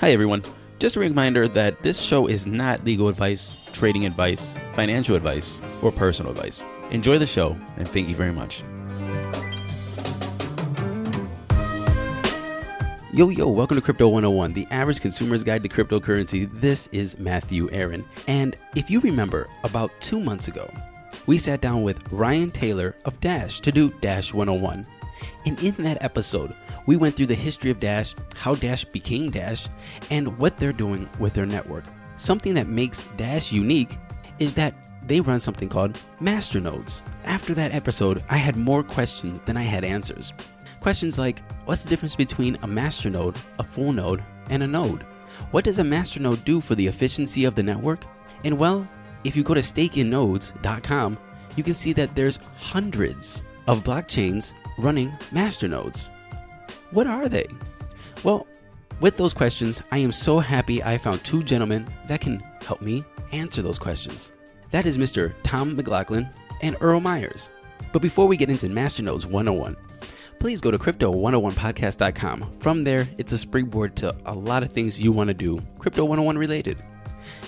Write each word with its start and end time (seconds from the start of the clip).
Hi, 0.00 0.12
everyone. 0.12 0.44
Just 0.78 0.94
a 0.94 1.00
reminder 1.00 1.48
that 1.48 1.82
this 1.82 2.00
show 2.00 2.28
is 2.28 2.46
not 2.46 2.84
legal 2.84 3.08
advice, 3.08 3.68
trading 3.72 4.06
advice, 4.06 4.54
financial 4.72 5.16
advice, 5.16 5.58
or 5.82 5.90
personal 5.90 6.30
advice. 6.30 6.62
Enjoy 6.92 7.18
the 7.18 7.26
show, 7.26 7.56
and 7.76 7.88
thank 7.88 8.08
you 8.08 8.14
very 8.14 8.30
much. 8.30 8.62
Yo, 13.12 13.28
yo, 13.30 13.48
welcome 13.48 13.76
to 13.76 13.82
Crypto 13.82 14.06
101, 14.06 14.52
the 14.52 14.68
average 14.70 15.00
consumer's 15.00 15.42
guide 15.42 15.64
to 15.64 15.68
cryptocurrency. 15.68 16.48
This 16.60 16.88
is 16.92 17.18
Matthew 17.18 17.68
Aaron. 17.72 18.04
And 18.28 18.54
if 18.76 18.88
you 18.88 19.00
remember, 19.00 19.48
about 19.64 19.90
two 20.00 20.20
months 20.20 20.46
ago, 20.46 20.72
we 21.26 21.38
sat 21.38 21.60
down 21.60 21.82
with 21.82 22.00
Ryan 22.12 22.52
Taylor 22.52 22.94
of 23.04 23.20
Dash 23.20 23.58
to 23.62 23.72
do 23.72 23.90
Dash 24.00 24.32
101. 24.32 24.86
And 25.46 25.62
in 25.62 25.74
that 25.84 26.02
episode, 26.02 26.54
we 26.86 26.96
went 26.96 27.14
through 27.14 27.26
the 27.26 27.34
history 27.34 27.70
of 27.70 27.80
Dash, 27.80 28.14
how 28.36 28.54
Dash 28.54 28.84
became 28.84 29.30
Dash, 29.30 29.68
and 30.10 30.36
what 30.38 30.56
they're 30.56 30.72
doing 30.72 31.08
with 31.18 31.34
their 31.34 31.46
network. 31.46 31.84
Something 32.16 32.54
that 32.54 32.68
makes 32.68 33.02
Dash 33.16 33.52
unique 33.52 33.98
is 34.38 34.54
that 34.54 34.74
they 35.06 35.20
run 35.20 35.40
something 35.40 35.68
called 35.68 35.98
masternodes. 36.20 37.02
After 37.24 37.54
that 37.54 37.74
episode, 37.74 38.22
I 38.28 38.36
had 38.36 38.56
more 38.56 38.82
questions 38.82 39.40
than 39.42 39.56
I 39.56 39.62
had 39.62 39.84
answers. 39.84 40.32
Questions 40.80 41.18
like 41.18 41.42
what's 41.64 41.82
the 41.82 41.88
difference 41.88 42.14
between 42.14 42.56
a 42.56 42.68
masternode, 42.68 43.36
a 43.58 43.62
full 43.62 43.92
node, 43.92 44.22
and 44.50 44.62
a 44.62 44.66
node? 44.66 45.04
What 45.50 45.64
does 45.64 45.78
a 45.78 45.82
masternode 45.82 46.44
do 46.44 46.60
for 46.60 46.74
the 46.74 46.86
efficiency 46.86 47.44
of 47.44 47.54
the 47.54 47.62
network? 47.62 48.04
And 48.44 48.58
well, 48.58 48.86
if 49.24 49.34
you 49.34 49.42
go 49.42 49.54
to 49.54 49.60
stakeandnodes.com, 49.60 51.18
you 51.56 51.64
can 51.64 51.74
see 51.74 51.92
that 51.94 52.14
there's 52.14 52.38
hundreds 52.56 53.42
of 53.66 53.82
blockchains 53.82 54.52
running 54.78 55.10
masternodes. 55.32 56.10
What 56.90 57.06
are 57.06 57.28
they? 57.28 57.46
Well, 58.24 58.46
with 59.00 59.16
those 59.16 59.34
questions, 59.34 59.82
I 59.92 59.98
am 59.98 60.12
so 60.12 60.38
happy 60.38 60.82
I 60.82 60.98
found 60.98 61.22
two 61.24 61.42
gentlemen 61.42 61.86
that 62.08 62.20
can 62.20 62.40
help 62.62 62.80
me 62.80 63.04
answer 63.32 63.62
those 63.62 63.78
questions. 63.78 64.32
That 64.70 64.86
is 64.86 64.98
Mr. 64.98 65.32
Tom 65.42 65.76
McLaughlin 65.76 66.28
and 66.62 66.76
Earl 66.80 67.00
Myers. 67.00 67.50
But 67.92 68.02
before 68.02 68.26
we 68.26 68.36
get 68.36 68.50
into 68.50 68.66
Masternodes 68.66 69.24
101, 69.24 69.76
please 70.38 70.60
go 70.60 70.70
to 70.70 70.78
crypto101podcast.com. 70.78 72.58
From 72.58 72.84
there, 72.84 73.08
it's 73.18 73.32
a 73.32 73.38
springboard 73.38 73.96
to 73.96 74.16
a 74.26 74.34
lot 74.34 74.62
of 74.62 74.72
things 74.72 75.00
you 75.00 75.12
want 75.12 75.28
to 75.28 75.34
do, 75.34 75.60
Crypto 75.78 76.04
101 76.04 76.36
related. 76.36 76.82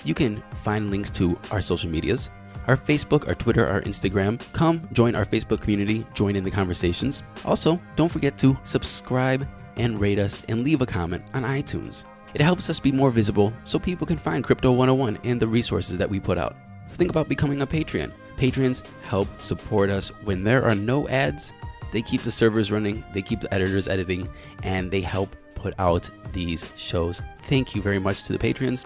You 0.03 0.13
can 0.13 0.43
find 0.63 0.89
links 0.89 1.09
to 1.11 1.37
our 1.51 1.61
social 1.61 1.89
medias, 1.89 2.29
our 2.67 2.77
Facebook, 2.77 3.27
our 3.27 3.35
Twitter, 3.35 3.67
our 3.67 3.81
Instagram. 3.81 4.41
Come 4.53 4.87
join 4.91 5.15
our 5.15 5.25
Facebook 5.25 5.61
community, 5.61 6.05
join 6.13 6.35
in 6.35 6.43
the 6.43 6.51
conversations. 6.51 7.23
Also, 7.45 7.79
don't 7.95 8.09
forget 8.09 8.37
to 8.39 8.57
subscribe 8.63 9.47
and 9.77 9.99
rate 9.99 10.19
us 10.19 10.43
and 10.47 10.63
leave 10.63 10.81
a 10.81 10.85
comment 10.85 11.23
on 11.33 11.43
iTunes. 11.43 12.05
It 12.33 12.41
helps 12.41 12.69
us 12.69 12.79
be 12.79 12.91
more 12.91 13.11
visible 13.11 13.51
so 13.65 13.79
people 13.79 14.07
can 14.07 14.17
find 14.17 14.43
Crypto 14.43 14.71
101 14.71 15.19
and 15.23 15.41
the 15.41 15.47
resources 15.47 15.97
that 15.97 16.09
we 16.09 16.19
put 16.19 16.37
out. 16.37 16.55
So 16.89 16.95
Think 16.95 17.09
about 17.09 17.27
becoming 17.29 17.61
a 17.61 17.67
Patreon. 17.67 18.11
Patrons 18.37 18.83
help 19.03 19.27
support 19.39 19.89
us 19.89 20.09
when 20.23 20.43
there 20.43 20.63
are 20.63 20.75
no 20.75 21.07
ads. 21.09 21.53
They 21.91 22.01
keep 22.01 22.21
the 22.21 22.31
servers 22.31 22.71
running, 22.71 23.03
they 23.13 23.21
keep 23.21 23.41
the 23.41 23.53
editors 23.53 23.87
editing, 23.87 24.29
and 24.63 24.89
they 24.89 25.01
help 25.01 25.35
put 25.55 25.73
out 25.77 26.09
these 26.31 26.71
shows. 26.77 27.21
Thank 27.43 27.75
you 27.75 27.81
very 27.81 27.99
much 27.99 28.23
to 28.23 28.33
the 28.33 28.39
patrons. 28.39 28.85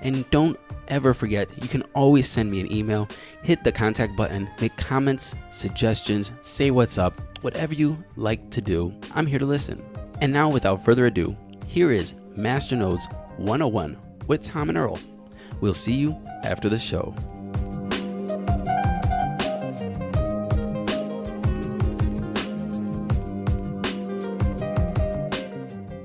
And 0.00 0.28
don't 0.30 0.58
ever 0.88 1.14
forget, 1.14 1.48
you 1.62 1.68
can 1.68 1.82
always 1.94 2.28
send 2.28 2.50
me 2.50 2.60
an 2.60 2.72
email, 2.72 3.08
hit 3.42 3.64
the 3.64 3.72
contact 3.72 4.16
button, 4.16 4.48
make 4.60 4.76
comments, 4.76 5.34
suggestions, 5.50 6.32
say 6.42 6.70
what's 6.70 6.98
up, 6.98 7.20
whatever 7.42 7.74
you 7.74 8.02
like 8.16 8.50
to 8.50 8.60
do. 8.60 8.92
I'm 9.14 9.26
here 9.26 9.38
to 9.38 9.46
listen. 9.46 9.84
And 10.20 10.32
now, 10.32 10.48
without 10.48 10.84
further 10.84 11.06
ado, 11.06 11.36
here 11.66 11.90
is 11.92 12.14
Masternodes 12.36 13.12
101 13.38 13.98
with 14.26 14.42
Tom 14.42 14.68
and 14.68 14.78
Earl. 14.78 14.98
We'll 15.60 15.74
see 15.74 15.94
you 15.94 16.16
after 16.42 16.68
the 16.68 16.78
show. 16.78 17.14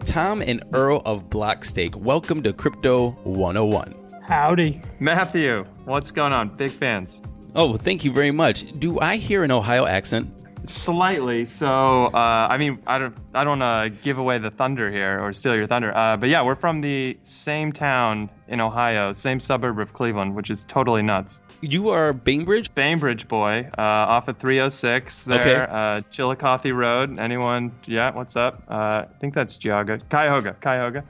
Tom 0.06 0.41
and 0.41 0.62
Earl 0.74 1.02
of 1.06 1.30
Blockstake, 1.30 1.97
welcome 1.97 2.44
to 2.44 2.52
Crypto 2.52 3.12
101. 3.24 4.00
Howdy. 4.36 4.81
Matthew, 5.02 5.66
what's 5.84 6.09
going 6.09 6.31
on? 6.31 6.56
Big 6.56 6.72
fans. 6.72 7.22
Oh, 7.53 7.75
thank 7.75 8.06
you 8.06 8.14
very 8.14 8.31
much. 8.31 8.64
Do 8.80 8.97
I 9.02 9.18
hear 9.18 9.44
an 9.44 9.52
Ohio 9.52 9.86
accent? 9.86 10.34
Slightly. 10.69 11.44
So, 11.44 12.06
uh, 12.06 12.47
I 12.50 12.58
mean, 12.58 12.80
I 12.88 12.97
don't, 12.97 13.18
I 13.34 13.44
don't 13.44 13.62
uh, 13.62 13.90
give 14.02 14.20
away 14.20 14.38
the 14.38 14.50
thunder 14.50 14.90
here 14.90 15.20
or 15.22 15.34
steal 15.34 15.53
your 15.58 15.68
thunder. 15.68 15.94
Uh, 15.94 16.16
but 16.16 16.30
yeah, 16.30 16.41
we're 16.44 16.56
from 16.56 16.80
the 16.80 17.18
same 17.24 17.74
town 17.74 18.30
in 18.47 18.62
Ohio, 18.62 19.12
same 19.12 19.41
suburb 19.41 19.78
of 19.80 19.91
Cleveland, 19.91 20.34
which 20.34 20.50
is 20.50 20.64
totally 20.64 21.02
nuts. 21.02 21.41
You 21.59 21.90
are 21.90 22.14
Bainbridge? 22.14 22.74
Bainbridge 22.74 23.28
boy, 23.28 23.70
uh, 23.78 23.81
off 23.81 24.30
of 24.30 24.38
306 24.38 25.25
there, 25.25 25.41
Okay. 25.41 25.56
uh, 25.70 26.02
Chillicothe 26.09 26.72
Road. 26.72 27.20
Anyone? 27.20 27.74
Yeah, 27.86 28.12
what's 28.12 28.38
up? 28.38 28.64
Uh, 28.70 28.74
I 28.74 29.08
think 29.20 29.34
that's 29.34 29.58
Geauga. 29.58 30.00
Cuyahoga, 30.09 30.56
Cuyahoga. 30.62 31.03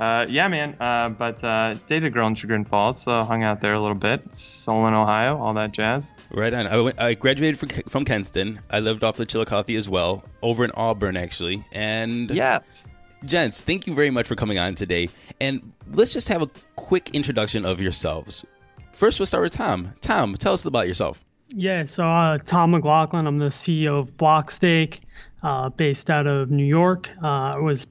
Uh, 0.00 0.24
yeah, 0.30 0.48
man. 0.48 0.74
Uh, 0.80 1.10
but 1.10 1.44
uh, 1.44 1.74
dated 1.86 2.06
a 2.06 2.10
girl 2.10 2.26
in 2.26 2.34
Chagrin 2.34 2.64
Falls, 2.64 3.00
so 3.02 3.22
hung 3.22 3.42
out 3.44 3.60
there 3.60 3.74
a 3.74 3.80
little 3.80 3.94
bit. 3.94 4.34
Solon, 4.34 4.94
Ohio, 4.94 5.36
all 5.38 5.52
that 5.54 5.72
jazz. 5.72 6.14
Right 6.30 6.52
on. 6.54 6.66
I, 6.66 6.76
went, 6.78 6.98
I 6.98 7.12
graduated 7.14 7.58
from, 7.58 7.68
from 7.88 8.04
Kenston. 8.06 8.60
I 8.70 8.80
lived 8.80 9.04
off 9.04 9.16
the 9.18 9.26
Chillicothe 9.26 9.76
as 9.76 9.88
well, 9.90 10.24
over 10.40 10.64
in 10.64 10.70
Auburn, 10.72 11.18
actually. 11.18 11.64
And 11.72 12.30
Yes. 12.30 12.88
gents, 13.26 13.60
thank 13.60 13.86
you 13.86 13.94
very 13.94 14.10
much 14.10 14.26
for 14.26 14.34
coming 14.36 14.58
on 14.58 14.74
today. 14.74 15.10
And 15.38 15.70
let's 15.92 16.14
just 16.14 16.28
have 16.28 16.40
a 16.40 16.48
quick 16.76 17.10
introduction 17.14 17.66
of 17.66 17.78
yourselves. 17.80 18.44
First, 18.92 19.20
we'll 19.20 19.26
start 19.26 19.42
with 19.44 19.52
Tom. 19.52 19.92
Tom, 20.00 20.34
tell 20.36 20.54
us 20.54 20.64
about 20.64 20.86
yourself. 20.88 21.22
Yeah, 21.52 21.84
so 21.84 22.08
uh, 22.08 22.38
Tom 22.38 22.70
McLaughlin, 22.70 23.26
I'm 23.26 23.36
the 23.38 23.46
CEO 23.46 23.98
of 23.98 24.16
Blockstake, 24.16 25.00
uh, 25.42 25.68
based 25.70 26.08
out 26.08 26.26
of 26.26 26.50
New 26.50 26.64
York. 26.64 27.10
Uh, 27.22 27.26
I 27.26 27.58
was 27.58 27.86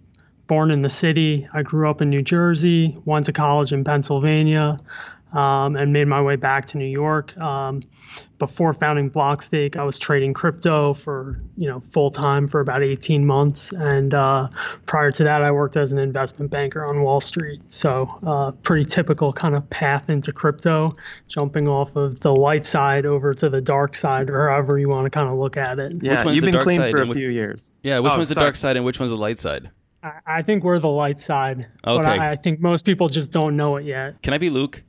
born 0.50 0.72
in 0.72 0.82
the 0.82 0.90
city. 0.90 1.48
I 1.54 1.62
grew 1.62 1.90
up 1.90 2.02
in 2.02 2.10
New 2.10 2.22
Jersey, 2.24 2.98
went 3.06 3.26
to 3.28 3.32
college 3.32 3.72
in 3.72 3.86
Pennsylvania, 3.86 4.78
um, 5.32 5.76
and 5.76 5.94
made 5.94 6.08
my 6.08 6.20
way 6.22 6.36
back 6.36 6.66
to 6.66 6.78
New 6.80 6.88
York. 6.88 7.38
Um, 7.38 7.82
before 8.40 8.74
founding 8.74 9.10
Blockstake, 9.10 9.76
I 9.78 9.84
was 9.84 10.00
trading 10.00 10.34
crypto 10.34 10.94
for 10.96 11.38
you 11.56 11.68
know 11.70 11.80
full 11.82 12.10
time 12.10 12.48
for 12.48 12.62
about 12.62 12.82
18 12.82 13.24
months, 13.26 13.72
and 13.74 14.14
uh, 14.16 14.48
prior 14.88 15.12
to 15.12 15.24
that, 15.26 15.44
I 15.44 15.52
worked 15.52 15.78
as 15.78 15.92
an 15.92 16.00
investment 16.00 16.50
banker 16.50 16.84
on 16.84 17.04
Wall 17.04 17.22
Street. 17.22 17.62
So 17.70 18.08
uh, 18.26 18.52
pretty 18.64 18.86
typical 18.86 19.32
kind 19.32 19.56
of 19.56 19.70
path 19.70 20.10
into 20.10 20.32
crypto, 20.32 20.94
jumping 21.28 21.68
off 21.68 21.96
of 21.96 22.22
the 22.22 22.32
light 22.32 22.66
side 22.66 23.06
over 23.06 23.34
to 23.36 23.50
the 23.50 23.62
dark 23.62 23.96
side, 23.96 24.32
or 24.32 24.50
however 24.50 24.80
you 24.80 24.90
want 24.90 25.06
to 25.06 25.12
kind 25.12 25.30
of 25.30 25.38
look 25.38 25.58
at 25.58 25.78
it. 25.78 25.98
Yeah, 26.02 26.24
one's 26.26 26.36
you've 26.38 26.42
the 26.42 26.48
been 26.48 26.54
dark 26.54 26.64
clean 26.64 26.78
side 26.80 26.92
for 26.92 27.04
a 27.04 27.06
which- 27.06 27.18
few 27.18 27.30
years. 27.30 27.72
Yeah, 27.84 28.00
which 28.00 28.14
Oh, 28.14 28.18
one's 28.18 28.30
the 28.30 28.36
dark 28.36 28.56
side 28.56 28.78
and 28.78 28.86
which 28.86 29.00
one's 29.00 29.12
the 29.12 29.18
light 29.18 29.40
side? 29.40 29.70
I, 30.04 30.12
I 30.26 30.42
think 30.42 30.64
we're 30.64 30.80
the 30.80 30.90
light 30.90 31.20
side, 31.20 31.68
but 31.84 32.06
I, 32.06 32.32
I 32.32 32.36
think 32.36 32.60
most 32.60 32.86
people 32.86 33.10
just 33.10 33.32
don't 33.32 33.56
know 33.56 33.78
it 33.78 33.86
yet. 33.86 34.22
Can 34.22 34.34
I 34.34 34.38
be 34.38 34.50
Luke? 34.50 34.84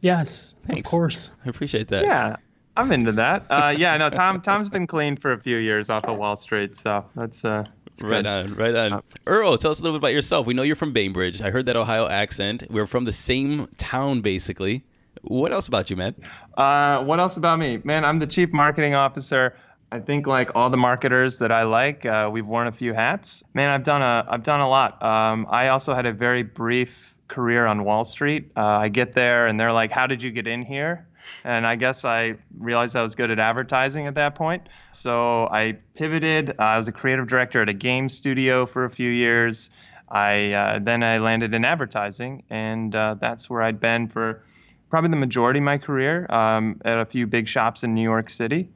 Yes, 0.00 0.56
Thanks. 0.66 0.80
of 0.88 0.90
course. 0.90 1.32
I 1.44 1.48
appreciate 1.48 1.88
that. 1.88 2.04
Yeah, 2.04 2.36
I'm 2.76 2.92
into 2.92 3.12
that. 3.12 3.44
Uh, 3.50 3.74
yeah, 3.76 3.96
no, 3.96 4.10
Tom. 4.10 4.40
Tom's 4.40 4.68
been 4.68 4.86
clean 4.86 5.16
for 5.16 5.32
a 5.32 5.38
few 5.40 5.56
years 5.56 5.90
off 5.90 6.04
of 6.04 6.18
Wall 6.18 6.36
Street, 6.36 6.76
so 6.76 7.04
that's 7.16 7.44
uh, 7.44 7.64
that's 7.86 8.02
Right 8.02 8.24
good. 8.24 8.26
on, 8.26 8.54
right 8.54 8.74
on. 8.74 9.02
Earl, 9.26 9.56
tell 9.58 9.70
us 9.70 9.80
a 9.80 9.82
little 9.82 9.98
bit 9.98 10.02
about 10.02 10.12
yourself. 10.12 10.46
We 10.46 10.54
know 10.54 10.62
you're 10.62 10.76
from 10.76 10.92
Bainbridge. 10.92 11.40
I 11.40 11.50
heard 11.50 11.66
that 11.66 11.76
Ohio 11.76 12.06
accent. 12.08 12.64
We're 12.70 12.86
from 12.86 13.04
the 13.04 13.12
same 13.12 13.68
town, 13.78 14.20
basically. 14.20 14.84
What 15.22 15.50
else 15.52 15.66
about 15.66 15.88
you, 15.90 15.96
man? 15.96 16.14
Uh, 16.56 17.02
what 17.02 17.18
else 17.18 17.36
about 17.38 17.58
me, 17.58 17.80
man? 17.84 18.04
I'm 18.04 18.18
the 18.18 18.26
chief 18.26 18.52
marketing 18.52 18.94
officer. 18.94 19.56
I 19.92 20.00
think 20.00 20.26
like 20.26 20.50
all 20.54 20.68
the 20.68 20.76
marketers 20.76 21.38
that 21.38 21.52
I 21.52 21.62
like, 21.62 22.04
uh, 22.04 22.28
we've 22.32 22.46
worn 22.46 22.66
a 22.66 22.72
few 22.72 22.92
hats. 22.92 23.44
Man, 23.54 23.70
I've 23.70 23.84
done 23.84 24.02
a 24.02 24.26
I've 24.28 24.42
done 24.42 24.60
a 24.60 24.68
lot. 24.68 25.02
Um, 25.02 25.46
I 25.48 25.68
also 25.68 25.94
had 25.94 26.06
a 26.06 26.12
very 26.12 26.42
brief 26.42 27.14
career 27.28 27.66
on 27.66 27.84
Wall 27.84 28.04
Street. 28.04 28.50
Uh, 28.56 28.64
I 28.64 28.88
get 28.88 29.12
there 29.12 29.46
and 29.46 29.58
they're 29.58 29.72
like, 29.72 29.92
"How 29.92 30.06
did 30.06 30.22
you 30.22 30.30
get 30.30 30.46
in 30.46 30.62
here?" 30.62 31.06
And 31.44 31.66
I 31.66 31.76
guess 31.76 32.04
I 32.04 32.34
realized 32.58 32.96
I 32.96 33.02
was 33.02 33.14
good 33.14 33.30
at 33.30 33.38
advertising 33.38 34.06
at 34.06 34.14
that 34.14 34.34
point. 34.34 34.68
So 34.92 35.48
I 35.50 35.76
pivoted. 35.94 36.50
Uh, 36.50 36.62
I 36.62 36.76
was 36.76 36.88
a 36.88 36.92
creative 36.92 37.28
director 37.28 37.62
at 37.62 37.68
a 37.68 37.74
game 37.74 38.08
studio 38.08 38.66
for 38.66 38.84
a 38.84 38.90
few 38.90 39.10
years. 39.10 39.70
I 40.08 40.52
uh, 40.52 40.78
then 40.80 41.02
I 41.02 41.18
landed 41.18 41.54
in 41.54 41.64
advertising, 41.64 42.42
and 42.50 42.94
uh, 42.94 43.16
that's 43.20 43.48
where 43.50 43.62
I'd 43.62 43.80
been 43.80 44.08
for 44.08 44.42
probably 44.90 45.10
the 45.10 45.16
majority 45.16 45.58
of 45.58 45.64
my 45.64 45.78
career 45.78 46.26
um, 46.30 46.80
at 46.84 46.98
a 46.98 47.04
few 47.04 47.26
big 47.26 47.48
shops 47.48 47.82
in 47.82 47.94
New 47.94 48.02
York 48.02 48.28
City. 48.28 48.68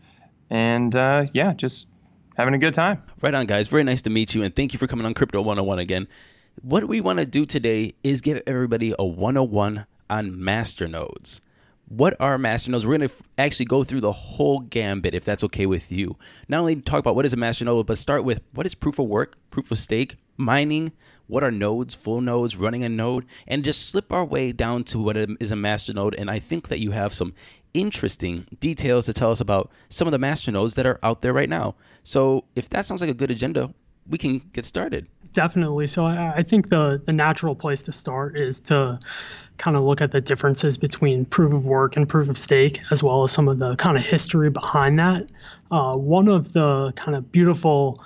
And 0.50 0.94
uh, 0.97 1.26
yeah, 1.32 1.52
just 1.52 1.88
having 2.37 2.55
a 2.55 2.58
good 2.58 2.75
time. 2.75 3.02
Right 3.23 3.35
on, 3.35 3.47
guys. 3.47 3.69
Very 3.69 3.85
nice 3.85 4.02
to 4.02 4.11
meet 4.11 4.35
you, 4.35 4.43
and 4.43 4.55
thank 4.55 4.73
you 4.73 4.79
for 4.79 4.87
coming 4.87 5.06
on 5.06 5.14
Crypto 5.14 5.41
101 5.41 5.79
again. 5.79 6.08
What 6.62 6.88
we 6.88 7.00
want 7.00 7.20
to 7.20 7.26
do 7.26 7.47
today 7.47 7.94
is 8.02 8.20
give 8.20 8.43
everybody 8.47 8.94
a 8.99 9.05
101 9.05 9.87
on 10.11 10.31
masternodes. 10.32 11.41
what 11.91 12.14
are 12.20 12.38
masternodes? 12.38 12.85
We're 12.85 12.99
going 12.99 13.08
to 13.08 13.14
actually 13.37 13.67
go 13.67 13.82
through 13.82 14.00
the 14.00 14.12
whole 14.12 14.61
gambit 14.61 15.12
if 15.12 15.25
that's 15.25 15.43
okay 15.44 15.67
with 15.67 15.91
you. 15.91 16.17
Not 16.49 16.61
only 16.61 16.76
talk 16.76 17.00
about 17.00 17.17
what 17.17 17.25
is 17.26 17.32
a 17.32 17.37
masternode, 17.37 17.87
but 17.87 17.99
start 17.99 18.25
with 18.25 18.41
what 18.52 18.64
is 18.64 18.76
proof 18.76 19.00
of 19.00 19.06
work, 19.06 19.37
proof 19.50 19.73
of 19.73 19.79
stake, 19.79 20.17
mining, 20.37 20.93
what 21.26 21.43
are 21.43 21.50
nodes, 21.50 21.97
full 21.97 22.20
nodes, 22.20 22.56
running 22.56 22.85
a 22.85 22.88
node, 22.88 23.26
and 23.47 23.64
just 23.64 23.88
slip 23.88 24.12
our 24.12 24.25
way 24.25 24.52
down 24.52 24.85
to 24.85 25.00
what 25.00 25.17
is 25.17 25.50
a 25.50 25.56
masternode. 25.56 26.14
And 26.17 26.31
I 26.31 26.38
think 26.38 26.69
that 26.69 26.79
you 26.79 26.93
have 26.93 27.12
some 27.12 27.35
interesting 27.75 28.46
details 28.61 29.06
to 29.06 29.12
tell 29.12 29.31
us 29.31 29.40
about 29.40 29.70
some 29.88 30.08
of 30.08 30.12
the 30.12 30.19
masternodes 30.19 30.75
that 30.75 30.87
are 30.87 30.99
out 31.02 31.22
there 31.22 31.32
right 31.32 31.49
now. 31.49 31.75
So 32.02 32.44
if 32.56 32.70
that 32.70 32.87
sounds 32.87 33.00
like 33.00 33.11
a 33.11 33.14
good 33.14 33.31
agenda, 33.31 33.72
we 34.08 34.19
can 34.19 34.38
get 34.52 34.67
started. 34.67 35.06
Definitely. 35.32 35.87
So 35.87 36.05
I, 36.05 36.34
I 36.38 36.43
think 36.43 36.70
the 36.70 37.00
the 37.06 37.12
natural 37.12 37.55
place 37.55 37.82
to 37.84 37.93
start 37.93 38.37
is 38.37 38.58
to 38.61 38.99
kind 39.58 39.76
of 39.76 39.84
look 39.84 40.00
at 40.00 40.11
the 40.11 40.20
differences 40.20 40.76
between 40.76 41.25
proof 41.26 41.52
of 41.52 41.67
work 41.67 41.96
and 41.96 42.08
proof 42.08 42.28
of 42.28 42.37
stake, 42.37 42.81
as 42.90 43.02
well 43.02 43.22
as 43.22 43.31
some 43.31 43.46
of 43.46 43.58
the 43.58 43.76
kind 43.76 43.96
of 43.96 44.05
history 44.05 44.50
behind 44.50 44.99
that. 44.99 45.28
Uh, 45.70 45.94
one 45.94 46.28
of 46.28 46.52
the 46.52 46.93
kind 46.96 47.16
of 47.16 47.31
beautiful 47.31 48.02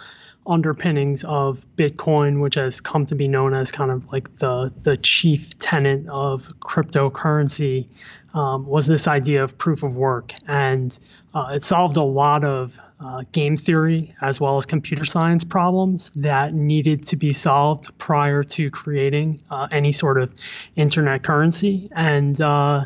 underpinnings 0.47 1.25
of 1.25 1.65
Bitcoin, 1.77 2.41
which 2.43 2.57
has 2.57 2.81
come 2.81 3.07
to 3.07 3.15
be 3.15 3.27
known 3.27 3.55
as 3.55 3.73
kind 3.73 3.91
of 3.91 4.13
like 4.13 4.37
the 4.37 4.73
the 4.83 4.97
chief 4.99 5.59
tenet 5.59 6.07
of 6.09 6.49
cryptocurrency, 6.61 7.89
um, 8.35 8.67
was 8.67 8.87
this 8.87 9.09
idea 9.09 9.43
of 9.43 9.57
proof 9.57 9.83
of 9.83 9.97
work, 9.97 10.33
and 10.47 10.99
uh, 11.35 11.53
it 11.55 11.65
solved 11.65 11.97
a 11.97 12.03
lot 12.03 12.45
of 12.45 12.79
uh, 13.01 13.23
game 13.33 13.57
theory 13.57 14.15
as 14.23 14.41
well 14.41 14.57
as 14.57 14.65
computer 14.65 15.05
science 15.05 15.45
problems 15.45 16.11
that 16.15 16.55
needed 16.55 17.05
to 17.05 17.17
be 17.17 17.33
solved 17.33 17.97
prior 17.99 18.43
to 18.43 18.71
creating 18.71 19.39
uh, 19.51 19.67
any 19.73 19.93
sort 19.93 20.21
of 20.21 20.33
internet 20.77 21.23
currency. 21.23 21.89
And 21.97 22.41
uh, 22.41 22.85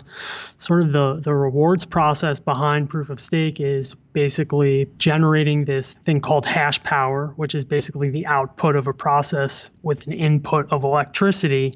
sort 0.58 0.82
of 0.82 0.92
the, 0.92 1.20
the 1.22 1.34
rewards 1.34 1.84
process 1.84 2.40
behind 2.40 2.88
proof 2.88 3.10
of 3.10 3.20
stake 3.20 3.60
is 3.60 3.94
basically 4.12 4.88
generating 4.96 5.66
this 5.66 5.94
thing 6.04 6.20
called 6.20 6.46
hash 6.46 6.82
power, 6.82 7.32
which 7.36 7.54
is 7.54 7.64
basically 7.64 8.10
the 8.10 8.26
output 8.26 8.76
of 8.76 8.88
a 8.88 8.94
process 8.94 9.70
with 9.82 10.06
an 10.06 10.14
input 10.14 10.66
of 10.72 10.84
electricity. 10.84 11.72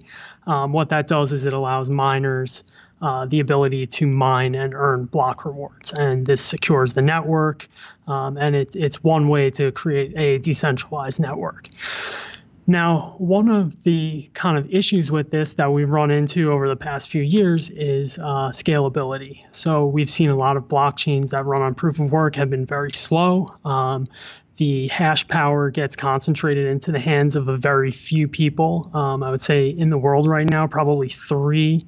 Um, 0.47 0.73
what 0.73 0.89
that 0.89 1.07
does 1.07 1.33
is 1.33 1.47
it 1.47 1.53
allows 1.53 1.91
miners 1.91 2.65
uh, 3.03 3.27
the 3.27 3.41
ability 3.41 3.85
to 3.87 4.07
mine 4.07 4.55
and 4.55 4.75
earn 4.75 5.07
block 5.07 5.45
rewards. 5.45 5.93
And 5.99 6.25
this 6.25 6.43
secures 6.43 6.95
the 6.95 7.03
network, 7.03 7.69
um, 8.07 8.37
and 8.37 8.55
it, 8.55 8.75
it's 8.75 9.03
one 9.03 9.29
way 9.29 9.51
to 9.51 9.73
create 9.73 10.17
a 10.17 10.39
decentralized 10.39 11.21
network. 11.21 11.69
Now, 12.69 13.17
one 13.19 13.49
of 13.49 13.83
the 13.83 14.31
kind 14.35 14.57
of 14.57 14.73
issues 14.73 15.11
with 15.11 15.33
this 15.33 15.55
that 15.55 15.73
we've 15.73 15.91
run 15.91 16.13
into 16.13 16.53
over 16.53 16.69
the 16.69 16.77
past 16.77 17.11
few 17.11 17.23
years 17.23 17.71
is 17.71 18.19
uh, 18.19 18.51
scalability. 18.51 19.43
So, 19.51 19.87
we've 19.87 20.09
seen 20.09 20.31
a 20.31 20.37
lot 20.37 20.57
of 20.57 20.69
blockchains 20.69 21.31
that 21.31 21.45
run 21.45 21.61
on 21.61 21.75
proof 21.75 21.99
of 21.99 22.13
work 22.13 22.37
have 22.37 22.51
been 22.51 22.65
very 22.65 22.93
slow. 22.93 23.49
Um, 23.65 24.07
the 24.57 24.87
hash 24.89 25.27
power 25.27 25.71
gets 25.71 25.97
concentrated 25.97 26.67
into 26.67 26.93
the 26.93 27.01
hands 27.01 27.35
of 27.37 27.49
a 27.49 27.57
very 27.57 27.91
few 27.91 28.29
people. 28.29 28.91
Um, 28.95 29.23
I 29.23 29.31
would 29.31 29.43
say 29.43 29.69
in 29.69 29.91
the 29.91 29.99
world 29.99 30.27
right 30.27 30.49
now, 30.49 30.67
probably 30.67 31.09
three 31.09 31.85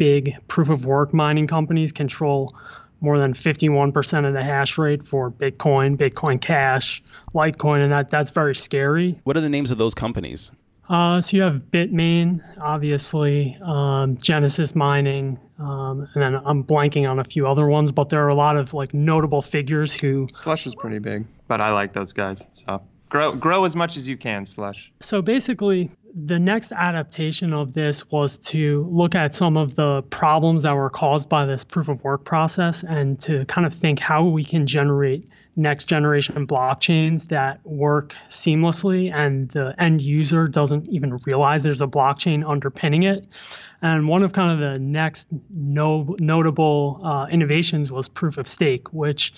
big 0.00 0.34
proof 0.48 0.70
of 0.70 0.86
work 0.86 1.12
mining 1.12 1.46
companies 1.46 1.92
control 1.92 2.56
more 3.02 3.18
than 3.18 3.34
51% 3.34 4.26
of 4.26 4.32
the 4.32 4.42
hash 4.42 4.78
rate 4.78 5.04
for 5.04 5.30
Bitcoin, 5.30 5.94
Bitcoin 5.94 6.40
Cash, 6.40 7.02
Litecoin, 7.34 7.82
and 7.82 7.92
that 7.92 8.08
that's 8.08 8.30
very 8.30 8.54
scary. 8.54 9.20
What 9.24 9.36
are 9.36 9.42
the 9.42 9.50
names 9.50 9.70
of 9.70 9.76
those 9.76 9.94
companies? 9.94 10.50
Uh, 10.88 11.20
so 11.20 11.36
you 11.36 11.42
have 11.42 11.60
Bitmain, 11.70 12.42
obviously, 12.60 13.58
um, 13.62 14.16
Genesis 14.16 14.74
Mining, 14.74 15.38
um, 15.58 16.08
and 16.14 16.26
then 16.26 16.40
I'm 16.46 16.64
blanking 16.64 17.08
on 17.08 17.18
a 17.18 17.24
few 17.24 17.46
other 17.46 17.66
ones, 17.66 17.92
but 17.92 18.08
there 18.08 18.24
are 18.24 18.28
a 18.28 18.34
lot 18.34 18.56
of 18.56 18.72
like 18.72 18.94
notable 18.94 19.42
figures 19.42 19.92
who. 19.92 20.26
Slush 20.32 20.66
is 20.66 20.74
pretty 20.74 20.98
big, 20.98 21.26
but 21.46 21.60
I 21.60 21.72
like 21.72 21.92
those 21.92 22.14
guys. 22.14 22.48
So 22.52 22.82
grow 23.10 23.34
grow 23.34 23.64
as 23.64 23.76
much 23.76 23.98
as 23.98 24.08
you 24.08 24.16
can, 24.16 24.46
Slush. 24.46 24.90
So 25.00 25.20
basically, 25.20 25.90
the 26.14 26.38
next 26.38 26.72
adaptation 26.72 27.52
of 27.52 27.72
this 27.74 28.08
was 28.10 28.38
to 28.38 28.86
look 28.90 29.14
at 29.14 29.34
some 29.34 29.56
of 29.56 29.74
the 29.76 30.02
problems 30.10 30.62
that 30.62 30.74
were 30.74 30.90
caused 30.90 31.28
by 31.28 31.44
this 31.44 31.64
proof 31.64 31.88
of 31.88 32.02
work 32.04 32.24
process 32.24 32.82
and 32.82 33.18
to 33.20 33.44
kind 33.46 33.66
of 33.66 33.74
think 33.74 33.98
how 33.98 34.24
we 34.24 34.44
can 34.44 34.66
generate 34.66 35.28
next 35.56 35.86
generation 35.86 36.46
blockchains 36.46 37.28
that 37.28 37.64
work 37.64 38.14
seamlessly 38.30 39.12
and 39.14 39.50
the 39.50 39.74
end 39.78 40.00
user 40.00 40.48
doesn't 40.48 40.88
even 40.88 41.18
realize 41.26 41.62
there's 41.62 41.82
a 41.82 41.86
blockchain 41.86 42.48
underpinning 42.48 43.02
it. 43.02 43.26
And 43.82 44.08
one 44.08 44.22
of 44.22 44.32
kind 44.32 44.52
of 44.52 44.58
the 44.58 44.80
next 44.80 45.28
no, 45.50 46.16
notable 46.18 47.00
uh, 47.02 47.26
innovations 47.26 47.90
was 47.90 48.08
proof 48.08 48.38
of 48.38 48.46
stake, 48.46 48.92
which 48.92 49.32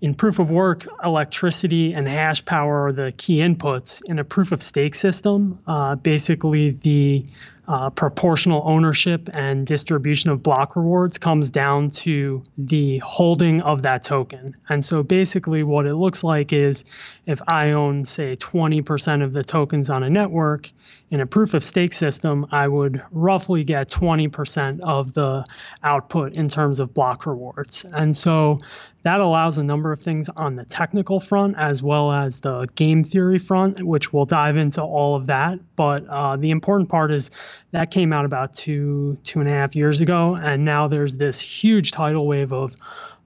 in 0.00 0.14
proof 0.14 0.38
of 0.38 0.50
work, 0.50 0.86
electricity 1.02 1.92
and 1.92 2.08
hash 2.08 2.44
power 2.44 2.86
are 2.86 2.92
the 2.92 3.12
key 3.16 3.38
inputs. 3.38 4.00
In 4.06 4.18
a 4.18 4.24
proof 4.24 4.52
of 4.52 4.62
stake 4.62 4.94
system, 4.94 5.58
uh, 5.66 5.96
basically 5.96 6.70
the 6.70 7.24
uh, 7.68 7.90
proportional 7.90 8.62
ownership 8.64 9.28
and 9.34 9.66
distribution 9.66 10.30
of 10.30 10.42
block 10.42 10.74
rewards 10.74 11.18
comes 11.18 11.50
down 11.50 11.90
to 11.90 12.42
the 12.56 12.98
holding 12.98 13.60
of 13.60 13.82
that 13.82 14.02
token. 14.02 14.54
And 14.70 14.82
so 14.82 15.02
basically, 15.02 15.62
what 15.62 15.84
it 15.84 15.94
looks 15.94 16.24
like 16.24 16.52
is 16.52 16.84
if 17.26 17.40
I 17.46 17.72
own, 17.72 18.06
say, 18.06 18.36
20% 18.36 19.22
of 19.22 19.34
the 19.34 19.44
tokens 19.44 19.90
on 19.90 20.02
a 20.02 20.08
network 20.08 20.70
in 21.10 21.20
a 21.20 21.26
proof 21.26 21.52
of 21.52 21.62
stake 21.62 21.92
system, 21.92 22.46
I 22.52 22.68
would 22.68 23.02
roughly 23.12 23.64
get 23.64 23.90
20% 23.90 24.80
of 24.80 25.12
the 25.12 25.44
output 25.82 26.32
in 26.34 26.48
terms 26.48 26.80
of 26.80 26.94
block 26.94 27.26
rewards. 27.26 27.84
And 27.92 28.16
so 28.16 28.58
that 29.02 29.20
allows 29.20 29.58
a 29.58 29.62
number 29.62 29.92
of 29.92 30.00
things 30.00 30.28
on 30.36 30.56
the 30.56 30.64
technical 30.64 31.20
front 31.20 31.56
as 31.56 31.82
well 31.82 32.12
as 32.12 32.40
the 32.40 32.66
game 32.74 33.04
theory 33.04 33.38
front, 33.38 33.82
which 33.84 34.12
we'll 34.12 34.26
dive 34.26 34.56
into 34.56 34.82
all 34.82 35.14
of 35.14 35.26
that. 35.26 35.58
But 35.76 36.06
uh, 36.08 36.36
the 36.36 36.50
important 36.50 36.88
part 36.88 37.12
is 37.12 37.30
that 37.72 37.90
came 37.90 38.12
out 38.12 38.24
about 38.24 38.54
two, 38.54 39.18
two 39.24 39.40
and 39.40 39.48
a 39.48 39.52
half 39.52 39.74
years 39.76 40.00
ago. 40.00 40.36
And 40.40 40.64
now 40.64 40.88
there's 40.88 41.16
this 41.16 41.40
huge 41.40 41.92
tidal 41.92 42.26
wave 42.26 42.52
of 42.52 42.76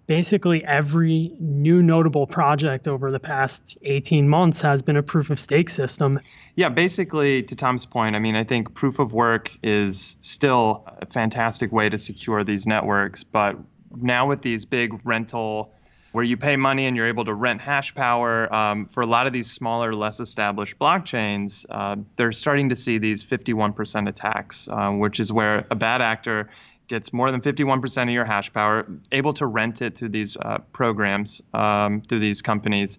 basically 0.06 0.64
every 0.64 1.32
new 1.38 1.82
notable 1.82 2.26
project 2.26 2.88
over 2.88 3.10
the 3.10 3.20
past 3.20 3.78
18 3.82 4.28
months 4.28 4.60
has 4.60 4.82
been 4.82 4.96
a 4.96 5.02
proof 5.02 5.30
of 5.30 5.38
stake 5.38 5.68
system. 5.68 6.20
Yeah, 6.56 6.68
basically, 6.68 7.42
to 7.44 7.56
Tom's 7.56 7.86
point, 7.86 8.16
I 8.16 8.18
mean, 8.18 8.36
I 8.36 8.44
think 8.44 8.74
proof 8.74 8.98
of 8.98 9.14
work 9.14 9.56
is 9.62 10.16
still 10.20 10.84
a 11.00 11.06
fantastic 11.06 11.72
way 11.72 11.88
to 11.88 11.98
secure 11.98 12.44
these 12.44 12.66
networks, 12.66 13.22
but 13.22 13.56
now 14.00 14.26
with 14.26 14.42
these 14.42 14.64
big 14.64 15.00
rental 15.04 15.72
where 16.12 16.24
you 16.24 16.36
pay 16.36 16.56
money 16.56 16.86
and 16.86 16.96
you're 16.96 17.06
able 17.06 17.24
to 17.24 17.34
rent 17.34 17.60
hash 17.60 17.94
power 17.94 18.52
um, 18.54 18.86
for 18.86 19.02
a 19.02 19.06
lot 19.06 19.26
of 19.26 19.32
these 19.32 19.50
smaller 19.50 19.94
less 19.94 20.20
established 20.20 20.78
blockchains 20.78 21.66
uh, 21.70 21.96
they're 22.16 22.32
starting 22.32 22.68
to 22.68 22.76
see 22.76 22.98
these 22.98 23.24
51% 23.24 24.08
attacks 24.08 24.68
uh, 24.68 24.90
which 24.90 25.20
is 25.20 25.32
where 25.32 25.66
a 25.70 25.74
bad 25.74 26.00
actor 26.00 26.48
gets 26.88 27.12
more 27.12 27.30
than 27.30 27.40
51% 27.40 28.02
of 28.02 28.10
your 28.10 28.24
hash 28.24 28.52
power 28.52 28.86
able 29.12 29.32
to 29.34 29.46
rent 29.46 29.82
it 29.82 29.96
through 29.96 30.10
these 30.10 30.36
uh, 30.36 30.58
programs 30.72 31.40
um, 31.54 32.02
through 32.02 32.20
these 32.20 32.42
companies 32.42 32.98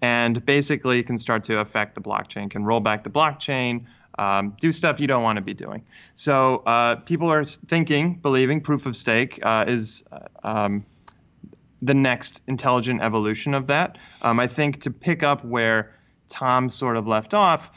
and 0.00 0.44
basically 0.44 1.02
can 1.02 1.18
start 1.18 1.44
to 1.44 1.58
affect 1.58 1.94
the 1.94 2.00
blockchain 2.00 2.50
can 2.50 2.64
roll 2.64 2.80
back 2.80 3.04
the 3.04 3.10
blockchain 3.10 3.84
um, 4.18 4.54
do 4.60 4.72
stuff 4.72 5.00
you 5.00 5.06
don't 5.06 5.22
want 5.22 5.36
to 5.36 5.42
be 5.42 5.54
doing. 5.54 5.84
So 6.14 6.58
uh, 6.66 6.96
people 6.96 7.32
are 7.32 7.44
thinking, 7.44 8.14
believing 8.16 8.60
proof 8.60 8.86
of 8.86 8.96
stake 8.96 9.40
uh, 9.42 9.64
is 9.66 10.04
uh, 10.12 10.18
um, 10.42 10.84
the 11.82 11.94
next 11.94 12.42
intelligent 12.46 13.02
evolution 13.02 13.52
of 13.52 13.66
that. 13.66 13.98
Um, 14.22 14.40
I 14.40 14.46
think 14.46 14.80
to 14.82 14.90
pick 14.90 15.22
up 15.22 15.44
where 15.44 15.94
Tom 16.28 16.68
sort 16.68 16.96
of 16.96 17.06
left 17.06 17.34
off, 17.34 17.70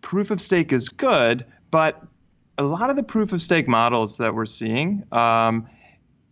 proof 0.00 0.30
of 0.30 0.40
stake 0.40 0.72
is 0.72 0.88
good, 0.88 1.44
but 1.70 2.02
a 2.58 2.62
lot 2.62 2.90
of 2.90 2.96
the 2.96 3.02
proof 3.02 3.32
of 3.32 3.42
stake 3.42 3.68
models 3.68 4.16
that 4.16 4.34
we're 4.34 4.46
seeing, 4.46 5.04
um, 5.12 5.68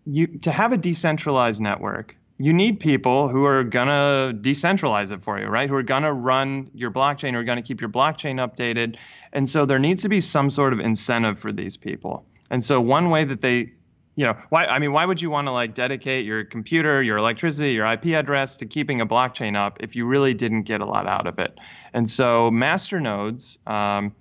you 0.07 0.27
to 0.27 0.51
have 0.51 0.73
a 0.73 0.77
decentralized 0.77 1.61
network, 1.61 2.17
you 2.39 2.53
need 2.53 2.81
people 2.81 3.29
who 3.29 3.45
are 3.45 3.63
to 3.65 4.37
decentralize 4.41 5.13
it 5.13 5.23
for 5.23 5.39
you, 5.39 5.47
right? 5.47 5.69
Who 5.69 5.77
are 5.77 5.83
to 6.03 6.13
run 6.13 6.71
your 6.75 6.91
blockchain, 6.91 7.33
who 7.33 7.39
are 7.39 7.45
to 7.57 7.63
keep 7.63 7.81
your 7.81 7.91
blockchain 7.91 8.37
updated. 8.37 8.97
And 9.33 9.49
so 9.49 9.67
there 9.67 9.79
needs 9.79 10.03
to 10.03 10.09
be 10.09 10.21
some 10.21 10.51
sort 10.51 10.73
of 10.73 10.81
incentive 10.81 11.39
for 11.39 11.53
these 11.53 11.77
people. 11.77 12.27
And 12.51 12.65
so 12.65 12.81
one 12.81 13.11
way 13.11 13.25
that 13.25 13.41
they, 13.41 13.73
you 14.17 14.25
know, 14.25 14.37
why 14.49 14.67
I 14.67 14.79
mean, 14.79 14.93
why 14.93 15.05
would 15.05 15.21
you 15.21 15.31
want 15.31 15.49
to 15.49 15.53
like 15.53 15.75
dedicate 15.75 16.25
your 16.25 16.45
computer, 16.45 17.03
your 17.03 17.19
electricity, 17.19 17.73
your 17.73 17.87
IP 17.87 18.07
address 18.07 18.57
to 18.57 18.67
keeping 18.67 19.01
a 19.01 19.07
blockchain 19.07 19.57
up 19.57 19.79
if 19.81 19.97
you 19.97 20.07
really 20.07 20.35
didn't 20.35 20.63
get 20.63 20.81
a 20.81 20.87
lot 20.87 21.07
out 21.07 21.27
of 21.27 21.39
it? 21.39 21.59
And 21.93 22.09
so 22.09 22.51
master 22.51 23.01
nodes, 23.01 23.59
um, 23.67 24.15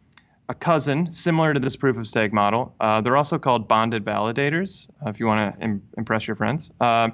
a 0.50 0.54
cousin 0.54 1.10
similar 1.12 1.54
to 1.54 1.60
this 1.60 1.76
proof 1.76 1.98
of 1.98 2.08
stake 2.08 2.34
model, 2.34 2.76
uh, 2.80 3.02
they're 3.02 3.18
also 3.18 3.40
called 3.40 3.68
bonded 3.68 4.04
validators, 4.04 4.90
uh, 5.06 5.10
if 5.10 5.20
you 5.20 5.28
want 5.28 5.56
to 5.56 5.64
Im- 5.64 5.84
impress 5.98 6.28
your 6.28 6.36
friends. 6.36 6.72
Um, 6.82 7.14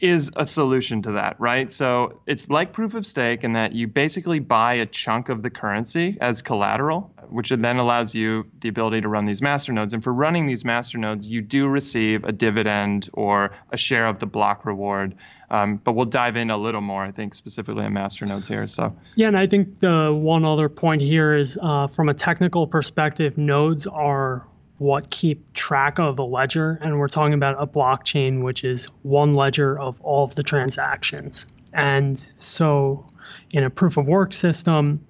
is 0.00 0.30
a 0.36 0.44
solution 0.44 1.00
to 1.00 1.12
that, 1.12 1.34
right? 1.40 1.70
So 1.70 2.20
it's 2.26 2.50
like 2.50 2.72
proof 2.72 2.94
of 2.94 3.06
stake 3.06 3.42
in 3.42 3.54
that 3.54 3.72
you 3.72 3.86
basically 3.86 4.38
buy 4.38 4.74
a 4.74 4.86
chunk 4.86 5.30
of 5.30 5.42
the 5.42 5.48
currency 5.48 6.18
as 6.20 6.42
collateral, 6.42 7.13
which 7.34 7.48
then 7.48 7.78
allows 7.78 8.14
you 8.14 8.46
the 8.60 8.68
ability 8.68 9.00
to 9.00 9.08
run 9.08 9.24
these 9.24 9.42
master 9.42 9.72
nodes. 9.72 9.92
And 9.92 10.04
for 10.04 10.12
running 10.12 10.46
these 10.46 10.64
master 10.64 10.98
nodes, 10.98 11.26
you 11.26 11.40
do 11.40 11.66
receive 11.66 12.22
a 12.22 12.30
dividend 12.30 13.10
or 13.12 13.50
a 13.72 13.76
share 13.76 14.06
of 14.06 14.20
the 14.20 14.26
block 14.26 14.64
reward. 14.64 15.16
Um, 15.50 15.80
but 15.82 15.92
we'll 15.92 16.06
dive 16.06 16.36
in 16.36 16.50
a 16.50 16.56
little 16.56 16.80
more, 16.80 17.02
I 17.02 17.10
think, 17.10 17.34
specifically 17.34 17.84
on 17.84 17.92
master 17.92 18.24
nodes 18.24 18.46
here. 18.46 18.68
So 18.68 18.96
yeah, 19.16 19.26
and 19.26 19.36
I 19.36 19.48
think 19.48 19.80
the 19.80 20.14
one 20.14 20.44
other 20.44 20.68
point 20.68 21.02
here 21.02 21.34
is 21.34 21.58
uh, 21.60 21.88
from 21.88 22.08
a 22.08 22.14
technical 22.14 22.68
perspective, 22.68 23.36
nodes 23.36 23.88
are 23.88 24.46
what 24.78 25.10
keep 25.10 25.52
track 25.54 25.98
of 25.98 26.20
a 26.20 26.24
ledger. 26.24 26.78
And 26.82 27.00
we're 27.00 27.08
talking 27.08 27.34
about 27.34 27.60
a 27.60 27.66
blockchain, 27.66 28.44
which 28.44 28.62
is 28.62 28.86
one 29.02 29.34
ledger 29.34 29.76
of 29.80 30.00
all 30.02 30.22
of 30.22 30.36
the 30.36 30.44
transactions. 30.44 31.46
And 31.72 32.16
so 32.38 33.04
in 33.50 33.64
a 33.64 33.70
proof 33.70 33.96
of 33.96 34.06
work 34.06 34.32
system, 34.32 35.04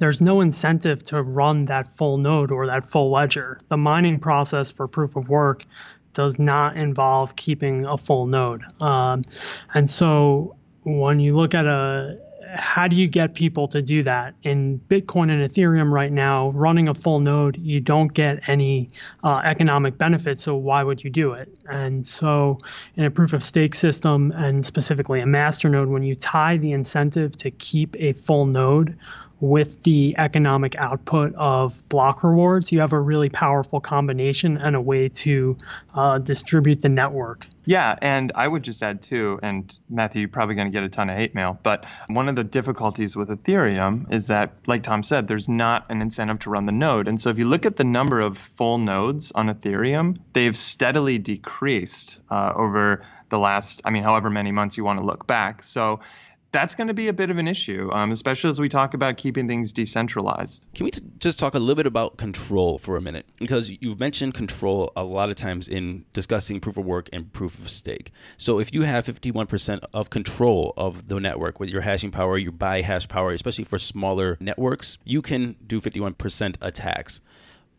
there's 0.00 0.20
no 0.20 0.40
incentive 0.40 1.02
to 1.04 1.22
run 1.22 1.66
that 1.66 1.88
full 1.88 2.18
node 2.18 2.50
or 2.50 2.66
that 2.66 2.84
full 2.84 3.10
ledger. 3.10 3.60
The 3.68 3.76
mining 3.76 4.18
process 4.18 4.70
for 4.70 4.88
proof 4.88 5.16
of 5.16 5.28
work 5.28 5.64
does 6.12 6.38
not 6.38 6.76
involve 6.76 7.36
keeping 7.36 7.84
a 7.84 7.98
full 7.98 8.26
node. 8.26 8.62
Um, 8.80 9.22
and 9.74 9.90
so 9.90 10.56
when 10.82 11.20
you 11.20 11.36
look 11.36 11.54
at 11.54 11.66
a 11.66 12.18
how 12.56 12.86
do 12.86 12.96
you 12.96 13.08
get 13.08 13.34
people 13.34 13.68
to 13.68 13.82
do 13.82 14.02
that? 14.02 14.34
In 14.42 14.80
Bitcoin 14.88 15.30
and 15.30 15.50
Ethereum 15.50 15.90
right 15.90 16.12
now, 16.12 16.50
running 16.50 16.88
a 16.88 16.94
full 16.94 17.20
node, 17.20 17.56
you 17.56 17.80
don't 17.80 18.12
get 18.12 18.48
any 18.48 18.90
uh, 19.22 19.42
economic 19.44 19.98
benefit. 19.98 20.40
So 20.40 20.54
why 20.54 20.82
would 20.82 21.02
you 21.02 21.10
do 21.10 21.32
it? 21.32 21.58
And 21.68 22.06
so 22.06 22.58
in 22.96 23.04
a 23.04 23.10
proof 23.10 23.32
of 23.32 23.42
stake 23.42 23.74
system, 23.74 24.32
and 24.36 24.64
specifically 24.64 25.20
a 25.20 25.26
master 25.26 25.68
node, 25.68 25.88
when 25.88 26.02
you 26.02 26.14
tie 26.14 26.56
the 26.56 26.72
incentive 26.72 27.36
to 27.38 27.50
keep 27.50 27.96
a 27.98 28.12
full 28.12 28.46
node 28.46 28.96
with 29.40 29.82
the 29.82 30.14
economic 30.16 30.76
output 30.76 31.34
of 31.34 31.86
block 31.88 32.22
rewards, 32.22 32.72
you 32.72 32.80
have 32.80 32.92
a 32.92 33.00
really 33.00 33.28
powerful 33.28 33.80
combination 33.80 34.58
and 34.58 34.74
a 34.76 34.80
way 34.80 35.08
to 35.08 35.56
uh, 35.94 36.18
distribute 36.18 36.80
the 36.82 36.88
network. 36.88 37.46
Yeah, 37.66 37.96
and 38.00 38.32
I 38.34 38.46
would 38.46 38.62
just 38.62 38.82
add 38.82 39.02
too, 39.02 39.38
and 39.42 39.76
Matthew, 39.88 40.20
you're 40.20 40.28
probably 40.28 40.54
going 40.54 40.66
to 40.66 40.72
get 40.72 40.82
a 40.82 40.88
ton 40.88 41.08
of 41.08 41.16
hate 41.16 41.34
mail, 41.34 41.58
but 41.62 41.86
one 42.08 42.28
of 42.28 42.36
the 42.36 42.44
difficulties 42.44 43.16
with 43.16 43.28
Ethereum 43.28 44.12
is 44.12 44.26
that, 44.26 44.52
like 44.66 44.82
Tom 44.82 45.02
said, 45.02 45.28
there's 45.28 45.48
not 45.48 45.86
an 45.90 46.02
incentive 46.02 46.40
to 46.40 46.50
run 46.50 46.66
the 46.66 46.72
node. 46.72 47.08
And 47.08 47.20
so 47.20 47.30
if 47.30 47.38
you 47.38 47.46
look 47.46 47.64
at 47.64 47.76
the 47.76 47.84
number 47.84 48.20
of 48.20 48.38
full 48.38 48.78
nodes 48.78 49.32
on 49.32 49.48
Ethereum, 49.48 50.18
they've 50.34 50.56
steadily 50.56 51.18
decreased 51.18 52.18
uh, 52.30 52.52
over 52.54 53.02
the 53.30 53.38
last, 53.38 53.80
I 53.84 53.90
mean, 53.90 54.02
however 54.02 54.30
many 54.30 54.52
months 54.52 54.76
you 54.76 54.84
want 54.84 54.98
to 54.98 55.04
look 55.04 55.26
back. 55.26 55.62
So 55.62 56.00
that's 56.54 56.76
going 56.76 56.86
to 56.86 56.94
be 56.94 57.08
a 57.08 57.12
bit 57.12 57.30
of 57.30 57.38
an 57.38 57.48
issue, 57.48 57.90
um, 57.92 58.12
especially 58.12 58.48
as 58.48 58.60
we 58.60 58.68
talk 58.68 58.94
about 58.94 59.16
keeping 59.16 59.48
things 59.48 59.72
decentralized. 59.72 60.64
Can 60.72 60.84
we 60.84 60.92
t- 60.92 61.02
just 61.18 61.36
talk 61.36 61.54
a 61.54 61.58
little 61.58 61.74
bit 61.74 61.86
about 61.86 62.16
control 62.16 62.78
for 62.78 62.96
a 62.96 63.00
minute? 63.00 63.26
Because 63.40 63.70
you've 63.80 63.98
mentioned 63.98 64.34
control 64.34 64.92
a 64.94 65.02
lot 65.02 65.30
of 65.30 65.36
times 65.36 65.66
in 65.66 66.04
discussing 66.12 66.60
proof 66.60 66.76
of 66.76 66.84
work 66.84 67.08
and 67.12 67.32
proof 67.32 67.58
of 67.58 67.68
stake. 67.68 68.12
So 68.36 68.60
if 68.60 68.72
you 68.72 68.82
have 68.82 69.04
51% 69.04 69.84
of 69.92 70.10
control 70.10 70.72
of 70.76 71.08
the 71.08 71.18
network 71.18 71.58
with 71.58 71.70
your 71.70 71.80
hashing 71.80 72.12
power, 72.12 72.38
your 72.38 72.52
buy 72.52 72.82
hash 72.82 73.08
power, 73.08 73.32
especially 73.32 73.64
for 73.64 73.80
smaller 73.80 74.38
networks, 74.40 74.96
you 75.04 75.22
can 75.22 75.56
do 75.66 75.80
51% 75.80 76.54
attacks. 76.60 77.20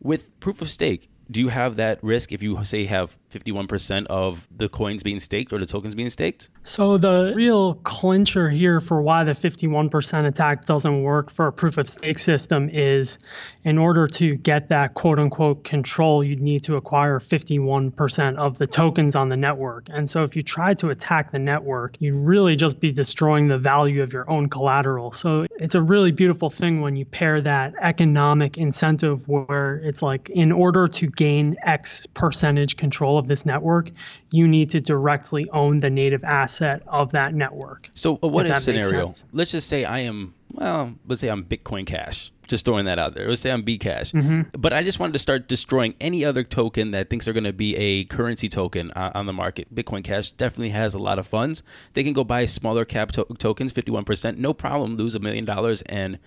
With 0.01 0.37
proof 0.41 0.61
of 0.61 0.69
stake, 0.69 1.09
do 1.29 1.39
you 1.39 1.47
have 1.47 1.77
that 1.77 2.03
risk 2.03 2.31
if 2.31 2.43
you 2.43 2.63
say 2.63 2.85
have 2.85 3.17
51% 3.33 4.05
of 4.07 4.47
the 4.55 4.69
coins 4.69 5.03
being 5.03 5.19
staked 5.19 5.51
or 5.51 5.59
the 5.59 5.65
tokens 5.65 5.95
being 5.95 6.09
staked? 6.09 6.49
So 6.63 6.97
the 6.97 7.33
real 7.35 7.75
clincher 7.75 8.49
here 8.49 8.79
for 8.79 9.01
why 9.01 9.23
the 9.23 9.31
51% 9.31 10.27
attack 10.27 10.65
doesn't 10.65 11.03
work 11.03 11.29
for 11.29 11.47
a 11.47 11.53
proof 11.53 11.77
of 11.77 11.89
stake 11.89 12.19
system 12.19 12.69
is 12.69 13.19
in 13.63 13.77
order 13.77 14.07
to 14.07 14.35
get 14.35 14.69
that 14.69 14.93
quote 14.93 15.19
unquote 15.19 15.63
control, 15.63 16.23
you'd 16.23 16.39
need 16.39 16.63
to 16.65 16.75
acquire 16.75 17.19
51% 17.19 18.37
of 18.37 18.57
the 18.57 18.67
tokens 18.67 19.15
on 19.15 19.29
the 19.29 19.37
network. 19.37 19.87
And 19.89 20.09
so 20.09 20.23
if 20.23 20.35
you 20.35 20.41
try 20.41 20.73
to 20.75 20.89
attack 20.89 21.31
the 21.31 21.39
network, 21.39 21.97
you'd 21.99 22.15
really 22.15 22.55
just 22.55 22.79
be 22.79 22.91
destroying 22.91 23.47
the 23.47 23.57
value 23.57 24.01
of 24.01 24.13
your 24.13 24.29
own 24.29 24.47
collateral. 24.49 25.11
So 25.11 25.47
it's 25.57 25.75
a 25.75 25.81
really 25.81 26.11
beautiful 26.11 26.49
thing 26.49 26.81
when 26.81 26.95
you 26.95 27.05
pair 27.05 27.41
that 27.41 27.73
economic 27.81 28.57
incentive 28.57 29.27
where 29.27 29.77
it's 29.77 30.01
like 30.01 30.29
in 30.29 30.51
order 30.51 30.87
to 30.87 31.07
gain 31.15 31.55
X 31.63 32.05
percentage 32.13 32.77
control 32.77 33.17
of 33.17 33.27
this 33.27 33.45
network, 33.45 33.91
you 34.31 34.47
need 34.47 34.69
to 34.71 34.81
directly 34.81 35.49
own 35.51 35.79
the 35.79 35.89
native 35.89 36.23
asset 36.23 36.83
of 36.87 37.11
that 37.11 37.33
network. 37.33 37.89
So, 37.93 38.19
a 38.21 38.27
what 38.27 38.45
if, 38.45 38.53
if 38.53 38.59
scenario? 38.59 39.13
Let's 39.31 39.51
just 39.51 39.67
say 39.67 39.85
I 39.85 39.99
am, 39.99 40.33
well, 40.51 40.95
let's 41.07 41.21
say 41.21 41.29
I'm 41.29 41.43
Bitcoin 41.43 41.85
Cash. 41.85 42.31
Just 42.47 42.65
throwing 42.65 42.85
that 42.85 42.99
out 42.99 43.15
there. 43.15 43.27
Let's 43.27 43.41
say 43.41 43.51
I'm 43.51 43.63
Bcash. 43.63 44.11
Mm-hmm. 44.13 44.59
But 44.59 44.71
I 44.71 44.83
just 44.83 44.99
wanted 44.99 45.13
to 45.13 45.19
start 45.19 45.47
destroying 45.47 45.95
any 45.99 46.23
other 46.23 46.43
token 46.43 46.91
that 46.91 47.09
thinks 47.09 47.25
they're 47.25 47.33
going 47.33 47.43
to 47.45 47.53
be 47.53 47.75
a 47.75 48.03
currency 48.05 48.49
token 48.49 48.91
uh, 48.91 49.11
on 49.15 49.25
the 49.25 49.33
market. 49.33 49.73
Bitcoin 49.73 50.03
Cash 50.03 50.31
definitely 50.31 50.69
has 50.69 50.93
a 50.93 50.99
lot 50.99 51.17
of 51.17 51.25
funds. 51.25 51.63
They 51.93 52.03
can 52.03 52.13
go 52.13 52.23
buy 52.23 52.45
smaller 52.45 52.85
cap 52.85 53.11
to- 53.13 53.25
tokens, 53.39 53.73
51%, 53.73 54.37
no 54.37 54.53
problem, 54.53 54.95
lose 54.95 55.15
a 55.15 55.19
million 55.19 55.43
dollars, 55.43 55.81
and 55.83 56.19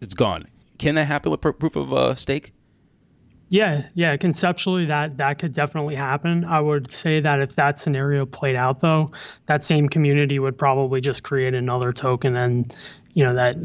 it's 0.00 0.14
gone. 0.14 0.46
Can 0.78 0.94
that 0.94 1.04
happen 1.04 1.30
with 1.30 1.42
pr- 1.42 1.50
proof 1.50 1.76
of 1.76 1.92
uh, 1.92 2.14
stake? 2.14 2.52
Yeah, 3.52 3.84
yeah, 3.92 4.16
conceptually 4.16 4.86
that 4.86 5.18
that 5.18 5.38
could 5.38 5.52
definitely 5.52 5.94
happen. 5.94 6.42
I 6.46 6.58
would 6.58 6.90
say 6.90 7.20
that 7.20 7.38
if 7.42 7.54
that 7.56 7.78
scenario 7.78 8.24
played 8.24 8.56
out 8.56 8.80
though, 8.80 9.08
that 9.44 9.62
same 9.62 9.90
community 9.90 10.38
would 10.38 10.56
probably 10.56 11.02
just 11.02 11.22
create 11.22 11.52
another 11.52 11.92
token 11.92 12.34
and 12.34 12.74
you 13.12 13.22
know 13.22 13.34
that 13.34 13.56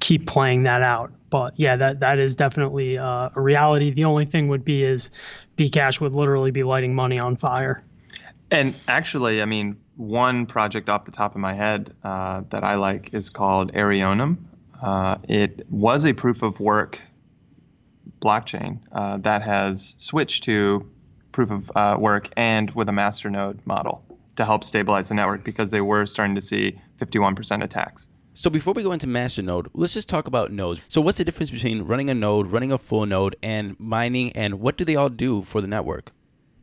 keep 0.00 0.26
playing 0.26 0.62
that 0.62 0.80
out. 0.80 1.12
But 1.28 1.52
yeah, 1.58 1.76
that 1.76 2.00
that 2.00 2.18
is 2.18 2.34
definitely 2.34 2.96
uh, 2.96 3.28
a 3.36 3.40
reality. 3.40 3.90
The 3.90 4.06
only 4.06 4.24
thing 4.24 4.48
would 4.48 4.64
be 4.64 4.82
is 4.82 5.10
Bcash 5.58 6.00
would 6.00 6.14
literally 6.14 6.50
be 6.50 6.62
lighting 6.62 6.94
money 6.94 7.20
on 7.20 7.36
fire. 7.36 7.84
And 8.50 8.74
actually, 8.88 9.42
I 9.42 9.44
mean, 9.44 9.76
one 9.96 10.46
project 10.46 10.88
off 10.88 11.04
the 11.04 11.12
top 11.12 11.34
of 11.34 11.40
my 11.42 11.52
head 11.52 11.94
uh, 12.02 12.44
that 12.48 12.64
I 12.64 12.76
like 12.76 13.12
is 13.12 13.28
called 13.28 13.74
Arionum. 13.74 14.38
Uh, 14.80 15.18
it 15.28 15.66
was 15.68 16.06
a 16.06 16.14
proof 16.14 16.40
of 16.40 16.58
work 16.60 16.98
blockchain 18.22 18.78
uh, 18.92 19.18
that 19.18 19.42
has 19.42 19.94
switched 19.98 20.44
to 20.44 20.88
proof 21.32 21.50
of 21.50 21.72
uh, 21.74 21.96
work 21.98 22.28
and 22.36 22.70
with 22.72 22.88
a 22.88 22.92
masternode 22.92 23.58
model 23.64 24.04
to 24.36 24.44
help 24.44 24.64
stabilize 24.64 25.08
the 25.08 25.14
network 25.14 25.44
because 25.44 25.70
they 25.70 25.80
were 25.80 26.06
starting 26.06 26.34
to 26.34 26.40
see 26.40 26.78
51% 27.00 27.62
attacks. 27.62 28.08
So 28.34 28.48
before 28.48 28.72
we 28.72 28.82
go 28.82 28.92
into 28.92 29.06
masternode, 29.06 29.66
let's 29.74 29.92
just 29.92 30.08
talk 30.08 30.26
about 30.26 30.50
nodes. 30.50 30.80
So 30.88 31.02
what's 31.02 31.18
the 31.18 31.24
difference 31.24 31.50
between 31.50 31.82
running 31.82 32.08
a 32.08 32.14
node, 32.14 32.46
running 32.46 32.72
a 32.72 32.78
full 32.78 33.04
node, 33.04 33.36
and 33.42 33.78
mining, 33.78 34.32
and 34.32 34.60
what 34.60 34.78
do 34.78 34.86
they 34.86 34.96
all 34.96 35.10
do 35.10 35.42
for 35.42 35.60
the 35.60 35.66
network? 35.66 36.12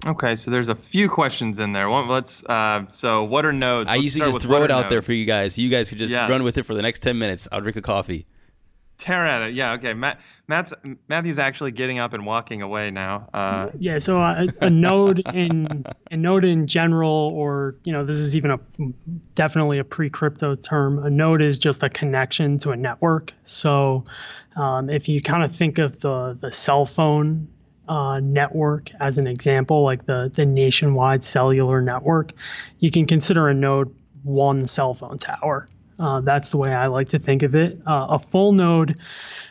Okay, 0.07 0.35
so 0.35 0.49
there's 0.49 0.69
a 0.69 0.75
few 0.75 1.09
questions 1.09 1.59
in 1.59 1.73
there. 1.73 1.89
One, 1.89 2.07
let's. 2.07 2.43
Uh, 2.45 2.85
so, 2.91 3.25
what 3.25 3.45
are 3.45 3.51
nodes? 3.51 3.87
I 3.87 3.93
let's 3.93 4.03
usually 4.03 4.31
just 4.31 4.41
throw 4.41 4.63
it 4.63 4.71
out 4.71 4.83
nodes. 4.83 4.89
there 4.89 5.01
for 5.01 5.11
you 5.11 5.25
guys. 5.25 5.57
You 5.59 5.69
guys 5.69 5.89
could 5.89 5.97
just 5.97 6.11
yes. 6.11 6.29
run 6.29 6.43
with 6.43 6.57
it 6.57 6.63
for 6.63 6.73
the 6.73 6.81
next 6.81 6.99
ten 7.03 7.19
minutes. 7.19 7.49
I'll 7.51 7.59
drink 7.59 7.75
a 7.75 7.81
coffee 7.81 8.25
tear 8.99 9.25
at 9.25 9.41
it. 9.41 9.55
Yeah. 9.55 9.73
Okay. 9.73 9.95
Matt. 9.95 10.19
Matt's 10.47 10.73
Matthew's 11.07 11.39
actually 11.39 11.71
getting 11.71 11.99
up 11.99 12.13
and 12.13 12.25
walking 12.25 12.61
away 12.61 12.91
now. 12.91 13.29
Uh, 13.33 13.69
yeah. 13.79 13.99
So 13.99 14.19
a, 14.19 14.47
a 14.61 14.69
node 14.69 15.19
in 15.33 15.85
a 16.11 16.17
node 16.17 16.43
in 16.43 16.67
general, 16.67 17.31
or 17.33 17.75
you 17.83 17.93
know, 17.93 18.05
this 18.05 18.17
is 18.17 18.35
even 18.35 18.51
a 18.51 18.59
definitely 19.35 19.79
a 19.79 19.83
pre-crypto 19.83 20.55
term. 20.55 21.03
A 21.03 21.09
node 21.09 21.41
is 21.41 21.57
just 21.57 21.83
a 21.83 21.89
connection 21.89 22.59
to 22.59 22.71
a 22.71 22.75
network. 22.75 23.33
So 23.43 24.05
um, 24.55 24.89
if 24.89 25.07
you 25.07 25.21
kind 25.21 25.43
of 25.43 25.55
think 25.55 25.77
of 25.77 25.99
the 26.01 26.37
the 26.39 26.51
cell 26.51 26.85
phone 26.85 27.47
uh, 27.87 28.19
network 28.19 28.89
as 28.99 29.17
an 29.17 29.27
example, 29.27 29.83
like 29.83 30.05
the 30.05 30.31
the 30.33 30.45
nationwide 30.45 31.23
cellular 31.23 31.81
network, 31.81 32.31
you 32.79 32.91
can 32.91 33.05
consider 33.05 33.47
a 33.47 33.53
node 33.53 33.93
one 34.23 34.67
cell 34.67 34.93
phone 34.93 35.17
tower. 35.17 35.67
Uh, 35.99 36.21
that's 36.21 36.51
the 36.51 36.57
way 36.57 36.73
I 36.73 36.87
like 36.87 37.09
to 37.09 37.19
think 37.19 37.43
of 37.43 37.55
it. 37.55 37.77
Uh, 37.85 38.07
a 38.09 38.19
full 38.19 38.53
node, 38.53 38.99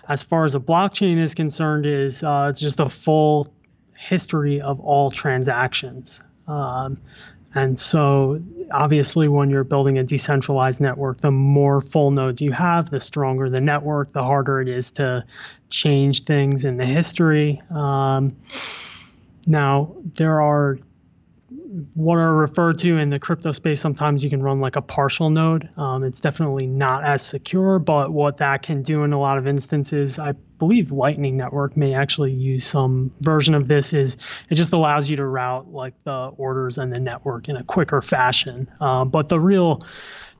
as 0.09 0.23
far 0.23 0.45
as 0.45 0.55
a 0.55 0.61
blockchain 0.61 1.21
is 1.21 1.35
concerned, 1.35 1.87
is 1.87 2.23
uh, 2.23 2.47
it's 2.49 2.61
just 2.61 2.81
a 2.81 2.89
full 2.89 3.53
history 3.97 4.61
of 4.61 4.81
all 4.81 5.11
transactions. 5.11 6.23
Um, 6.47 6.97
and 7.55 7.79
so, 7.79 8.41
obviously, 8.73 9.27
when 9.27 9.51
you're 9.51 9.65
building 9.65 9.99
a 9.99 10.05
decentralized 10.05 10.81
network, 10.81 11.21
the 11.21 11.31
more 11.31 11.81
full 11.81 12.11
nodes 12.11 12.41
you 12.41 12.53
have, 12.53 12.91
the 12.91 13.01
stronger 13.01 13.49
the 13.49 13.61
network, 13.61 14.13
the 14.13 14.23
harder 14.23 14.61
it 14.61 14.69
is 14.69 14.91
to 14.93 15.25
change 15.71 16.25
things 16.25 16.65
in 16.65 16.77
the 16.77 16.87
history. 16.87 17.61
Um, 17.71 18.29
now, 19.47 19.95
there 20.15 20.43
are 20.43 20.79
what 21.95 22.17
are 22.17 22.35
referred 22.35 22.79
to 22.79 22.97
in 22.97 23.11
the 23.11 23.19
crypto 23.19 23.53
space, 23.53 23.81
sometimes 23.81 24.25
you 24.25 24.31
can 24.31 24.43
run 24.43 24.61
like 24.61 24.77
a 24.77 24.81
partial 24.81 25.29
node. 25.29 25.69
Um, 25.77 26.03
it's 26.03 26.19
definitely 26.19 26.67
not 26.67 27.05
as 27.05 27.23
secure, 27.23 27.79
but 27.79 28.13
what 28.13 28.39
that 28.39 28.63
can 28.63 28.83
do 28.83 29.05
in 29.05 29.13
a 29.13 29.21
lot 29.21 29.37
of 29.37 29.47
instances, 29.47 30.19
I 30.19 30.33
believe 30.59 30.93
Lightning 30.93 31.37
Network 31.37 31.77
may 31.77 31.93
actually 31.93 32.33
use 32.33 32.65
some 32.65 33.11
version 33.21 33.55
of 33.55 33.69
this. 33.69 33.93
Is 33.93 34.17
it 34.49 34.55
just 34.55 34.73
allows 34.73 35.11
you 35.11 35.17
to 35.17 35.27
route 35.27 35.71
like 35.71 35.93
the 36.05 36.33
orders 36.39 36.79
and 36.79 36.93
the 36.93 37.01
network 37.01 37.49
in 37.51 37.57
a 37.57 37.65
quicker 37.65 38.01
fashion. 38.01 38.71
Uh, 38.81 39.05
but 39.05 39.29
the 39.29 39.39
real 39.39 39.83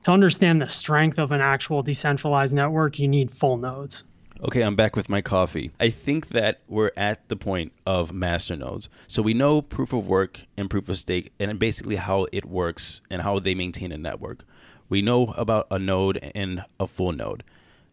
to 0.03 0.11
understand 0.11 0.61
the 0.61 0.67
strength 0.67 1.19
of 1.19 1.31
an 1.31 1.41
actual 1.41 1.83
decentralized 1.83 2.55
network, 2.55 2.99
you 2.99 3.07
need 3.07 3.29
full 3.29 3.57
nodes. 3.57 4.03
Okay, 4.41 4.61
I'm 4.61 4.77
back 4.77 4.95
with 4.95 5.09
my 5.09 5.19
coffee. 5.19 5.71
I 5.81 5.89
think 5.89 6.29
that 6.29 6.61
we're 6.65 6.91
at 6.95 7.27
the 7.27 7.35
point 7.35 7.73
of 7.85 8.13
master 8.13 8.55
nodes. 8.55 8.87
So 9.05 9.21
we 9.21 9.33
know 9.33 9.61
proof 9.61 9.91
of 9.91 10.07
work 10.07 10.43
and 10.55 10.69
proof 10.69 10.87
of 10.87 10.97
stake 10.97 11.33
and 11.41 11.59
basically 11.59 11.97
how 11.97 12.25
it 12.31 12.45
works 12.45 13.01
and 13.09 13.21
how 13.21 13.39
they 13.39 13.53
maintain 13.53 13.91
a 13.91 13.97
network. 13.97 14.45
We 14.87 15.01
know 15.01 15.33
about 15.35 15.67
a 15.69 15.77
node 15.77 16.19
and 16.33 16.63
a 16.79 16.87
full 16.87 17.11
node. 17.11 17.43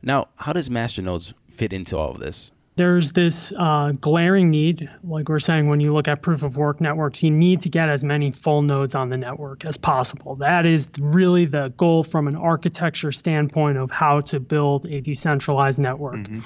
Now, 0.03 0.29
how 0.37 0.53
does 0.53 0.71
master 0.71 1.03
nodes 1.03 1.35
fit 1.51 1.73
into 1.73 1.99
all 1.99 2.13
of 2.13 2.21
this? 2.21 2.53
There's 2.77 3.13
this 3.13 3.53
uh, 3.59 3.93
glaring 4.01 4.51
need, 4.51 4.89
like 5.03 5.31
we're 5.31 5.39
saying, 5.39 5.69
when 5.69 5.81
you 5.81 5.95
look 5.95 6.09
at 6.09 6.21
proof 6.21 6.43
of 6.43 6.57
work 6.57 6.79
networks, 6.81 7.23
you 7.23 7.31
need 7.31 7.63
to 7.63 7.71
get 7.71 7.89
as 7.89 8.05
many 8.05 8.31
full 8.31 8.61
nodes 8.61 8.95
on 8.95 9.09
the 9.09 9.17
network 9.17 9.65
as 9.65 9.79
possible. 9.79 10.37
That 10.37 10.67
is 10.67 10.91
really 11.01 11.47
the 11.47 11.73
goal 11.79 12.05
from 12.05 12.29
an 12.29 12.37
architecture 12.37 13.13
standpoint 13.13 13.79
of 13.79 13.91
how 13.91 14.21
to 14.23 14.39
build 14.41 14.85
a 14.87 15.01
decentralized 15.01 15.79
network. 15.79 16.17
Mm-hmm. 16.17 16.41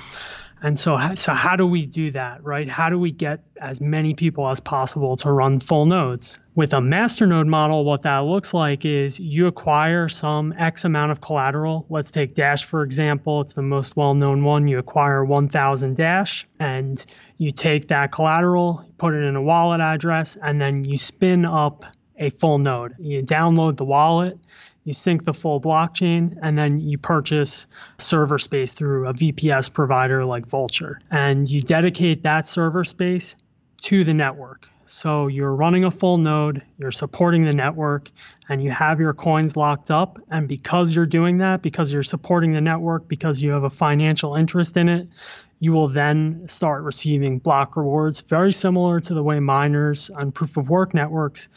And 0.63 0.79
so, 0.79 0.99
so 1.15 1.33
how 1.33 1.57
do 1.57 1.67
we 1.67 1.87
do 1.87 2.11
that, 2.11 2.45
right? 2.45 2.69
How 2.69 2.91
do 2.91 2.99
we 2.99 3.11
get 3.11 3.41
as 3.61 3.81
many 3.81 4.15
people 4.15 4.49
as 4.49 4.61
possible 4.61 5.17
to 5.17 5.33
run 5.33 5.59
full 5.59 5.87
nodes? 5.87 6.39
With 6.55 6.75
a 6.75 6.81
master 6.81 7.27
node 7.27 7.47
model, 7.47 7.85
what 7.85 8.03
that 8.03 8.19
looks 8.19 8.53
like 8.53 8.85
is 8.85 9.19
you 9.19 9.47
acquire 9.47 10.09
some 10.09 10.53
X 10.59 10.85
amount 10.85 11.13
of 11.13 11.23
collateral. 11.23 11.87
Let's 11.89 12.11
take 12.11 12.35
Dash, 12.35 12.65
for 12.65 12.83
example. 12.83 13.41
It's 13.41 13.55
the 13.55 13.63
most 13.63 13.97
well 13.97 14.15
known 14.15 14.45
one. 14.45 14.69
You 14.69 14.79
acquire 14.79 15.25
1,000 15.25 15.97
Dash 15.97 16.47
and 16.59 17.05
you 17.39 17.53
take 17.53 17.89
that 17.89 18.13
collateral, 18.13 18.85
put 18.99 19.15
it 19.15 19.23
in 19.23 19.37
a 19.37 19.43
wallet 19.43 19.81
address, 19.81 20.37
and 20.43 20.61
then 20.61 20.85
you 20.85 20.99
spin 20.99 21.47
up 21.47 21.87
a 22.19 22.29
full 22.29 22.59
node. 22.59 22.95
You 22.99 23.23
download 23.23 23.79
the 23.79 23.85
wallet, 23.85 24.39
you 24.85 24.93
sync 24.93 25.25
the 25.25 25.35
full 25.35 25.61
blockchain, 25.61 26.37
and 26.43 26.59
then 26.59 26.81
you 26.81 26.99
purchase 26.99 27.67
server 27.99 28.39
space 28.39 28.73
through 28.73 29.07
a 29.07 29.13
VPS 29.13 29.73
provider 29.73 30.25
like 30.25 30.47
Vultr. 30.47 30.97
And 31.11 31.51
you 31.51 31.61
dedicate 31.61 32.23
that 32.23 32.47
server 32.49 32.85
space 32.85 33.37
to 33.83 34.05
the 34.05 34.15
network. 34.15 34.69
So 34.87 35.29
you're 35.29 35.55
running 35.55 35.85
a 35.85 35.91
full 35.91 36.19
node, 36.19 36.63
you're 36.79 36.91
supporting 36.91 37.45
the 37.45 37.55
network, 37.55 38.11
and 38.49 38.61
you 38.61 38.73
have 38.73 38.99
your 38.99 39.15
coins 39.15 39.57
locked 39.57 39.89
up. 39.89 40.19
And 40.33 40.49
because 40.49 40.97
you're 40.97 41.07
doing 41.07 41.39
that, 41.39 41.63
because 41.63 41.93
you're 41.93 42.03
supporting 42.03 42.55
the 42.55 42.61
network, 42.61 43.07
because 43.07 43.41
you 43.41 43.53
have 43.53 43.63
a 43.63 43.71
financial 43.71 44.35
interest 44.35 44.77
in 44.77 44.89
it, 44.89 45.15
you 45.61 45.73
will 45.73 45.87
then 45.87 46.43
start 46.49 46.83
receiving 46.83 47.39
block 47.39 47.77
rewards, 47.77 48.21
very 48.23 48.53
similar 48.53 48.99
to 48.99 49.15
the 49.15 49.23
way 49.23 49.39
miners 49.39 50.11
on 50.11 50.33
proof 50.33 50.57
of 50.57 50.71
work 50.71 50.93
networks 50.93 51.49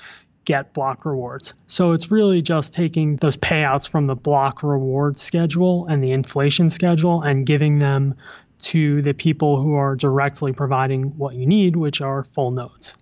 get 0.46 0.74
block 0.74 1.06
rewards. 1.06 1.54
So 1.68 1.92
it's 1.92 2.12
really 2.12 2.42
just 2.42 2.74
taking 2.74 3.16
those 3.18 3.38
payouts 3.38 3.88
from 3.88 4.08
the 4.08 4.16
block 4.16 4.64
reward 4.64 5.18
schedule 5.18 5.88
and 5.88 6.06
the 6.06 6.12
inflation 6.12 6.70
schedule 6.70 7.22
and 7.22 7.46
giving 7.46 7.80
them 7.80 8.16
to 8.62 9.02
the 9.02 9.14
people 9.14 9.62
who 9.62 9.74
are 9.76 9.96
directly 9.96 10.54
providing 10.54 11.18
what 11.18 11.36
you 11.36 11.46
need, 11.46 11.76
which 11.76 12.02
are 12.02 12.24
full 12.24 12.52
nodes. 12.52 12.98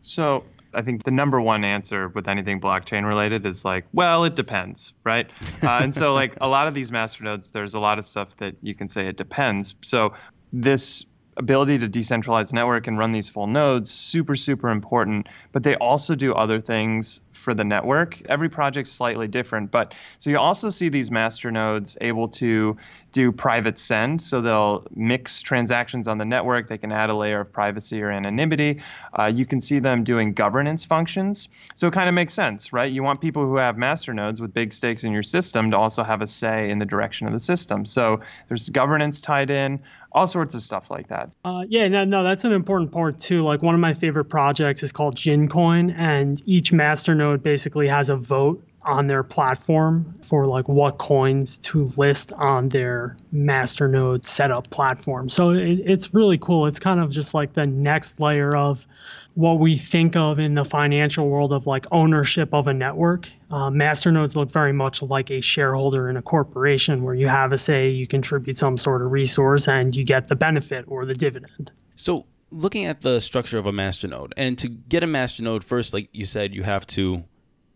So 0.00 0.44
I 0.74 0.82
think 0.82 1.04
the 1.04 1.10
number 1.10 1.40
one 1.40 1.64
answer 1.64 2.08
with 2.08 2.28
anything 2.28 2.60
blockchain 2.60 3.06
related 3.06 3.44
is 3.44 3.64
like, 3.64 3.84
well, 3.92 4.24
it 4.24 4.36
depends, 4.36 4.92
right? 5.04 5.30
Uh, 5.62 5.78
and 5.80 5.94
so, 5.94 6.12
like 6.12 6.36
a 6.40 6.48
lot 6.48 6.66
of 6.66 6.74
these 6.74 6.90
masternodes, 6.90 7.52
there's 7.52 7.74
a 7.74 7.78
lot 7.78 7.96
of 7.96 8.04
stuff 8.04 8.36
that 8.38 8.56
you 8.62 8.74
can 8.74 8.88
say 8.88 9.06
it 9.06 9.16
depends. 9.16 9.76
So 9.80 10.12
this 10.52 11.04
ability 11.36 11.78
to 11.78 11.88
decentralize 11.88 12.52
network 12.52 12.86
and 12.86 12.98
run 12.98 13.12
these 13.12 13.28
full 13.30 13.46
nodes 13.46 13.90
super 13.90 14.34
super 14.36 14.68
important. 14.68 15.28
But 15.52 15.62
they 15.62 15.76
also 15.76 16.14
do 16.14 16.34
other 16.34 16.60
things 16.60 17.20
for 17.32 17.54
the 17.54 17.64
network. 17.64 18.20
Every 18.28 18.48
project's 18.48 18.90
slightly 18.90 19.28
different 19.28 19.70
but 19.70 19.94
so 20.18 20.30
you 20.30 20.38
also 20.38 20.70
see 20.70 20.88
these 20.88 21.10
master 21.10 21.50
nodes 21.50 21.96
able 22.00 22.28
to 22.28 22.76
do 23.12 23.30
private 23.30 23.78
send. 23.78 24.20
So 24.22 24.40
they'll 24.40 24.86
mix 24.94 25.42
transactions 25.42 26.08
on 26.08 26.18
the 26.18 26.24
network. 26.24 26.66
They 26.68 26.78
can 26.78 26.92
add 26.92 27.10
a 27.10 27.14
layer 27.14 27.40
of 27.40 27.52
privacy 27.52 28.02
or 28.02 28.10
anonymity. 28.10 28.80
Uh, 29.18 29.26
you 29.26 29.46
can 29.46 29.60
see 29.60 29.78
them 29.78 30.04
doing 30.04 30.32
governance 30.32 30.84
functions. 30.84 31.48
So 31.74 31.86
it 31.86 31.92
kind 31.92 32.08
of 32.08 32.14
makes 32.14 32.34
sense 32.34 32.72
right? 32.72 32.92
You 32.92 33.02
want 33.02 33.20
people 33.20 33.44
who 33.44 33.56
have 33.56 33.76
master 33.76 34.12
nodes 34.14 34.40
with 34.40 34.52
big 34.52 34.72
stakes 34.72 35.04
in 35.04 35.12
your 35.12 35.22
system 35.22 35.70
to 35.70 35.78
also 35.78 36.02
have 36.02 36.22
a 36.22 36.26
say 36.26 36.70
in 36.70 36.78
the 36.78 36.86
direction 36.86 37.26
of 37.26 37.32
the 37.32 37.40
system. 37.40 37.84
So 37.84 38.20
there's 38.48 38.68
governance 38.68 39.20
tied 39.20 39.50
in 39.50 39.80
all 40.14 40.26
sorts 40.26 40.54
of 40.54 40.62
stuff 40.62 40.90
like 40.90 41.08
that. 41.08 41.34
Uh, 41.44 41.64
yeah, 41.68 41.88
no, 41.88 42.04
no, 42.04 42.22
that's 42.22 42.44
an 42.44 42.52
important 42.52 42.92
part 42.92 43.18
too. 43.18 43.44
Like 43.44 43.62
one 43.62 43.74
of 43.74 43.80
my 43.80 43.94
favorite 43.94 44.26
projects 44.26 44.82
is 44.82 44.92
called 44.92 45.16
Gincoin, 45.16 45.94
and 45.96 46.42
each 46.46 46.72
masternode 46.72 47.21
basically 47.42 47.88
has 47.88 48.10
a 48.10 48.16
vote 48.16 48.62
on 48.84 49.06
their 49.06 49.22
platform 49.22 50.14
for 50.22 50.46
like 50.46 50.68
what 50.68 50.98
coins 50.98 51.58
to 51.58 51.84
list 51.96 52.32
on 52.32 52.68
their 52.68 53.16
masternode 53.32 54.24
setup 54.24 54.68
platform. 54.70 55.28
So 55.28 55.50
it, 55.50 55.80
it's 55.84 56.12
really 56.14 56.38
cool. 56.38 56.66
It's 56.66 56.80
kind 56.80 57.00
of 57.00 57.10
just 57.10 57.32
like 57.32 57.52
the 57.52 57.64
next 57.64 58.18
layer 58.18 58.56
of 58.56 58.86
what 59.34 59.60
we 59.60 59.76
think 59.76 60.14
of 60.16 60.38
in 60.38 60.54
the 60.54 60.64
financial 60.64 61.28
world 61.28 61.54
of 61.54 61.66
like 61.66 61.86
ownership 61.90 62.52
of 62.52 62.66
a 62.66 62.74
network. 62.74 63.28
Uh, 63.50 63.70
masternodes 63.70 64.36
look 64.36 64.50
very 64.50 64.72
much 64.72 65.00
like 65.00 65.30
a 65.30 65.40
shareholder 65.40 66.10
in 66.10 66.16
a 66.16 66.22
corporation 66.22 67.02
where 67.02 67.14
you 67.14 67.28
have 67.28 67.52
a 67.52 67.58
say, 67.58 67.88
you 67.88 68.06
contribute 68.06 68.58
some 68.58 68.76
sort 68.76 69.00
of 69.00 69.10
resource, 69.10 69.68
and 69.68 69.96
you 69.96 70.04
get 70.04 70.28
the 70.28 70.36
benefit 70.36 70.84
or 70.88 71.06
the 71.06 71.14
dividend. 71.14 71.70
So, 71.96 72.26
looking 72.52 72.84
at 72.84 73.00
the 73.00 73.20
structure 73.20 73.58
of 73.58 73.66
a 73.66 73.72
masternode, 73.72 74.32
and 74.36 74.58
to 74.58 74.68
get 74.68 75.02
a 75.02 75.06
masternode, 75.06 75.64
first, 75.64 75.92
like 75.92 76.08
you 76.12 76.26
said, 76.26 76.54
you 76.54 76.62
have 76.62 76.86
to 76.88 77.24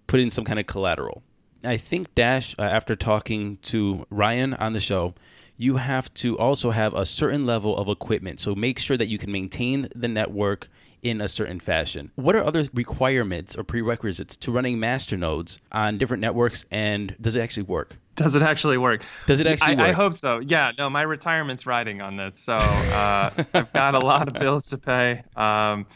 put 0.07 0.21
in 0.21 0.31
some 0.31 0.45
kind 0.45 0.61
of 0.61 0.67
collateral. 0.67 1.23
I 1.65 1.79
think 1.79 2.15
Dash, 2.15 2.55
uh, 2.59 2.63
after 2.63 2.95
talking 2.95 3.59
to 3.63 4.07
Ryan 4.11 4.55
on 4.55 4.73
the 4.73 4.81
show, 4.81 5.15
you 5.57 5.77
have 5.77 6.13
to 6.15 6.39
also 6.39 6.71
have 6.71 6.95
a 6.95 7.07
certain 7.07 7.47
level 7.47 7.77
of 7.77 7.89
equipment. 7.89 8.41
So 8.41 8.55
make 8.55 8.79
sure 8.79 8.97
that 8.97 9.09
you 9.09 9.19
can 9.19 9.33
maintain 9.33 9.89
the 9.95 10.07
network 10.07 10.69
in 11.03 11.21
a 11.21 11.29
certain 11.29 11.61
fashion. 11.61 12.11
What 12.15 12.37
are 12.37 12.45
other 12.45 12.67
requirements 12.75 13.57
or 13.57 13.65
prerequisites 13.65 14.37
to 14.39 14.53
running 14.53 14.79
master 14.79 15.17
nodes 15.17 15.59
on 15.73 15.99
different 15.99 16.21
networks 16.21 16.65
and 16.71 17.17
does 17.21 17.37
it 17.37 17.41
actually 17.41 17.65
work? 17.65 17.99
Does 18.17 18.35
it 18.35 18.43
actually 18.43 18.79
work? 18.79 19.05
Does 19.27 19.41
it 19.41 19.47
actually 19.47 19.77
I, 19.77 19.79
work? 19.79 19.89
I 19.89 19.93
hope 19.93 20.15
so. 20.15 20.41
Yeah, 20.41 20.73
no, 20.77 20.91
my 20.91 21.03
retirement's 21.03 21.67
riding 21.67 22.01
on 22.01 22.17
this. 22.17 22.37
So 22.39 22.55
uh, 22.55 23.31
I've 23.55 23.73
got 23.73 23.95
a 23.95 24.01
lot 24.01 24.27
of 24.27 24.35
bills 24.41 24.69
to 24.71 24.79
pay. 24.79 25.23
Um, 25.37 25.87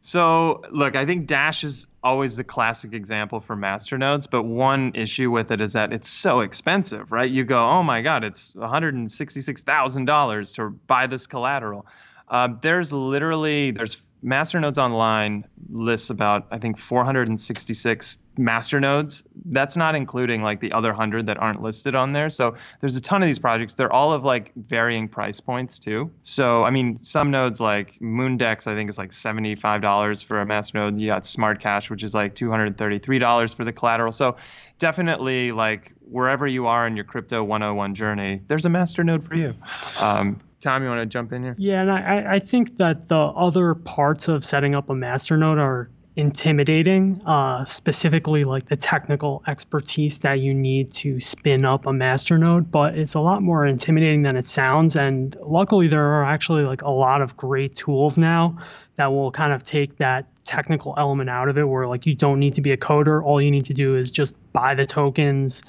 so 0.00 0.62
look, 0.70 0.96
I 0.96 1.04
think 1.04 1.26
Dash 1.26 1.64
is 1.64 1.86
always 2.02 2.36
the 2.36 2.44
classic 2.44 2.94
example 2.94 3.40
for 3.40 3.56
masternodes, 3.56 4.26
but 4.30 4.44
one 4.44 4.92
issue 4.94 5.30
with 5.30 5.50
it 5.50 5.60
is 5.60 5.74
that 5.74 5.92
it's 5.92 6.08
so 6.08 6.40
expensive, 6.40 7.12
right? 7.12 7.30
You 7.30 7.44
go, 7.44 7.68
oh 7.68 7.82
my 7.82 8.00
God, 8.00 8.24
it's 8.24 8.52
$166,000 8.52 10.54
to 10.54 10.70
buy 10.86 11.06
this 11.06 11.26
collateral. 11.26 11.86
Uh, 12.28 12.48
there's 12.60 12.92
literally 12.92 13.70
there's 13.70 13.98
Masternodes 14.24 14.78
Online 14.78 15.44
lists 15.70 16.10
about 16.10 16.46
I 16.50 16.58
think 16.58 16.78
466 16.78 18.18
masternodes. 18.38 19.24
That's 19.46 19.76
not 19.76 19.94
including 19.94 20.42
like 20.42 20.60
the 20.60 20.72
other 20.72 20.92
hundred 20.92 21.26
that 21.26 21.38
aren't 21.38 21.62
listed 21.62 21.94
on 21.94 22.12
there. 22.12 22.30
So 22.30 22.54
there's 22.80 22.96
a 22.96 23.00
ton 23.00 23.22
of 23.22 23.26
these 23.26 23.38
projects. 23.38 23.74
They're 23.74 23.92
all 23.92 24.12
of 24.12 24.24
like 24.24 24.52
varying 24.54 25.08
price 25.08 25.40
points 25.40 25.78
too. 25.78 26.10
So 26.22 26.64
I 26.64 26.70
mean, 26.70 26.98
some 27.00 27.30
nodes 27.30 27.60
like 27.60 27.98
Moondex 28.00 28.66
I 28.66 28.74
think 28.74 28.90
is 28.90 28.98
like 28.98 29.10
$75 29.10 30.24
for 30.24 30.40
a 30.40 30.46
masternode. 30.46 30.98
You 31.00 31.08
got 31.08 31.26
Smart 31.26 31.60
Cash, 31.60 31.90
which 31.90 32.02
is 32.02 32.14
like 32.14 32.34
$233 32.34 33.54
for 33.54 33.64
the 33.64 33.72
collateral. 33.72 34.12
So 34.12 34.36
definitely 34.78 35.52
like 35.52 35.92
wherever 36.10 36.46
you 36.46 36.66
are 36.66 36.86
in 36.86 36.96
your 36.96 37.04
crypto 37.04 37.42
101 37.42 37.94
journey, 37.94 38.40
there's 38.48 38.64
a 38.64 38.70
masternode 38.70 39.24
for 39.24 39.34
you. 39.34 39.54
Um, 40.00 40.40
Tom, 40.60 40.82
you 40.82 40.88
want 40.88 41.00
to 41.00 41.06
jump 41.06 41.32
in 41.32 41.42
here? 41.42 41.54
Yeah, 41.58 41.82
and 41.82 41.90
I, 41.90 42.34
I 42.34 42.38
think 42.38 42.76
that 42.76 43.08
the 43.08 43.16
other 43.16 43.74
parts 43.74 44.28
of 44.28 44.44
setting 44.44 44.74
up 44.74 44.90
a 44.90 44.94
masternode 44.94 45.60
are 45.60 45.88
intimidating, 46.16 47.22
uh, 47.26 47.64
specifically 47.64 48.42
like 48.42 48.68
the 48.68 48.76
technical 48.76 49.40
expertise 49.46 50.18
that 50.18 50.40
you 50.40 50.52
need 50.52 50.92
to 50.92 51.20
spin 51.20 51.64
up 51.64 51.86
a 51.86 51.90
masternode, 51.90 52.68
but 52.72 52.98
it's 52.98 53.14
a 53.14 53.20
lot 53.20 53.40
more 53.40 53.64
intimidating 53.64 54.22
than 54.22 54.36
it 54.36 54.48
sounds. 54.48 54.96
And 54.96 55.36
luckily, 55.40 55.86
there 55.86 56.04
are 56.04 56.24
actually 56.24 56.64
like 56.64 56.82
a 56.82 56.90
lot 56.90 57.22
of 57.22 57.36
great 57.36 57.76
tools 57.76 58.18
now 58.18 58.58
that 58.96 59.06
will 59.06 59.30
kind 59.30 59.52
of 59.52 59.62
take 59.62 59.96
that 59.98 60.26
technical 60.44 60.92
element 60.98 61.30
out 61.30 61.48
of 61.48 61.56
it 61.56 61.68
where 61.68 61.86
like 61.86 62.04
you 62.04 62.16
don't 62.16 62.40
need 62.40 62.54
to 62.54 62.60
be 62.60 62.72
a 62.72 62.76
coder. 62.76 63.22
All 63.22 63.40
you 63.40 63.50
need 63.52 63.66
to 63.66 63.74
do 63.74 63.94
is 63.94 64.10
just 64.10 64.34
buy 64.52 64.74
the 64.74 64.86
tokens 64.86 65.62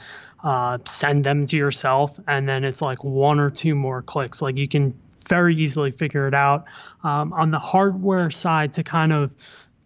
uh, 0.43 0.77
send 0.85 1.23
them 1.23 1.45
to 1.47 1.57
yourself, 1.57 2.19
and 2.27 2.47
then 2.47 2.63
it's 2.63 2.81
like 2.81 3.03
one 3.03 3.39
or 3.39 3.49
two 3.49 3.75
more 3.75 4.01
clicks. 4.01 4.41
Like 4.41 4.57
you 4.57 4.67
can 4.67 4.93
very 5.27 5.55
easily 5.55 5.91
figure 5.91 6.27
it 6.27 6.33
out. 6.33 6.67
Um, 7.03 7.33
on 7.33 7.51
the 7.51 7.59
hardware 7.59 8.31
side, 8.31 8.73
to 8.73 8.83
kind 8.83 9.13
of 9.13 9.35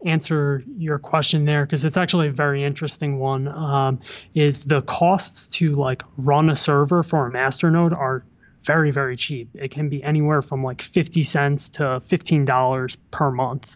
answer 0.05 0.63
your 0.77 0.99
question 0.99 1.45
there, 1.45 1.65
because 1.65 1.85
it's 1.85 1.97
actually 1.97 2.27
a 2.27 2.31
very 2.31 2.63
interesting 2.63 3.19
one, 3.19 3.47
um, 3.47 3.99
is 4.35 4.63
the 4.63 4.81
costs 4.83 5.47
to 5.57 5.73
like 5.73 6.03
run 6.17 6.49
a 6.49 6.55
server 6.55 7.03
for 7.03 7.27
a 7.27 7.31
masternode 7.31 7.95
are 7.95 8.25
very, 8.63 8.91
very 8.91 9.15
cheap. 9.15 9.49
It 9.53 9.71
can 9.71 9.89
be 9.89 10.03
anywhere 10.03 10.41
from 10.41 10.63
like 10.63 10.81
50 10.81 11.23
cents 11.23 11.69
to 11.69 11.83
$15 11.83 12.97
per 13.11 13.31
month. 13.31 13.75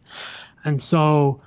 And 0.64 0.82
so, 0.82 1.40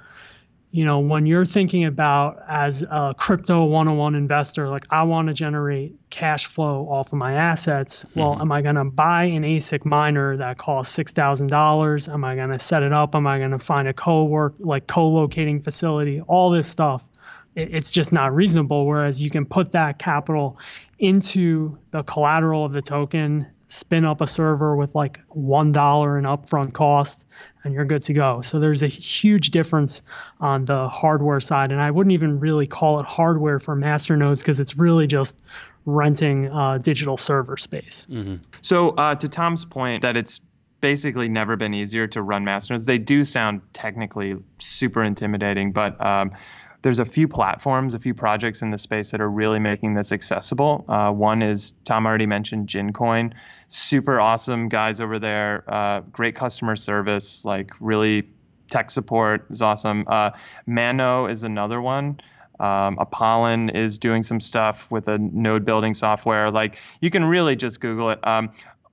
you 0.73 0.85
know, 0.85 1.01
when 1.01 1.27
you're 1.27 1.45
thinking 1.45 1.85
about 1.85 2.43
as 2.49 2.83
a 2.83 3.15
crypto 3.17 3.65
101 3.65 4.15
investor, 4.15 4.69
like 4.69 4.87
I 4.91 5.03
want 5.03 5.29
to 5.29 5.35
generate 5.35 5.95
cash 6.11 6.47
flow 6.47 6.87
off 6.89 7.13
of 7.13 7.19
my 7.19 7.35
assets. 7.35 8.05
Well, 8.15 8.33
mm-hmm. 8.33 8.43
am 8.43 8.53
I 8.53 8.63
going 8.63 8.77
to 8.77 8.85
buy 8.85 9.25
an 9.25 9.43
ASIC 9.43 9.85
miner 9.85 10.37
that 10.37 10.59
costs 10.59 10.97
$6,000? 10.97 12.13
Am 12.13 12.25
I 12.25 12.37
going 12.37 12.51
to 12.51 12.59
set 12.59 12.83
it 12.83 12.93
up? 12.93 13.15
Am 13.15 13.27
I 13.27 13.39
going 13.39 13.51
to 13.51 13.59
find 13.59 13.89
a 13.89 13.93
co-work, 13.93 14.55
like 14.61 14.87
co-locating 14.87 15.61
facility? 15.61 16.21
All 16.23 16.51
this 16.51 16.69
stuff 16.69 17.11
it's 17.57 17.93
just 17.93 18.13
not 18.13 18.35
reasonable. 18.35 18.87
Whereas 18.87 19.23
you 19.23 19.31
can 19.31 19.45
put 19.45 19.73
that 19.73 19.99
capital 19.99 20.59
into 20.99 21.77
the 21.91 22.03
collateral 22.05 22.65
of 22.65 22.73
the 22.73 22.83
token, 22.83 23.47
spin 23.71 24.05
up 24.05 24.21
a 24.21 24.27
server 24.27 24.75
with 24.75 24.95
like 24.95 25.21
one 25.29 25.73
dollar 25.73 26.19
in 26.19 26.25
upfront 26.25 26.73
cost, 26.73 27.25
and 27.65 27.73
you're 27.73 27.85
good 27.85 28.03
to 28.03 28.13
go. 28.13 28.43
So 28.43 28.59
there's 28.59 28.83
a 28.83 28.89
huge 28.89 29.51
difference 29.51 30.03
on 30.41 30.65
the 30.65 30.89
hardware 30.89 31.41
side, 31.41 31.73
and 31.73 31.81
I 31.81 31.91
wouldn't 31.91 32.13
even 32.13 32.39
really 32.41 32.67
call 32.67 33.01
it 33.01 33.07
hardware 33.07 33.59
for 33.59 33.77
masternodes 33.77 34.39
because 34.39 34.61
it's 34.61 34.77
really 34.77 35.07
just 35.07 35.41
renting 35.87 36.49
uh, 36.49 36.79
digital 36.79 37.17
server 37.17 37.57
space. 37.57 38.07
Mm-hmm. 38.11 38.37
So 38.61 38.91
uh, 38.91 39.15
to 39.15 39.29
Tom's 39.29 39.65
point, 39.65 40.03
that 40.03 40.17
it's 40.17 40.41
basically 40.81 41.29
never 41.29 41.57
been 41.57 41.75
easier 41.75 42.07
to 42.09 42.23
run 42.23 42.45
masternodes. 42.45 42.87
They 42.87 42.99
do 42.99 43.25
sound 43.25 43.61
technically 43.73 44.37
super 44.59 45.05
intimidating, 45.05 45.73
but 45.73 46.05
um, 46.05 46.33
there's 46.83 46.99
a 46.99 47.05
few 47.05 47.29
platforms, 47.29 47.95
a 47.95 47.99
few 47.99 48.15
projects 48.15 48.63
in 48.63 48.71
the 48.71 48.79
space 48.79 49.11
that 49.11 49.21
are 49.21 49.31
really 49.31 49.59
making 49.59 49.95
this 49.95 50.13
accessible. 50.13 50.85
Uh, 50.89 51.11
one 51.11 51.43
is 51.43 51.75
Tom 51.85 52.07
already 52.07 52.27
mentioned 52.27 52.69
Gincoin, 52.69 53.33
super 53.69 54.21
awesome 54.21 54.69
guys 54.69 55.01
over 55.01 55.19
there, 55.19 55.65
uh, 55.69 56.01
great 56.13 56.35
customer 56.35 56.77
service, 56.77 57.45
like 57.45 57.73
really 57.81 58.29
tech 58.71 58.91
support 58.91 59.47
is 59.51 59.61
awesome. 59.61 60.05
Uh, 60.07 60.31
Mano 60.67 61.27
is 61.27 61.43
another 61.43 61.81
one. 61.81 62.21
Um, 62.61 62.99
Apollon 62.99 63.71
is 63.71 63.99
doing 63.99 64.23
some 64.23 64.39
stuff 64.39 64.91
with 64.91 65.09
a 65.09 65.19
node 65.19 65.65
building 65.65 65.95
software. 65.95 66.51
Like 66.51 66.79
you 67.01 67.11
can 67.11 67.25
really 67.25 67.57
just 67.57 67.81
Google 67.81 68.11
it. 68.11 68.27
Um, 68.27 68.51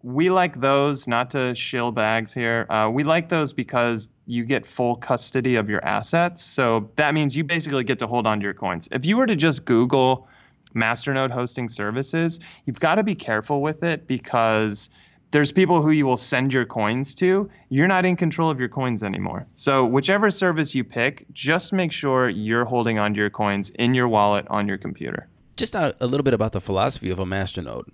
we 0.08 0.30
like 0.30 0.62
those, 0.62 1.06
not 1.06 1.30
to 1.32 1.54
shill 1.54 1.91
bags 1.91 2.34
here. 2.34 2.65
Uh, 2.70 2.89
we 2.89 3.04
like 3.04 3.28
those 3.28 3.52
because 3.52 4.10
you 4.26 4.46
get 4.46 4.65
full 4.65 4.96
custody 4.96 5.56
of 5.56 5.70
your 5.70 5.84
assets. 5.84 6.41
So 6.41 6.89
that 6.96 7.13
means 7.13 7.36
you 7.36 7.43
basically 7.43 7.84
get 7.84 8.00
to 8.00 8.08
hold 8.08 8.26
on 8.26 8.39
to 8.39 8.43
your 8.46 8.54
coins. 8.54 8.88
If 8.93 9.06
you 9.06 9.17
were 9.17 9.26
to 9.26 9.36
just 9.36 9.65
Google 9.65 10.30
Masternode 10.74 11.30
hosting 11.30 11.67
services, 11.67 12.39
you've 12.65 12.80
got 12.80 12.96
to 12.96 13.04
be 13.04 13.15
careful 13.15 13.62
with 13.62 13.84
it 13.84 14.08
because 14.08 14.89
there's 15.32 15.52
people 15.52 15.82
who 15.82 15.91
you 15.91 16.06
will 16.06 16.15
send 16.15 16.54
your 16.54 16.63
coins 16.63 17.13
to. 17.15 17.50
You're 17.67 17.89
not 17.89 18.06
in 18.06 18.15
control 18.15 18.50
of 18.50 18.62
your 18.62 18.70
coins 18.70 19.04
anymore. 19.04 19.46
So, 19.56 19.84
whichever 19.84 20.32
service 20.32 20.74
you 20.74 20.86
pick, 20.86 21.26
just 21.34 21.74
make 21.74 21.91
sure 21.91 22.30
you're 22.30 22.63
holding 22.63 22.98
onto 22.98 23.20
your 23.20 23.30
coins 23.30 23.72
in 23.72 23.93
your 23.93 24.08
wallet 24.08 24.48
on 24.50 24.70
your 24.70 24.78
computer. 24.78 25.28
Just 25.58 25.76
a, 25.76 25.98
a 26.00 26.08
little 26.08 26.24
bit 26.24 26.34
about 26.34 26.54
the 26.54 26.62
philosophy 26.62 27.10
of 27.10 27.20
a 27.20 27.26
masternode. 27.26 27.89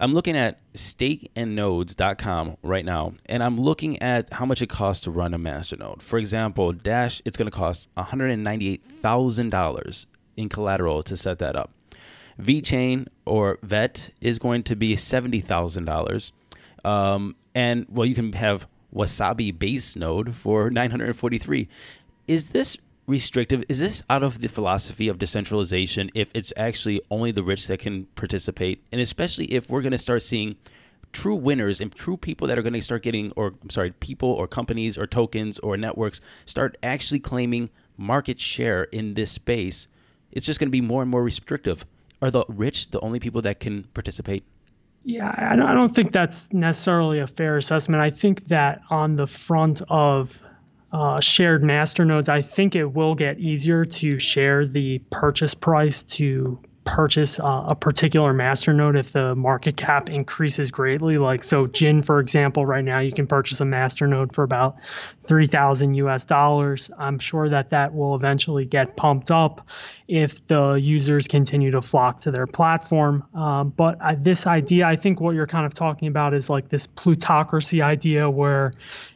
I'm 0.00 0.12
looking 0.12 0.36
at 0.36 0.58
stakeandnodes.com 0.74 2.56
right 2.62 2.84
now, 2.84 3.14
and 3.26 3.42
I'm 3.42 3.58
looking 3.58 4.00
at 4.02 4.32
how 4.32 4.44
much 4.44 4.62
it 4.62 4.68
costs 4.68 5.04
to 5.04 5.10
run 5.10 5.34
a 5.34 5.38
masternode. 5.38 6.02
For 6.02 6.18
example, 6.18 6.72
Dash, 6.72 7.22
it's 7.24 7.36
going 7.36 7.50
to 7.50 7.56
cost 7.56 7.88
$198,000 7.96 10.06
in 10.36 10.48
collateral 10.48 11.02
to 11.04 11.16
set 11.16 11.38
that 11.38 11.56
up. 11.56 11.70
VeChain 12.40 13.06
or 13.24 13.58
VET 13.62 14.10
is 14.20 14.38
going 14.38 14.64
to 14.64 14.74
be 14.74 14.96
$70,000. 14.96 16.32
Um, 16.84 17.36
and 17.54 17.86
well, 17.88 18.06
you 18.06 18.14
can 18.14 18.32
have 18.32 18.66
Wasabi 18.94 19.56
base 19.56 19.96
node 19.96 20.34
for 20.34 20.70
943. 20.70 21.68
Is 22.26 22.46
this 22.46 22.76
restrictive? 23.06 23.64
Is 23.68 23.78
this 23.78 24.02
out 24.08 24.22
of 24.22 24.40
the 24.40 24.48
philosophy 24.48 25.08
of 25.08 25.18
decentralization 25.18 26.10
if 26.14 26.30
it's 26.34 26.52
actually 26.56 27.00
only 27.10 27.32
the 27.32 27.42
rich 27.42 27.66
that 27.66 27.80
can 27.80 28.06
participate? 28.14 28.82
And 28.92 29.00
especially 29.00 29.46
if 29.46 29.68
we're 29.68 29.82
going 29.82 29.92
to 29.92 29.98
start 29.98 30.22
seeing 30.22 30.56
true 31.12 31.34
winners 31.34 31.80
and 31.80 31.94
true 31.94 32.16
people 32.16 32.46
that 32.48 32.58
are 32.58 32.62
going 32.62 32.72
to 32.72 32.80
start 32.82 33.02
getting, 33.02 33.32
or 33.36 33.54
I'm 33.62 33.70
sorry, 33.70 33.92
people 33.92 34.30
or 34.30 34.46
companies 34.46 34.98
or 34.98 35.06
tokens 35.06 35.58
or 35.60 35.76
networks 35.76 36.20
start 36.44 36.76
actually 36.82 37.20
claiming 37.20 37.70
market 37.96 38.40
share 38.40 38.84
in 38.84 39.14
this 39.14 39.30
space, 39.30 39.88
it's 40.32 40.44
just 40.44 40.58
going 40.58 40.68
to 40.68 40.72
be 40.72 40.80
more 40.80 41.02
and 41.02 41.10
more 41.10 41.22
restrictive. 41.22 41.86
Are 42.20 42.30
the 42.30 42.44
rich 42.48 42.90
the 42.90 43.00
only 43.00 43.20
people 43.20 43.42
that 43.42 43.60
can 43.60 43.84
participate? 43.94 44.44
Yeah, 45.04 45.34
I 45.36 45.54
don't, 45.54 45.66
I 45.66 45.74
don't 45.74 45.94
think 45.94 46.12
that's 46.12 46.52
necessarily 46.52 47.18
a 47.18 47.26
fair 47.26 47.58
assessment. 47.58 48.00
I 48.00 48.10
think 48.10 48.48
that 48.48 48.80
on 48.88 49.16
the 49.16 49.26
front 49.26 49.82
of 49.88 50.42
uh, 50.94 51.20
shared 51.20 51.64
master 51.64 52.04
nodes, 52.04 52.28
I 52.28 52.40
think 52.40 52.76
it 52.76 52.94
will 52.94 53.16
get 53.16 53.40
easier 53.40 53.84
to 53.84 54.18
share 54.20 54.64
the 54.64 55.00
purchase 55.10 55.52
price 55.52 56.04
to 56.04 56.56
purchase 56.84 57.40
uh, 57.40 57.64
a 57.66 57.74
particular 57.74 58.32
master 58.32 58.72
node 58.72 58.94
if 58.94 59.12
the 59.12 59.34
market 59.34 59.76
cap 59.76 60.08
increases 60.08 60.70
greatly. 60.70 61.18
Like 61.18 61.42
so, 61.42 61.66
Gin, 61.66 62.00
for 62.00 62.20
example, 62.20 62.64
right 62.64 62.84
now 62.84 63.00
you 63.00 63.10
can 63.10 63.26
purchase 63.26 63.60
a 63.60 63.64
master 63.64 64.06
node 64.06 64.32
for 64.32 64.44
about 64.44 64.76
three 65.24 65.46
thousand 65.46 65.94
US 65.94 66.24
dollars. 66.24 66.92
I'm 66.96 67.18
sure 67.18 67.48
that 67.48 67.70
that 67.70 67.92
will 67.92 68.14
eventually 68.14 68.64
get 68.64 68.96
pumped 68.96 69.32
up 69.32 69.66
if 70.06 70.46
the 70.46 70.74
users 70.74 71.26
continue 71.26 71.72
to 71.72 71.82
flock 71.82 72.20
to 72.20 72.30
their 72.30 72.46
platform. 72.46 73.26
Uh, 73.34 73.64
but 73.64 74.00
I, 74.00 74.14
this 74.14 74.46
idea, 74.46 74.86
I 74.86 74.94
think, 74.94 75.20
what 75.20 75.34
you're 75.34 75.46
kind 75.46 75.66
of 75.66 75.74
talking 75.74 76.06
about 76.06 76.34
is 76.34 76.48
like 76.48 76.68
this 76.68 76.86
plutocracy 76.86 77.82
idea 77.82 78.30
where 78.30 78.70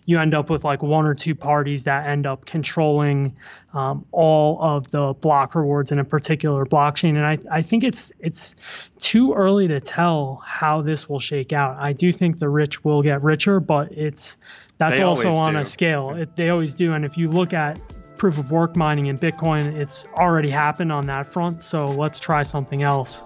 you 0.09 0.19
end 0.19 0.35
up 0.35 0.49
with 0.49 0.65
like 0.65 0.83
one 0.83 1.05
or 1.05 1.15
two 1.15 1.35
parties 1.35 1.85
that 1.85 2.07
end 2.07 2.27
up 2.27 2.47
controlling 2.47 3.31
um, 3.75 4.03
all 4.11 4.59
of 4.63 4.91
the 4.91 5.13
block 5.21 5.55
rewards 5.55 5.93
in 5.93 5.99
a 5.99 6.05
particular 6.05 6.65
blockchain. 6.65 7.11
And 7.11 7.27
I, 7.27 7.39
I 7.55 7.61
think 7.61 7.85
it's 7.85 8.11
it's 8.19 8.57
too 9.01 9.35
early 9.35 9.69
to 9.69 9.81
tell 9.81 10.43
how 10.47 10.81
this 10.81 11.11
will 11.11 11.21
shake 11.21 11.53
out. 11.53 11.77
I 11.79 11.93
do 11.93 12.11
think 12.11 12.39
the 12.39 12.49
rich 12.49 12.83
will 12.87 13.03
get 13.03 13.23
richer, 13.23 13.61
but 13.61 13.93
it's 13.93 14.39
that's 14.79 14.97
they 14.97 15.03
also 15.03 15.31
on 15.31 15.53
do. 15.53 15.61
a 15.61 15.65
scale. 15.67 16.15
It, 16.15 16.35
they 16.37 16.49
always 16.49 16.73
do. 16.73 16.95
And 16.95 17.05
if 17.05 17.19
you 17.19 17.29
look 17.29 17.53
at 17.53 17.79
proof 18.17 18.39
of 18.39 18.51
work 18.51 18.77
mining 18.77 19.07
in 19.07 19.19
Bitcoin, 19.19 19.77
it's 19.77 20.07
already 20.15 20.49
happened 20.49 20.91
on 20.91 21.05
that 21.05 21.27
front. 21.27 21.63
So 21.63 21.85
let's 21.85 22.19
try 22.19 22.45
something 22.45 22.83
else. 22.83 23.25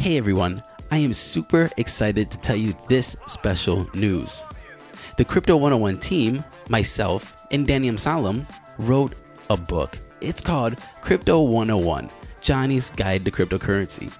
Hey 0.00 0.16
everyone, 0.16 0.62
I 0.90 0.96
am 0.96 1.12
super 1.12 1.68
excited 1.76 2.30
to 2.30 2.38
tell 2.38 2.56
you 2.56 2.74
this 2.88 3.16
special 3.26 3.86
news. 3.92 4.46
The 5.18 5.26
Crypto 5.26 5.58
101 5.58 5.98
team, 5.98 6.42
myself, 6.70 7.36
and 7.50 7.66
Danny 7.66 7.90
Amsalem 7.90 8.46
wrote 8.78 9.12
a 9.50 9.58
book. 9.58 9.98
It's 10.22 10.40
called 10.40 10.78
Crypto 11.02 11.42
101 11.42 12.08
Johnny's 12.40 12.90
Guide 12.92 13.26
to 13.26 13.30
Cryptocurrency. 13.30 14.10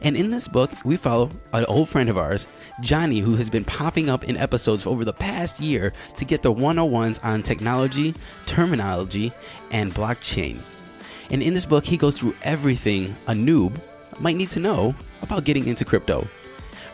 And 0.00 0.16
in 0.16 0.30
this 0.30 0.48
book, 0.48 0.70
we 0.86 0.96
follow 0.96 1.28
an 1.52 1.66
old 1.66 1.90
friend 1.90 2.08
of 2.08 2.16
ours, 2.16 2.46
Johnny, 2.80 3.18
who 3.20 3.34
has 3.36 3.50
been 3.50 3.64
popping 3.64 4.08
up 4.08 4.24
in 4.24 4.38
episodes 4.38 4.86
over 4.86 5.04
the 5.04 5.12
past 5.12 5.60
year 5.60 5.92
to 6.16 6.24
get 6.24 6.42
the 6.42 6.54
101s 6.54 7.22
on 7.22 7.42
technology, 7.42 8.14
terminology, 8.46 9.34
and 9.70 9.94
blockchain. 9.94 10.60
And 11.28 11.42
in 11.42 11.52
this 11.52 11.66
book, 11.66 11.84
he 11.84 11.98
goes 11.98 12.18
through 12.18 12.36
everything 12.42 13.14
a 13.26 13.32
noob 13.32 13.78
might 14.20 14.36
need 14.36 14.50
to 14.50 14.60
know 14.60 14.94
about 15.22 15.44
getting 15.44 15.66
into 15.66 15.84
crypto. 15.84 16.26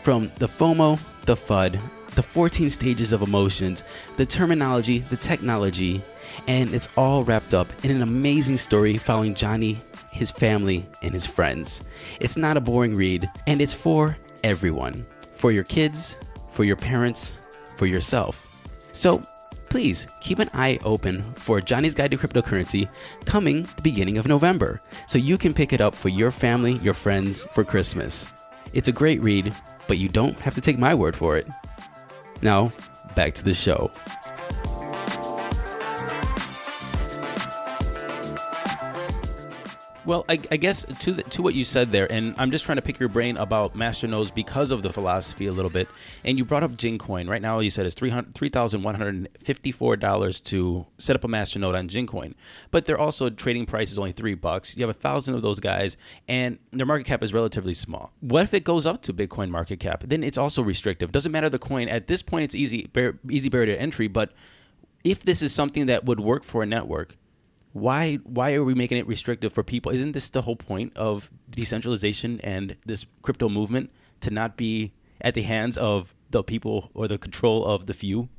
From 0.01 0.31
the 0.37 0.47
FOMO, 0.47 0.99
the 1.25 1.35
FUD, 1.35 1.79
the 2.15 2.23
14 2.23 2.69
stages 2.69 3.13
of 3.13 3.21
emotions, 3.21 3.83
the 4.17 4.25
terminology, 4.25 4.99
the 4.99 5.17
technology, 5.17 6.01
and 6.47 6.73
it's 6.73 6.89
all 6.97 7.23
wrapped 7.23 7.53
up 7.53 7.67
in 7.83 7.91
an 7.91 8.01
amazing 8.01 8.57
story 8.57 8.97
following 8.97 9.33
Johnny, 9.33 9.79
his 10.11 10.31
family, 10.31 10.85
and 11.01 11.13
his 11.13 11.25
friends. 11.25 11.81
It's 12.19 12.37
not 12.37 12.57
a 12.57 12.61
boring 12.61 12.95
read, 12.95 13.29
and 13.47 13.61
it's 13.61 13.73
for 13.73 14.17
everyone 14.43 15.05
for 15.43 15.51
your 15.51 15.63
kids, 15.65 16.15
for 16.51 16.63
your 16.63 16.77
parents, 16.77 17.37
for 17.75 17.85
yourself. 17.85 18.47
So 18.93 19.21
please 19.73 20.05
keep 20.21 20.37
an 20.37 20.51
eye 20.53 20.77
open 20.83 21.23
for 21.33 21.59
Johnny's 21.59 21.95
Guide 21.95 22.11
to 22.11 22.17
Cryptocurrency 22.17 22.87
coming 23.25 23.63
the 23.63 23.81
beginning 23.81 24.19
of 24.19 24.27
November 24.27 24.79
so 25.07 25.17
you 25.17 25.35
can 25.35 25.51
pick 25.51 25.73
it 25.73 25.81
up 25.81 25.95
for 25.95 26.09
your 26.09 26.29
family, 26.29 26.73
your 26.83 26.93
friends 26.93 27.47
for 27.53 27.63
Christmas. 27.63 28.27
It's 28.73 28.87
a 28.87 28.91
great 28.91 29.19
read, 29.23 29.51
but 29.87 29.97
you 29.97 30.09
don't 30.09 30.39
have 30.41 30.53
to 30.53 30.61
take 30.61 30.77
my 30.77 30.93
word 30.93 31.15
for 31.15 31.37
it. 31.37 31.47
Now, 32.43 32.71
back 33.15 33.33
to 33.33 33.43
the 33.43 33.55
show. 33.55 33.89
Well, 40.05 40.25
I, 40.27 40.37
I 40.51 40.57
guess 40.57 40.83
to 40.99 41.13
the, 41.13 41.23
to 41.23 41.41
what 41.41 41.55
you 41.55 41.63
said 41.63 41.93
there, 41.93 42.11
and 42.11 42.35
I'm 42.37 42.51
just 42.51 42.65
trying 42.65 42.75
to 42.75 42.81
pick 42.81 42.99
your 42.99 43.07
brain 43.07 43.37
about 43.37 43.73
masternodes 43.73 44.35
because 44.35 44.71
of 44.71 44.83
the 44.83 44.91
philosophy 44.91 45.47
a 45.47 45.53
little 45.53 45.71
bit. 45.71 45.87
And 46.25 46.37
you 46.37 46.43
brought 46.43 46.61
up 46.61 46.71
Gincoin. 46.71 47.29
Right 47.29 47.41
now, 47.41 47.59
you 47.59 47.69
said 47.69 47.85
it's 47.85 47.95
three 47.95 48.49
thousand 48.49 48.83
one 48.83 48.95
hundred 48.95 49.29
fifty-four 49.41 49.95
dollars 49.95 50.41
to 50.41 50.85
set 50.97 51.15
up 51.15 51.23
a 51.23 51.27
masternode 51.27 51.77
on 51.77 51.87
Gincoin, 51.87 52.33
but 52.69 52.85
they're 52.85 52.99
also 52.99 53.29
trading 53.29 53.65
price 53.65 53.93
is 53.93 53.97
only 53.97 54.11
three 54.11 54.33
bucks. 54.35 54.75
You 54.75 54.85
have 54.85 54.93
a 54.93 54.99
thousand 54.99 55.35
of 55.35 55.41
those 55.41 55.61
guys, 55.61 55.95
and 56.27 56.59
their 56.73 56.85
market 56.85 57.05
cap 57.05 57.23
is 57.23 57.33
relatively 57.33 57.73
small. 57.73 58.11
What 58.19 58.43
if 58.43 58.53
it 58.53 58.65
goes 58.65 58.85
up 58.85 59.03
to 59.03 59.13
Bitcoin 59.13 59.51
market 59.51 59.79
cap? 59.79 60.03
Then 60.05 60.21
it's 60.21 60.37
also 60.37 60.61
restrictive. 60.61 61.13
Doesn't 61.13 61.31
matter 61.31 61.49
the 61.49 61.59
coin. 61.59 61.87
At 61.87 62.07
this 62.07 62.21
point, 62.21 62.43
it's 62.43 62.55
easy 62.55 62.87
bar- 62.87 63.19
easy 63.29 63.47
barrier 63.47 63.73
to 63.73 63.81
entry. 63.81 64.09
But 64.09 64.33
if 65.05 65.23
this 65.23 65.41
is 65.41 65.53
something 65.53 65.85
that 65.85 66.03
would 66.03 66.19
work 66.19 66.43
for 66.43 66.61
a 66.61 66.65
network 66.65 67.15
why 67.73 68.15
why 68.23 68.53
are 68.53 68.63
we 68.63 68.73
making 68.73 68.97
it 68.97 69.07
restrictive 69.07 69.51
for 69.51 69.63
people? 69.63 69.91
Isn't 69.91 70.13
this 70.13 70.29
the 70.29 70.43
whole 70.43 70.55
point 70.55 70.95
of 70.95 71.29
decentralization 71.49 72.39
and 72.41 72.77
this 72.85 73.05
crypto 73.21 73.49
movement 73.49 73.91
to 74.21 74.31
not 74.31 74.55
be 74.57 74.93
at 75.21 75.33
the 75.33 75.41
hands 75.41 75.77
of 75.77 76.13
the 76.29 76.43
people 76.43 76.91
or 76.93 77.07
the 77.07 77.17
control 77.17 77.65
of 77.65 77.87
the 77.87 77.93
few? 77.93 78.29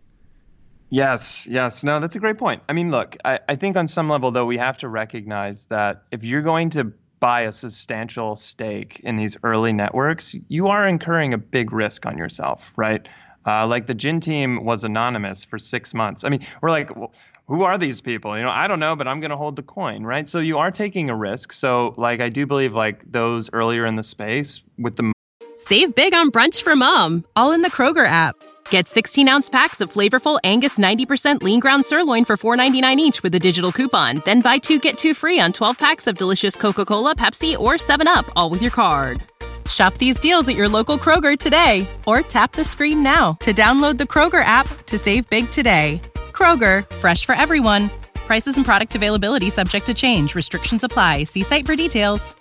Yes, 0.90 1.49
yes. 1.51 1.83
No, 1.83 1.99
that's 1.99 2.14
a 2.14 2.20
great 2.20 2.38
point. 2.38 2.62
I 2.68 2.73
mean, 2.73 2.90
look, 2.90 3.16
I, 3.25 3.40
I 3.49 3.57
think 3.57 3.77
on 3.77 3.88
some 3.88 4.09
level, 4.09 4.31
though, 4.31 4.44
we 4.44 4.59
have 4.59 4.79
to 4.79 4.88
recognize 4.88 5.66
that 5.66 6.05
if 6.12 6.23
you're 6.23 6.42
going 6.42 6.70
to 6.70 6.92
buy 7.18 7.42
a 7.42 7.53
substantial 7.53 8.37
stake 8.37 9.01
in 9.03 9.16
these 9.16 9.37
early 9.42 9.73
networks, 9.73 10.37
you 10.49 10.68
are 10.68 10.87
incurring 10.87 11.33
a 11.33 11.38
big 11.38 11.73
risk 11.73 12.07
on 12.07 12.16
yourself, 12.18 12.70
right? 12.77 13.09
Uh, 13.47 13.66
like 13.66 13.87
the 13.87 13.94
Gin 13.94 14.20
team 14.20 14.64
was 14.64 14.85
anonymous 14.85 15.44
for 15.44 15.59
six 15.59 15.94
months. 15.94 16.23
I 16.23 16.29
mean, 16.29 16.47
we're 16.62 16.70
like, 16.70 16.94
well, 16.94 17.12
who 17.46 17.62
are 17.62 17.76
these 17.78 18.00
people? 18.00 18.37
You 18.37 18.44
know, 18.44 18.50
I 18.50 18.68
don't 18.68 18.80
know, 18.80 18.96
but 18.96 19.07
I'm 19.07 19.20
going 19.20 19.30
to 19.30 19.37
hold 19.37 19.57
the 19.57 19.62
coin, 19.62 20.04
right? 20.04 20.28
So 20.28 20.38
you 20.38 20.59
are 20.59 20.70
taking 20.70 21.11
a 21.11 21.16
risk. 21.16 21.52
So, 21.52 21.94
like, 21.96 22.20
I 22.20 22.28
do 22.28 22.46
believe 22.46 22.74
like 22.74 23.11
those 23.11 23.50
earlier 23.52 23.87
in 23.87 23.96
the 23.96 24.02
space 24.02 24.62
with 24.78 24.96
the 24.96 25.12
Save 25.57 25.94
big 25.94 26.14
on 26.14 26.30
brunch 26.30 26.62
for 26.62 26.74
mom, 26.74 27.24
all 27.37 27.52
in 27.52 27.62
the 27.62 27.70
Kroger 27.70 28.07
app. 28.07 28.35
Get 28.70 28.88
16 28.88 29.28
ounce 29.28 29.48
packs 29.48 29.80
of 29.80 29.92
flavorful 29.92 30.40
Angus 30.42 30.78
90% 30.78 31.42
lean 31.42 31.61
ground 31.61 31.87
sirloin 31.87 32.24
for 32.24 32.37
$4.99 32.37 32.96
each 32.96 33.22
with 33.22 33.35
a 33.35 33.38
digital 33.38 33.70
coupon. 33.70 34.20
Then 34.24 34.40
buy 34.40 34.59
two 34.59 34.78
get 34.78 34.98
two 34.98 35.14
free 35.14 35.38
on 35.38 35.52
12 35.52 35.78
packs 35.78 36.07
of 36.07 36.18
delicious 36.18 36.57
Coca 36.57 36.85
Cola, 36.85 37.14
Pepsi, 37.14 37.57
or 37.57 37.74
7UP, 37.74 38.28
all 38.35 38.50
with 38.50 38.62
your 38.62 38.72
card. 38.72 39.22
Shop 39.70 39.94
these 39.94 40.20
deals 40.20 40.48
at 40.48 40.57
your 40.57 40.68
local 40.68 40.98
Kroger 40.98 41.38
today 41.38 41.88
or 42.07 42.20
tap 42.20 42.52
the 42.52 42.64
screen 42.64 43.02
now 43.02 43.35
to 43.40 43.52
download 43.54 43.96
the 43.96 44.04
Kroger 44.04 44.44
app 44.44 44.68
to 44.87 44.98
save 44.98 45.28
big 45.30 45.50
today. 45.50 46.02
Kroger, 46.35 46.88
fresh 46.97 47.25
for 47.25 47.35
everyone. 47.35 47.90
Prices 48.27 48.57
and 48.57 48.66
product 48.66 48.94
availability 48.94 49.51
subject 49.51 49.87
to 49.87 49.94
change. 49.94 50.35
Restrictions 50.35 50.85
apply. 50.85 51.25
See 51.25 51.42
site 51.42 51.64
for 51.64 51.77
details. 51.77 52.35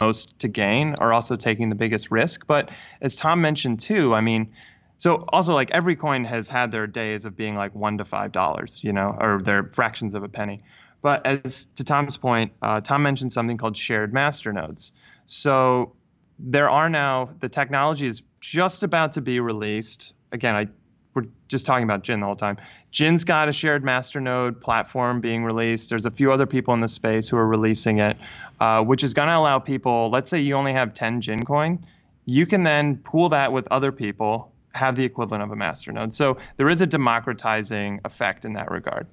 Most 0.00 0.38
to 0.38 0.48
gain 0.48 0.94
are 0.98 1.12
also 1.12 1.36
taking 1.36 1.68
the 1.68 1.74
biggest 1.74 2.10
risk. 2.10 2.46
But 2.46 2.70
as 3.02 3.16
Tom 3.16 3.42
mentioned 3.42 3.80
too, 3.80 4.14
I 4.14 4.22
mean, 4.22 4.50
so 4.96 5.26
also 5.28 5.52
like 5.52 5.70
every 5.72 5.96
coin 5.96 6.24
has 6.24 6.48
had 6.48 6.70
their 6.70 6.86
days 6.86 7.26
of 7.26 7.36
being 7.36 7.54
like 7.54 7.74
one 7.74 7.98
to 7.98 8.04
five 8.04 8.32
dollars, 8.32 8.80
you 8.82 8.92
know, 8.92 9.16
or 9.20 9.40
their 9.42 9.64
fractions 9.64 10.14
of 10.14 10.22
a 10.22 10.28
penny. 10.28 10.62
But 11.02 11.26
as 11.26 11.66
to 11.76 11.84
Tom's 11.84 12.16
point, 12.16 12.52
uh, 12.62 12.80
Tom 12.80 13.02
mentioned 13.02 13.32
something 13.32 13.56
called 13.56 13.76
shared 13.76 14.12
masternodes. 14.12 14.92
So 15.26 15.94
there 16.38 16.70
are 16.70 16.88
now 16.88 17.30
the 17.40 17.48
technology 17.48 18.06
is 18.06 18.22
just 18.40 18.82
about 18.82 19.12
to 19.12 19.20
be 19.20 19.40
released. 19.40 20.14
Again, 20.32 20.54
I 20.54 20.68
we're 21.14 21.26
just 21.48 21.66
talking 21.66 21.84
about 21.84 22.02
Gin 22.02 22.20
the 22.20 22.26
whole 22.26 22.36
time. 22.36 22.56
Gin's 22.90 23.24
got 23.24 23.48
a 23.48 23.52
shared 23.52 23.82
masternode 23.82 24.60
platform 24.60 25.20
being 25.20 25.44
released. 25.44 25.90
There's 25.90 26.06
a 26.06 26.10
few 26.10 26.32
other 26.32 26.46
people 26.46 26.72
in 26.74 26.80
the 26.80 26.88
space 26.88 27.28
who 27.28 27.36
are 27.36 27.46
releasing 27.46 27.98
it, 27.98 28.16
uh, 28.60 28.82
which 28.82 29.02
is 29.02 29.14
going 29.14 29.28
to 29.28 29.36
allow 29.36 29.58
people. 29.58 30.10
Let's 30.10 30.30
say 30.30 30.40
you 30.40 30.54
only 30.54 30.72
have 30.72 30.94
10 30.94 31.20
Gin 31.20 31.44
coin, 31.44 31.84
you 32.26 32.46
can 32.46 32.62
then 32.62 32.96
pool 32.98 33.28
that 33.30 33.52
with 33.52 33.66
other 33.70 33.90
people, 33.90 34.52
have 34.72 34.94
the 34.94 35.04
equivalent 35.04 35.42
of 35.42 35.50
a 35.50 35.56
masternode. 35.56 36.14
So 36.14 36.36
there 36.56 36.68
is 36.68 36.80
a 36.80 36.86
democratizing 36.86 38.00
effect 38.04 38.44
in 38.44 38.52
that 38.52 38.70
regard. 38.70 39.06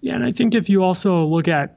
Yeah, 0.00 0.14
and 0.14 0.24
I 0.24 0.32
think 0.32 0.54
if 0.54 0.68
you 0.68 0.82
also 0.82 1.24
look 1.26 1.46
at 1.46 1.76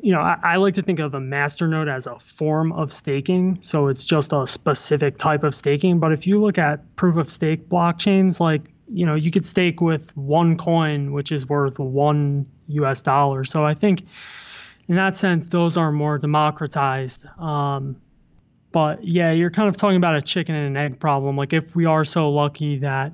you 0.00 0.12
know, 0.12 0.20
I, 0.20 0.38
I, 0.42 0.56
like 0.56 0.74
to 0.74 0.82
think 0.82 0.98
of 0.98 1.14
a 1.14 1.18
masternode 1.18 1.92
as 1.92 2.06
a 2.06 2.18
form 2.18 2.72
of 2.72 2.92
staking. 2.92 3.58
So 3.60 3.88
it's 3.88 4.04
just 4.04 4.32
a 4.32 4.46
specific 4.46 5.18
type 5.18 5.44
of 5.44 5.54
staking. 5.54 5.98
But 5.98 6.12
if 6.12 6.26
you 6.26 6.40
look 6.40 6.58
at 6.58 6.96
proof 6.96 7.16
of 7.16 7.28
stake 7.28 7.68
blockchains, 7.68 8.40
like, 8.40 8.62
you 8.86 9.04
know, 9.04 9.14
you 9.14 9.30
could 9.30 9.44
stake 9.44 9.80
with 9.80 10.16
one 10.16 10.56
coin, 10.56 11.12
which 11.12 11.32
is 11.32 11.48
worth 11.48 11.78
one 11.78 12.46
US 12.68 13.02
dollar. 13.02 13.44
So 13.44 13.64
I 13.64 13.74
think 13.74 14.04
in 14.88 14.96
that 14.96 15.16
sense, 15.16 15.48
those 15.48 15.76
are 15.76 15.92
more 15.92 16.18
democratized. 16.18 17.26
Um, 17.38 17.96
but 18.72 19.02
yeah, 19.02 19.32
you're 19.32 19.50
kind 19.50 19.68
of 19.68 19.76
talking 19.76 19.96
about 19.96 20.14
a 20.14 20.22
chicken 20.22 20.54
and 20.54 20.66
an 20.66 20.76
egg 20.76 21.00
problem. 21.00 21.36
Like 21.36 21.52
if 21.52 21.74
we 21.74 21.84
are 21.86 22.04
so 22.04 22.30
lucky 22.30 22.78
that 22.78 23.12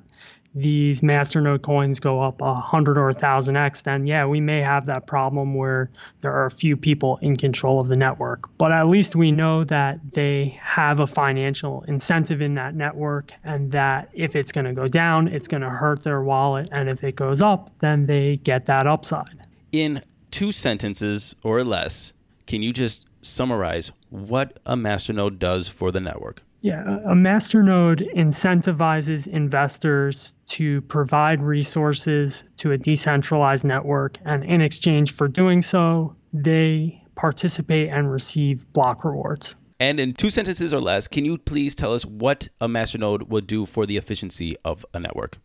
these 0.55 1.01
masternode 1.01 1.61
coins 1.61 1.99
go 1.99 2.21
up 2.21 2.41
a 2.41 2.53
hundred 2.55 2.97
or 2.97 3.09
a 3.09 3.13
thousand 3.13 3.57
x, 3.57 3.81
then 3.81 4.07
yeah, 4.07 4.25
we 4.25 4.39
may 4.39 4.61
have 4.61 4.85
that 4.85 5.05
problem 5.05 5.53
where 5.53 5.89
there 6.21 6.31
are 6.31 6.45
a 6.45 6.51
few 6.51 6.77
people 6.77 7.19
in 7.21 7.35
control 7.35 7.81
of 7.81 7.89
the 7.89 7.95
network. 7.95 8.49
But 8.57 8.71
at 8.71 8.87
least 8.87 9.15
we 9.15 9.31
know 9.31 9.65
that 9.65 9.99
they 10.13 10.57
have 10.61 11.01
a 11.01 11.07
financial 11.07 11.83
incentive 11.87 12.41
in 12.41 12.55
that 12.55 12.73
network, 12.73 13.31
and 13.43 13.71
that 13.73 14.09
if 14.13 14.35
it's 14.35 14.51
going 14.51 14.65
to 14.65 14.73
go 14.73 14.87
down, 14.87 15.27
it's 15.27 15.47
going 15.47 15.61
to 15.61 15.69
hurt 15.69 16.03
their 16.03 16.23
wallet, 16.23 16.69
and 16.71 16.87
if 16.89 17.03
it 17.03 17.15
goes 17.15 17.41
up, 17.41 17.69
then 17.79 18.05
they 18.05 18.37
get 18.37 18.65
that 18.65 18.87
upside. 18.87 19.45
In 19.71 20.01
two 20.31 20.51
sentences 20.51 21.35
or 21.43 21.63
less, 21.63 22.13
can 22.47 22.61
you 22.61 22.71
just 22.71 23.05
summarize 23.21 23.91
what 24.09 24.59
a 24.65 24.75
masternode 24.75 25.39
does 25.39 25.67
for 25.67 25.91
the 25.91 25.99
network? 25.99 26.43
Yeah, 26.65 26.97
a 27.05 27.13
masternode 27.13 28.11
incentivizes 28.15 29.27
investors 29.27 30.33
to 30.47 30.81
provide 30.81 31.39
resources 31.39 32.43
to 32.57 32.71
a 32.71 32.77
decentralized 32.79 33.65
network, 33.65 34.17
and 34.25 34.43
in 34.43 34.61
exchange 34.61 35.13
for 35.13 35.27
doing 35.27 35.61
so, 35.61 36.15
they 36.33 37.03
participate 37.13 37.89
and 37.89 38.11
receive 38.11 38.65
block 38.73 39.05
rewards. 39.05 39.55
And 39.79 39.99
in 39.99 40.15
two 40.15 40.31
sentences 40.31 40.73
or 40.73 40.81
less, 40.81 41.07
can 41.07 41.23
you 41.23 41.37
please 41.37 41.75
tell 41.75 41.93
us 41.93 42.03
what 42.03 42.49
a 42.59 42.67
masternode 42.67 43.27
would 43.27 43.45
do 43.45 43.67
for 43.67 43.85
the 43.85 43.97
efficiency 43.97 44.55
of 44.65 44.83
a 44.91 44.99
network? 44.99 45.37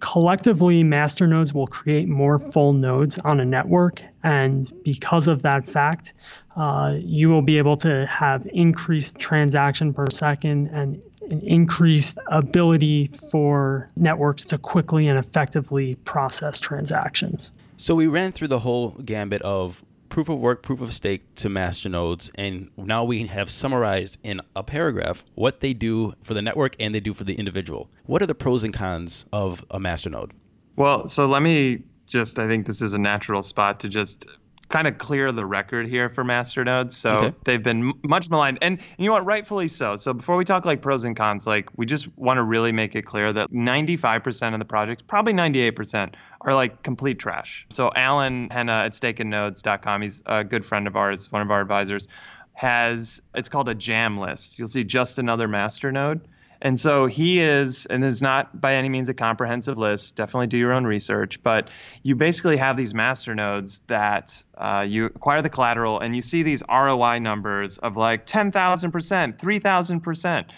collectively, 0.00 0.82
masternodes 0.82 1.52
will 1.52 1.66
create 1.66 2.08
more 2.08 2.38
full 2.38 2.72
nodes 2.72 3.18
on 3.18 3.40
a 3.40 3.44
network. 3.44 4.02
And 4.24 4.70
because 4.84 5.28
of 5.28 5.42
that 5.42 5.66
fact, 5.66 6.14
uh, 6.56 6.94
you 6.98 7.28
will 7.28 7.42
be 7.42 7.58
able 7.58 7.76
to 7.76 8.06
have 8.06 8.46
increased 8.52 9.18
transaction 9.18 9.92
per 9.92 10.06
second 10.10 10.68
and 10.68 11.00
an 11.30 11.40
increased 11.40 12.18
ability 12.28 13.06
for 13.06 13.88
networks 13.96 14.44
to 14.44 14.58
quickly 14.58 15.08
and 15.08 15.18
effectively 15.18 15.96
process 16.04 16.60
transactions. 16.60 17.52
So 17.76 17.94
we 17.94 18.06
ran 18.06 18.32
through 18.32 18.48
the 18.48 18.60
whole 18.60 18.90
gambit 19.04 19.42
of 19.42 19.84
proof 20.08 20.28
of 20.28 20.38
work, 20.38 20.62
proof 20.62 20.80
of 20.80 20.94
stake 20.94 21.34
to 21.34 21.48
masternodes, 21.48 22.30
and 22.36 22.70
now 22.76 23.04
we 23.04 23.26
have 23.26 23.50
summarized 23.50 24.18
in 24.22 24.40
a 24.54 24.62
paragraph 24.62 25.24
what 25.34 25.60
they 25.60 25.74
do 25.74 26.14
for 26.22 26.32
the 26.32 26.40
network 26.40 26.76
and 26.80 26.94
they 26.94 27.00
do 27.00 27.12
for 27.12 27.24
the 27.24 27.34
individual. 27.34 27.90
What 28.04 28.22
are 28.22 28.26
the 28.26 28.34
pros 28.34 28.64
and 28.64 28.72
cons 28.72 29.26
of 29.32 29.64
a 29.70 29.78
masternode? 29.78 30.30
Well, 30.76 31.06
so 31.06 31.26
let 31.26 31.42
me 31.42 31.82
just, 32.06 32.38
I 32.38 32.46
think 32.46 32.66
this 32.66 32.80
is 32.80 32.94
a 32.94 32.98
natural 32.98 33.42
spot 33.42 33.80
to 33.80 33.88
just 33.88 34.26
kind 34.68 34.88
of 34.88 34.98
clear 34.98 35.30
the 35.32 35.46
record 35.46 35.86
here 35.86 36.08
for 36.08 36.24
masternodes. 36.24 36.92
So 36.92 37.16
okay. 37.16 37.34
they've 37.44 37.62
been 37.62 37.92
much 38.02 38.28
maligned, 38.30 38.58
and 38.62 38.80
you 38.98 39.06
know 39.06 39.12
what, 39.12 39.24
rightfully 39.24 39.68
so. 39.68 39.96
So 39.96 40.12
before 40.12 40.36
we 40.36 40.44
talk 40.44 40.64
like 40.64 40.82
pros 40.82 41.04
and 41.04 41.16
cons, 41.16 41.46
like 41.46 41.68
we 41.76 41.86
just 41.86 42.08
want 42.16 42.38
to 42.38 42.42
really 42.42 42.72
make 42.72 42.94
it 42.96 43.02
clear 43.02 43.32
that 43.32 43.50
95% 43.50 44.52
of 44.52 44.58
the 44.58 44.64
projects, 44.64 45.02
probably 45.02 45.32
98%, 45.32 46.14
are 46.42 46.54
like 46.54 46.82
complete 46.82 47.18
trash. 47.18 47.66
So 47.70 47.90
Alan 47.94 48.48
Henna 48.50 48.84
at 48.84 48.92
StakeandNodes.com, 48.92 50.02
he's 50.02 50.22
a 50.26 50.44
good 50.44 50.64
friend 50.64 50.86
of 50.86 50.96
ours, 50.96 51.30
one 51.30 51.42
of 51.42 51.50
our 51.50 51.60
advisors, 51.60 52.08
has 52.54 53.20
it's 53.34 53.48
called 53.48 53.68
a 53.68 53.74
jam 53.74 54.18
list. 54.18 54.58
You'll 54.58 54.68
see 54.68 54.84
just 54.84 55.18
another 55.18 55.46
masternode. 55.46 56.20
And 56.62 56.80
so 56.80 57.06
he 57.06 57.40
is, 57.40 57.86
and 57.86 58.04
is 58.04 58.22
not 58.22 58.60
by 58.60 58.74
any 58.74 58.88
means 58.88 59.08
a 59.08 59.14
comprehensive 59.14 59.78
list. 59.78 60.16
Definitely 60.16 60.46
do 60.46 60.58
your 60.58 60.72
own 60.72 60.84
research. 60.84 61.42
But 61.42 61.68
you 62.02 62.16
basically 62.16 62.56
have 62.56 62.76
these 62.76 62.94
master 62.94 63.34
nodes 63.34 63.80
that 63.88 64.42
uh, 64.56 64.84
you 64.86 65.06
acquire 65.06 65.42
the 65.42 65.50
collateral, 65.50 66.00
and 66.00 66.16
you 66.16 66.22
see 66.22 66.42
these 66.42 66.62
ROI 66.68 67.18
numbers 67.18 67.78
of 67.78 67.96
like 67.96 68.26
10,000%, 68.26 69.38
3,000%. 69.38 70.50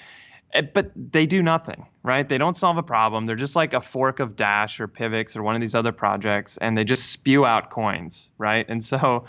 Eh, 0.54 0.62
but 0.62 0.90
they 0.94 1.26
do 1.26 1.42
nothing, 1.42 1.86
right? 2.02 2.28
They 2.28 2.38
don't 2.38 2.56
solve 2.56 2.78
a 2.78 2.82
problem. 2.82 3.26
They're 3.26 3.36
just 3.36 3.56
like 3.56 3.74
a 3.74 3.80
fork 3.80 4.20
of 4.20 4.36
Dash 4.36 4.80
or 4.80 4.88
Pivx 4.88 5.36
or 5.36 5.42
one 5.42 5.54
of 5.54 5.60
these 5.60 5.74
other 5.74 5.92
projects, 5.92 6.56
and 6.58 6.76
they 6.76 6.84
just 6.84 7.10
spew 7.10 7.44
out 7.44 7.70
coins, 7.70 8.30
right? 8.38 8.64
And 8.68 8.82
so 8.82 9.26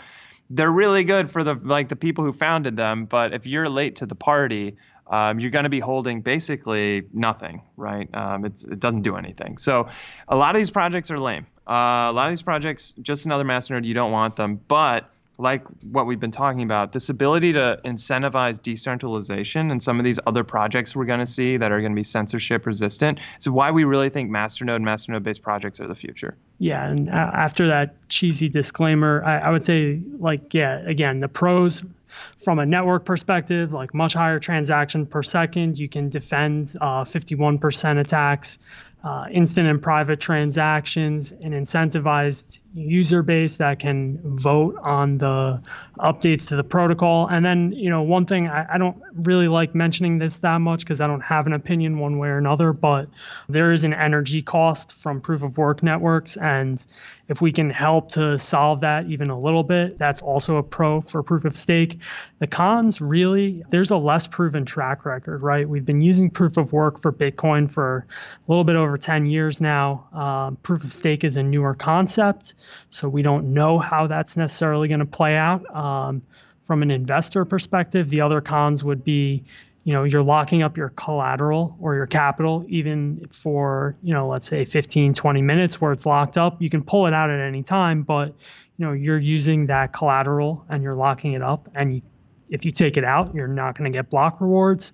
they're 0.48 0.70
really 0.70 1.04
good 1.04 1.30
for 1.30 1.44
the 1.44 1.54
like 1.62 1.88
the 1.88 1.96
people 1.96 2.24
who 2.24 2.32
founded 2.32 2.76
them. 2.76 3.04
But 3.04 3.34
if 3.34 3.46
you're 3.46 3.68
late 3.68 3.96
to 3.96 4.06
the 4.06 4.14
party, 4.14 4.76
um, 5.10 5.40
you're 5.40 5.50
going 5.50 5.64
to 5.64 5.70
be 5.70 5.80
holding 5.80 6.22
basically 6.22 7.02
nothing, 7.12 7.62
right? 7.76 8.08
Um, 8.14 8.44
it 8.44 8.78
doesn't 8.78 9.02
do 9.02 9.16
anything. 9.16 9.58
So 9.58 9.88
a 10.28 10.36
lot 10.36 10.54
of 10.54 10.60
these 10.60 10.70
projects 10.70 11.10
are 11.10 11.18
lame. 11.18 11.46
Uh, 11.68 12.08
a 12.08 12.12
lot 12.12 12.26
of 12.26 12.30
these 12.30 12.42
projects, 12.42 12.94
just 13.02 13.26
another 13.26 13.44
masternode, 13.44 13.84
you 13.84 13.94
don't 13.94 14.12
want 14.12 14.36
them. 14.36 14.60
But 14.68 15.10
like 15.38 15.66
what 15.90 16.06
we've 16.06 16.20
been 16.20 16.30
talking 16.30 16.62
about, 16.62 16.92
this 16.92 17.08
ability 17.08 17.52
to 17.54 17.80
incentivize 17.84 18.62
decentralization 18.62 19.70
and 19.70 19.82
some 19.82 19.98
of 19.98 20.04
these 20.04 20.20
other 20.26 20.44
projects 20.44 20.94
we're 20.94 21.06
going 21.06 21.20
to 21.20 21.26
see 21.26 21.56
that 21.56 21.72
are 21.72 21.80
going 21.80 21.92
to 21.92 21.96
be 21.96 22.02
censorship 22.02 22.66
resistant 22.66 23.18
is 23.38 23.48
why 23.48 23.70
we 23.70 23.84
really 23.84 24.10
think 24.10 24.30
masternode 24.30 24.82
masternode 24.82 25.22
based 25.22 25.42
projects 25.42 25.80
are 25.80 25.88
the 25.88 25.94
future. 25.94 26.36
Yeah, 26.58 26.86
and 26.86 27.08
after 27.10 27.66
that 27.68 27.94
cheesy 28.08 28.48
disclaimer, 28.48 29.24
I, 29.24 29.38
I 29.38 29.50
would 29.50 29.64
say, 29.64 30.00
like, 30.18 30.52
yeah, 30.52 30.80
again, 30.86 31.20
the 31.20 31.28
pros 31.28 31.82
from 32.38 32.58
a 32.58 32.66
network 32.66 33.04
perspective, 33.04 33.72
like 33.72 33.94
much 33.94 34.14
higher 34.14 34.38
transaction 34.38 35.06
per 35.06 35.22
second, 35.22 35.78
you 35.78 35.88
can 35.88 36.08
defend 36.08 36.74
uh, 36.80 37.04
51% 37.04 37.98
attacks 37.98 38.58
uh, 39.02 39.26
instant 39.30 39.66
and 39.66 39.82
private 39.82 40.20
transactions, 40.20 41.32
an 41.32 41.52
incentivized 41.52 42.58
user 42.74 43.22
base 43.22 43.56
that 43.56 43.78
can 43.78 44.18
vote 44.22 44.78
on 44.84 45.18
the 45.18 45.60
updates 45.98 46.46
to 46.48 46.56
the 46.56 46.62
protocol. 46.62 47.26
And 47.26 47.44
then, 47.44 47.72
you 47.72 47.90
know, 47.90 48.02
one 48.02 48.26
thing 48.26 48.48
I, 48.48 48.74
I 48.74 48.78
don't 48.78 48.96
really 49.14 49.48
like 49.48 49.74
mentioning 49.74 50.18
this 50.18 50.40
that 50.40 50.60
much 50.60 50.80
because 50.80 51.00
I 51.00 51.06
don't 51.06 51.22
have 51.22 51.46
an 51.46 51.52
opinion 51.52 51.98
one 51.98 52.18
way 52.18 52.28
or 52.28 52.38
another, 52.38 52.72
but 52.72 53.08
there 53.48 53.72
is 53.72 53.84
an 53.84 53.92
energy 53.92 54.42
cost 54.42 54.92
from 54.94 55.20
proof 55.20 55.42
of 55.42 55.58
work 55.58 55.82
networks. 55.82 56.36
And 56.36 56.84
if 57.28 57.40
we 57.40 57.52
can 57.52 57.70
help 57.70 58.10
to 58.10 58.38
solve 58.38 58.80
that 58.80 59.06
even 59.06 59.30
a 59.30 59.38
little 59.38 59.62
bit, 59.62 59.98
that's 59.98 60.22
also 60.22 60.56
a 60.56 60.62
pro 60.62 61.00
for 61.00 61.22
proof 61.22 61.44
of 61.44 61.56
stake. 61.56 61.98
The 62.38 62.46
cons 62.46 63.00
really, 63.00 63.62
there's 63.70 63.90
a 63.90 63.96
less 63.96 64.26
proven 64.26 64.64
track 64.64 65.04
record, 65.04 65.42
right? 65.42 65.68
We've 65.68 65.84
been 65.84 66.00
using 66.00 66.30
proof 66.30 66.56
of 66.56 66.72
work 66.72 66.98
for 66.98 67.12
Bitcoin 67.12 67.70
for 67.70 68.06
a 68.48 68.50
little 68.50 68.64
bit 68.64 68.76
over 68.76 68.89
10 68.96 69.26
years 69.26 69.60
now. 69.60 70.08
Um, 70.12 70.56
proof 70.56 70.84
of 70.84 70.92
stake 70.92 71.24
is 71.24 71.36
a 71.36 71.42
newer 71.42 71.74
concept. 71.74 72.54
So 72.90 73.08
we 73.08 73.22
don't 73.22 73.52
know 73.52 73.78
how 73.78 74.06
that's 74.06 74.36
necessarily 74.36 74.88
going 74.88 75.00
to 75.00 75.06
play 75.06 75.36
out. 75.36 75.64
Um, 75.74 76.22
from 76.62 76.82
an 76.82 76.90
investor 76.90 77.44
perspective, 77.44 78.10
the 78.10 78.22
other 78.22 78.40
cons 78.40 78.84
would 78.84 79.02
be, 79.02 79.42
you 79.84 79.92
know, 79.92 80.04
you're 80.04 80.22
locking 80.22 80.62
up 80.62 80.76
your 80.76 80.90
collateral 80.90 81.76
or 81.80 81.94
your 81.94 82.06
capital 82.06 82.64
even 82.68 83.26
for, 83.30 83.96
you 84.02 84.14
know, 84.14 84.28
let's 84.28 84.46
say 84.46 84.64
15, 84.64 85.14
20 85.14 85.42
minutes 85.42 85.80
where 85.80 85.90
it's 85.90 86.06
locked 86.06 86.38
up. 86.38 86.62
You 86.62 86.70
can 86.70 86.84
pull 86.84 87.06
it 87.06 87.12
out 87.12 87.30
at 87.30 87.40
any 87.40 87.62
time, 87.62 88.02
but, 88.02 88.28
you 88.76 88.86
know, 88.86 88.92
you're 88.92 89.18
using 89.18 89.66
that 89.66 89.92
collateral 89.92 90.64
and 90.68 90.82
you're 90.82 90.94
locking 90.94 91.32
it 91.32 91.42
up. 91.42 91.68
And 91.74 91.96
you, 91.96 92.02
if 92.50 92.64
you 92.64 92.72
take 92.72 92.96
it 92.96 93.04
out, 93.04 93.34
you're 93.34 93.48
not 93.48 93.76
going 93.76 93.90
to 93.90 93.96
get 93.96 94.10
block 94.10 94.40
rewards. 94.40 94.92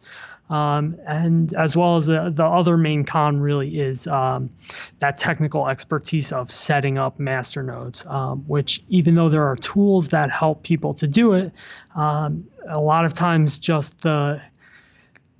Um, 0.49 0.97
and 1.07 1.53
as 1.55 1.77
well 1.77 1.97
as 1.97 2.07
the, 2.07 2.31
the 2.33 2.45
other 2.45 2.77
main 2.77 3.05
con 3.05 3.41
really 3.41 3.81
is 3.81 4.07
um, 4.07 4.51
that 4.99 5.19
technical 5.19 5.69
expertise 5.69 6.31
of 6.33 6.51
setting 6.51 6.99
up 6.99 7.19
master 7.19 7.63
nodes, 7.63 8.07
um, 8.07 8.45
which 8.47 8.83
even 8.89 9.17
though 9.17 9.29
there 9.29 9.45
are 9.45 9.57
tools 9.57 10.09
that 10.11 10.31
help 10.31 10.63
people 10.63 10.95
to 10.95 11.07
do 11.07 11.33
it, 11.33 11.53
um, 11.97 12.47
a 12.69 12.81
lot 12.81 13.05
of 13.05 13.13
times 13.13 13.59
just 13.59 14.01
the 14.03 14.41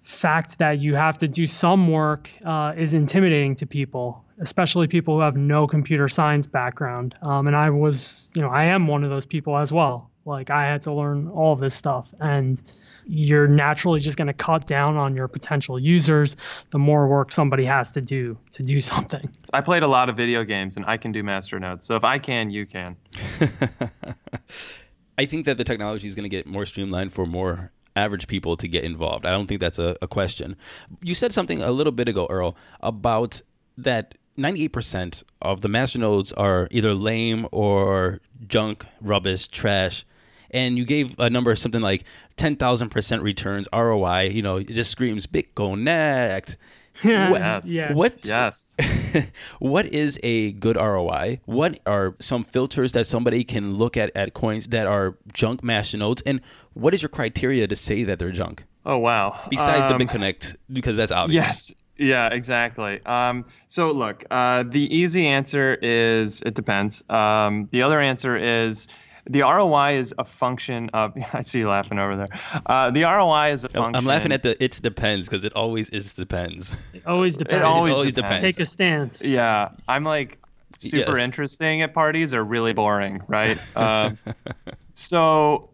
fact 0.03 0.59
that 0.59 0.81
you 0.81 0.95
have 0.95 1.19
to 1.19 1.29
do 1.29 1.47
some 1.47 1.89
work 1.89 2.31
uh, 2.45 2.73
is 2.77 2.95
intimidating 2.95 3.57
to 3.57 3.67
people 3.67 4.23
especially 4.39 4.87
people 4.87 5.15
who 5.15 5.21
have 5.21 5.35
no 5.35 5.67
computer 5.67 6.07
science 6.09 6.47
background 6.47 7.17
um, 7.23 7.49
and 7.49 7.57
i 7.57 7.69
was 7.69 8.31
you 8.35 8.41
know 8.41 8.51
i 8.51 8.65
am 8.65 8.87
one 8.87 9.03
of 9.03 9.11
those 9.11 9.27
people 9.27 9.57
as 9.57 9.73
well 9.73 10.09
like 10.27 10.51
I 10.51 10.65
had 10.65 10.83
to 10.83 10.93
learn 10.93 11.29
all 11.29 11.57
this 11.57 11.75
stuff. 11.75 12.13
And 12.21 12.61
you're 13.07 13.47
naturally 13.47 14.01
just 14.01 14.17
going 14.17 14.27
to 14.27 14.35
cut 14.35 14.67
down 14.67 14.97
on 14.97 15.15
your 15.15 15.29
potential 15.29 15.79
users 15.79 16.37
the 16.71 16.79
more 16.79 17.07
work 17.07 17.31
somebody 17.31 17.65
has 17.65 17.93
to 17.93 18.01
do 18.01 18.37
to 18.53 18.63
do 18.63 18.81
something. 18.93 19.31
I 19.53 19.61
played 19.61 19.83
a 19.83 19.89
lot 19.89 20.09
of 20.09 20.17
video 20.17 20.45
games 20.45 20.77
and 20.77 20.85
I 20.87 20.97
can 20.97 21.13
do 21.13 21.23
master 21.23 21.59
nodes. 21.61 21.87
So 21.87 21.97
if 21.97 22.05
I 22.05 22.19
can, 22.19 22.51
you 22.51 22.67
can. 22.67 22.97
I 25.19 25.25
think 25.25 25.47
that 25.47 25.57
the 25.57 25.65
technology 25.65 26.09
is 26.09 26.15
going 26.15 26.25
to 26.25 26.29
get 26.29 26.47
more 26.47 26.67
streamlined 26.67 27.13
for 27.13 27.27
more 27.27 27.71
average 27.95 28.27
people 28.27 28.57
to 28.59 28.69
get 28.69 28.85
involved. 28.85 29.25
I 29.25 29.31
don't 29.31 29.47
think 29.47 29.61
that's 29.61 29.79
a, 29.79 29.97
a 30.03 30.07
question. 30.07 30.57
You 31.03 31.15
said 31.15 31.33
something 31.33 31.63
a 31.63 31.71
little 31.71 31.93
bit 31.93 32.09
ago, 32.09 32.27
Earl, 32.29 32.55
about 32.81 33.41
that 33.79 34.17
98% 34.37 35.23
of 35.41 35.63
the 35.63 35.69
master 35.69 35.99
nodes 35.99 36.33
are 36.35 36.69
either 36.71 36.95
lame 36.95 37.47
or 37.53 38.21
junk, 38.47 38.85
rubbish, 39.01 39.49
trash 39.49 40.05
and 40.51 40.79
you 40.79 40.85
gave 40.85 41.19
a 41.19 41.31
number 41.31 41.51
of 41.51 41.59
something 41.59 41.81
like 41.81 42.05
10,000% 42.37 43.23
returns 43.23 43.69
ROI, 43.73 44.31
you 44.33 44.43
know, 44.43 44.57
it 44.57 44.69
just 44.69 44.91
screams 44.91 45.27
BitConnect. 45.27 46.57
what, 47.03 47.67
yes. 47.67 47.95
What, 47.95 48.19
yes. 48.25 48.75
what 49.59 49.87
is 49.87 50.19
a 50.23 50.53
good 50.53 50.77
ROI? 50.77 51.41
What 51.45 51.81
are 51.85 52.17
some 52.21 52.45
filters 52.45 52.93
that 52.93 53.07
somebody 53.07 53.45
can 53.45 53.75
look 53.75 53.97
at 53.99 54.17
at 54.17 54.33
coins 54.33 54.69
that 54.69 54.87
are 54.87 55.19
junk 55.33 55.63
nodes? 55.63 56.23
And 56.23 56.41
what 56.73 56.95
is 56.95 57.03
your 57.03 57.11
criteria 57.11 57.67
to 57.67 57.77
say 57.77 58.05
that 58.05 58.19
they're 58.19 58.33
junk? 58.33 58.65
Oh, 58.87 58.99
wow. 58.99 59.39
Besides 59.51 59.87
um, 59.87 59.99
the 59.99 60.05
BitConnect, 60.05 60.57
because 60.73 60.97
that's 60.97 61.13
obvious. 61.13 61.45
Yes. 61.45 61.75
Yeah, 61.99 62.29
exactly. 62.29 63.03
Um, 63.07 63.47
so 63.69 63.91
look, 63.93 64.25
uh, 64.31 64.65
the 64.65 64.95
easy 64.95 65.27
answer 65.27 65.79
is 65.81 66.43
it 66.43 66.55
depends. 66.55 67.03
Um, 67.09 67.69
the 67.71 67.83
other 67.83 68.01
answer 68.01 68.37
is 68.37 68.87
the 69.29 69.43
ROI 69.43 69.95
is 69.95 70.15
a 70.19 70.25
function 70.25 70.91
of. 70.93 71.15
I 71.33 71.43
see 71.43 71.61
you 71.61 71.69
laughing 71.69 71.99
over 71.99 72.17
there. 72.17 72.29
Uh, 72.67 72.91
the 72.91 73.03
ROI 73.03 73.53
is 73.53 73.65
a 73.65 73.69
function. 73.69 73.97
I'm 73.97 74.05
laughing 74.05 74.33
at 74.33 74.43
the 74.43 74.63
it 74.63 74.81
depends 74.83 75.29
because 75.29 75.45
it 75.45 75.53
always 75.55 75.89
is 75.91 76.15
depends. 76.15 76.75
It 76.93 77.07
always 77.07 77.37
depends. 77.37 77.59
It 77.59 77.63
always, 77.63 77.91
it 77.91 77.95
always 77.95 78.13
depends. 78.13 78.43
Take 78.43 78.61
a 78.61 78.67
stance. 78.67 79.25
Yeah, 79.25 79.71
I'm 79.89 80.05
like 80.05 80.39
super 80.79 81.17
yes. 81.17 81.19
interesting 81.19 81.83
at 81.83 81.95
parties 81.95 82.35
or 82.35 82.45
really 82.45 82.73
boring, 82.73 83.23
right? 83.29 83.59
uh, 83.77 84.11
so 84.93 85.71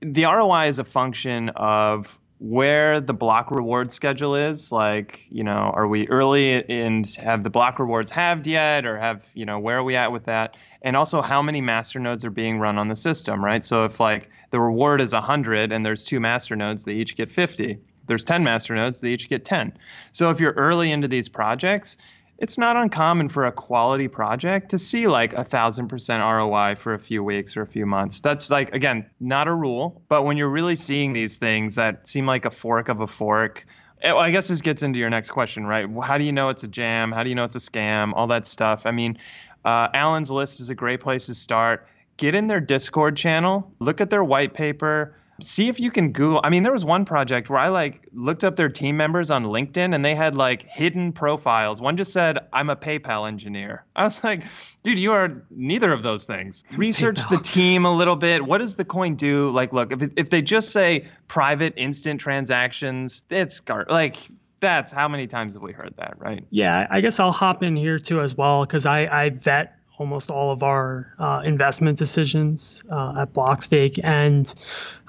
the 0.00 0.24
ROI 0.24 0.66
is 0.68 0.78
a 0.78 0.84
function 0.84 1.50
of 1.50 2.18
where 2.38 3.00
the 3.00 3.14
block 3.14 3.50
reward 3.50 3.90
schedule 3.90 4.34
is 4.34 4.70
like 4.70 5.26
you 5.30 5.42
know 5.42 5.72
are 5.74 5.88
we 5.88 6.06
early 6.08 6.68
and 6.68 7.14
have 7.14 7.42
the 7.42 7.50
block 7.50 7.78
rewards 7.78 8.10
halved 8.10 8.46
yet 8.46 8.84
or 8.84 8.98
have 8.98 9.26
you 9.34 9.46
know 9.46 9.58
where 9.58 9.78
are 9.78 9.84
we 9.84 9.96
at 9.96 10.12
with 10.12 10.24
that? 10.24 10.56
And 10.82 10.96
also 10.96 11.22
how 11.22 11.40
many 11.40 11.60
master 11.60 11.98
nodes 11.98 12.24
are 12.24 12.30
being 12.30 12.58
run 12.58 12.78
on 12.78 12.88
the 12.88 12.96
system 12.96 13.42
right? 13.44 13.64
So 13.64 13.84
if 13.84 14.00
like 14.00 14.28
the 14.50 14.60
reward 14.60 15.00
is 15.00 15.12
100 15.12 15.72
and 15.72 15.84
there's 15.84 16.04
two 16.04 16.20
master 16.20 16.56
nodes 16.56 16.84
they 16.84 16.94
each 16.94 17.16
get 17.16 17.30
50 17.30 17.78
there's 18.06 18.24
10 18.24 18.44
master 18.44 18.74
nodes 18.74 19.00
they 19.00 19.10
each 19.10 19.28
get 19.28 19.44
10 19.44 19.72
so 20.12 20.30
if 20.30 20.38
you're 20.38 20.52
early 20.52 20.92
into 20.92 21.08
these 21.08 21.28
projects 21.28 21.96
it's 22.38 22.58
not 22.58 22.76
uncommon 22.76 23.28
for 23.28 23.46
a 23.46 23.52
quality 23.52 24.08
project 24.08 24.70
to 24.70 24.78
see 24.78 25.06
like 25.06 25.32
a 25.32 25.44
thousand 25.44 25.88
percent 25.88 26.22
ROI 26.22 26.76
for 26.76 26.94
a 26.94 26.98
few 26.98 27.24
weeks 27.24 27.56
or 27.56 27.62
a 27.62 27.66
few 27.66 27.86
months. 27.86 28.20
That's 28.20 28.50
like 28.50 28.74
again 28.74 29.08
not 29.20 29.48
a 29.48 29.54
rule, 29.54 30.02
but 30.08 30.24
when 30.24 30.36
you're 30.36 30.50
really 30.50 30.76
seeing 30.76 31.12
these 31.12 31.38
things 31.38 31.76
that 31.76 32.06
seem 32.06 32.26
like 32.26 32.44
a 32.44 32.50
fork 32.50 32.88
of 32.88 33.00
a 33.00 33.06
fork, 33.06 33.66
eh, 34.02 34.14
I 34.14 34.30
guess 34.30 34.48
this 34.48 34.60
gets 34.60 34.82
into 34.82 34.98
your 34.98 35.10
next 35.10 35.30
question, 35.30 35.66
right? 35.66 35.88
How 36.02 36.18
do 36.18 36.24
you 36.24 36.32
know 36.32 36.50
it's 36.50 36.62
a 36.62 36.68
jam? 36.68 37.10
How 37.12 37.22
do 37.22 37.28
you 37.30 37.34
know 37.34 37.44
it's 37.44 37.56
a 37.56 37.60
scam? 37.60 38.12
All 38.14 38.26
that 38.28 38.46
stuff. 38.46 38.84
I 38.84 38.90
mean, 38.90 39.18
uh, 39.64 39.88
Allen's 39.94 40.30
list 40.30 40.60
is 40.60 40.70
a 40.70 40.74
great 40.74 41.00
place 41.00 41.26
to 41.26 41.34
start. 41.34 41.88
Get 42.18 42.34
in 42.34 42.46
their 42.46 42.60
Discord 42.60 43.16
channel, 43.16 43.70
look 43.78 44.00
at 44.00 44.10
their 44.10 44.24
white 44.24 44.54
paper 44.54 45.16
see 45.42 45.68
if 45.68 45.78
you 45.78 45.90
can 45.90 46.12
google 46.12 46.40
i 46.44 46.50
mean 46.50 46.62
there 46.62 46.72
was 46.72 46.84
one 46.84 47.04
project 47.04 47.50
where 47.50 47.58
i 47.58 47.68
like 47.68 48.08
looked 48.12 48.44
up 48.44 48.56
their 48.56 48.68
team 48.68 48.96
members 48.96 49.30
on 49.30 49.44
linkedin 49.44 49.94
and 49.94 50.04
they 50.04 50.14
had 50.14 50.36
like 50.36 50.62
hidden 50.62 51.12
profiles. 51.12 51.82
One 51.82 51.96
just 51.96 52.12
said 52.12 52.38
i'm 52.52 52.70
a 52.70 52.76
paypal 52.76 53.28
engineer. 53.28 53.84
I 53.96 54.04
was 54.04 54.22
like 54.24 54.44
dude 54.82 54.98
you 54.98 55.12
are 55.12 55.44
neither 55.50 55.92
of 55.92 56.02
those 56.02 56.24
things. 56.24 56.64
Research 56.72 57.16
PayPal. 57.16 57.30
the 57.30 57.38
team 57.38 57.84
a 57.84 57.94
little 57.94 58.16
bit. 58.16 58.46
What 58.46 58.58
does 58.58 58.76
the 58.76 58.84
coin 58.84 59.14
do? 59.14 59.50
Like 59.50 59.72
look 59.72 59.92
if, 59.92 60.10
if 60.16 60.30
they 60.30 60.42
just 60.42 60.70
say 60.70 61.06
private 61.28 61.74
instant 61.76 62.20
transactions 62.20 63.22
it's 63.30 63.60
gar- 63.60 63.86
like 63.88 64.16
that's 64.60 64.90
how 64.90 65.06
many 65.06 65.26
times 65.26 65.52
have 65.52 65.62
we 65.62 65.72
heard 65.72 65.94
that 65.98 66.14
right? 66.18 66.44
Yeah 66.50 66.86
i 66.90 67.00
guess 67.00 67.20
i'll 67.20 67.32
hop 67.32 67.62
in 67.62 67.76
here 67.76 67.98
too 67.98 68.20
as 68.22 68.34
well 68.36 68.64
because 68.64 68.86
i 68.86 69.24
i 69.24 69.30
vet 69.30 69.76
almost 69.98 70.30
all 70.30 70.52
of 70.52 70.62
our 70.62 71.14
uh, 71.18 71.42
investment 71.44 71.98
decisions 71.98 72.84
uh, 72.90 73.14
at 73.20 73.32
Blockstake. 73.32 73.98
And 74.02 74.54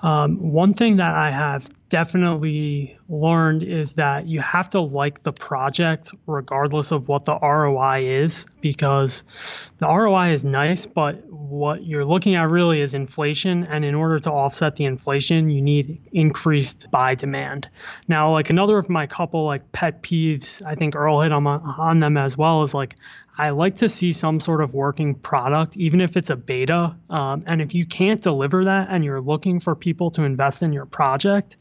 Um, 0.03 0.37
one 0.51 0.73
thing 0.73 0.97
that 0.97 1.15
I 1.15 1.31
have 1.31 1.69
definitely 1.89 2.95
learned 3.09 3.63
is 3.63 3.93
that 3.93 4.27
you 4.27 4.41
have 4.41 4.69
to 4.69 4.81
like 4.81 5.23
the 5.23 5.31
project 5.31 6.11
regardless 6.25 6.91
of 6.91 7.07
what 7.07 7.25
the 7.25 7.37
ROI 7.39 8.03
is 8.03 8.45
because 8.61 9.23
the 9.77 9.87
ROI 9.87 10.33
is 10.33 10.43
nice, 10.43 10.85
but 10.85 11.23
what 11.31 11.85
you're 11.85 12.05
looking 12.05 12.35
at 12.35 12.49
really 12.49 12.81
is 12.81 12.93
inflation. 12.93 13.63
And 13.65 13.85
in 13.85 13.95
order 13.95 14.19
to 14.19 14.31
offset 14.31 14.75
the 14.75 14.85
inflation, 14.85 15.49
you 15.49 15.61
need 15.61 15.99
increased 16.11 16.89
buy 16.91 17.15
demand. 17.15 17.69
Now, 18.07 18.31
like 18.31 18.49
another 18.49 18.77
of 18.77 18.89
my 18.89 19.07
couple 19.07 19.45
like 19.45 19.71
pet 19.71 20.03
peeves, 20.03 20.61
I 20.65 20.75
think 20.75 20.95
Earl 20.95 21.21
hit 21.21 21.31
on, 21.31 21.47
on 21.47 21.99
them 21.99 22.17
as 22.17 22.37
well, 22.37 22.63
is 22.63 22.73
like 22.73 22.95
I 23.39 23.51
like 23.51 23.75
to 23.75 23.87
see 23.87 24.11
some 24.11 24.39
sort 24.39 24.61
of 24.61 24.73
working 24.73 25.13
product, 25.13 25.77
even 25.77 26.01
if 26.01 26.17
it's 26.17 26.31
a 26.31 26.35
beta. 26.35 26.95
Um, 27.11 27.43
and 27.45 27.61
if 27.61 27.73
you 27.73 27.85
can't 27.85 28.21
deliver 28.21 28.63
that 28.63 28.87
and 28.89 29.05
you're 29.05 29.21
looking 29.21 29.59
for 29.59 29.75
people 29.75 29.86
to 29.93 30.23
invest 30.23 30.63
in 30.63 30.73
your 30.73 30.85
project, 30.85 31.57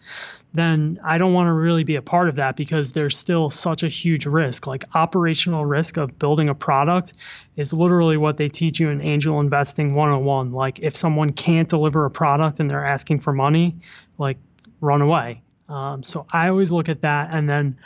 then 0.53 0.99
I 1.05 1.19
don't 1.19 1.33
want 1.33 1.49
to 1.49 1.53
really 1.53 1.85
be 1.85 1.97
a 1.97 2.03
part 2.03 2.29
of 2.29 2.35
that 2.37 2.57
because 2.57 2.93
there's 2.93 3.17
still 3.17 3.51
such 3.51 3.83
a 3.83 3.89
huge 3.89 4.27
risk. 4.27 4.67
Like 4.67 4.85
operational 4.95 5.67
risk 5.67 5.97
of 5.97 6.19
building 6.19 6.49
a 6.49 6.55
product 6.55 7.15
is 7.57 7.73
literally 7.73 8.17
what 8.17 8.37
they 8.37 8.49
teach 8.49 8.81
you 8.81 8.89
in 8.89 9.01
angel 9.01 9.41
investing 9.41 9.95
101. 9.95 10.53
Like 10.53 10.79
if 10.81 10.97
someone 10.97 11.33
can't 11.33 11.69
deliver 11.69 12.05
a 12.05 12.11
product 12.11 12.61
and 12.61 12.71
they're 12.71 12.87
asking 12.87 13.19
for 13.21 13.33
money, 13.33 13.75
like 14.19 14.39
run 14.81 15.03
away. 15.03 15.43
Um, 15.69 16.03
so 16.03 16.27
I 16.33 16.49
always 16.49 16.73
look 16.73 16.89
at 16.89 17.03
that 17.03 17.35
and 17.35 17.49
then 17.49 17.77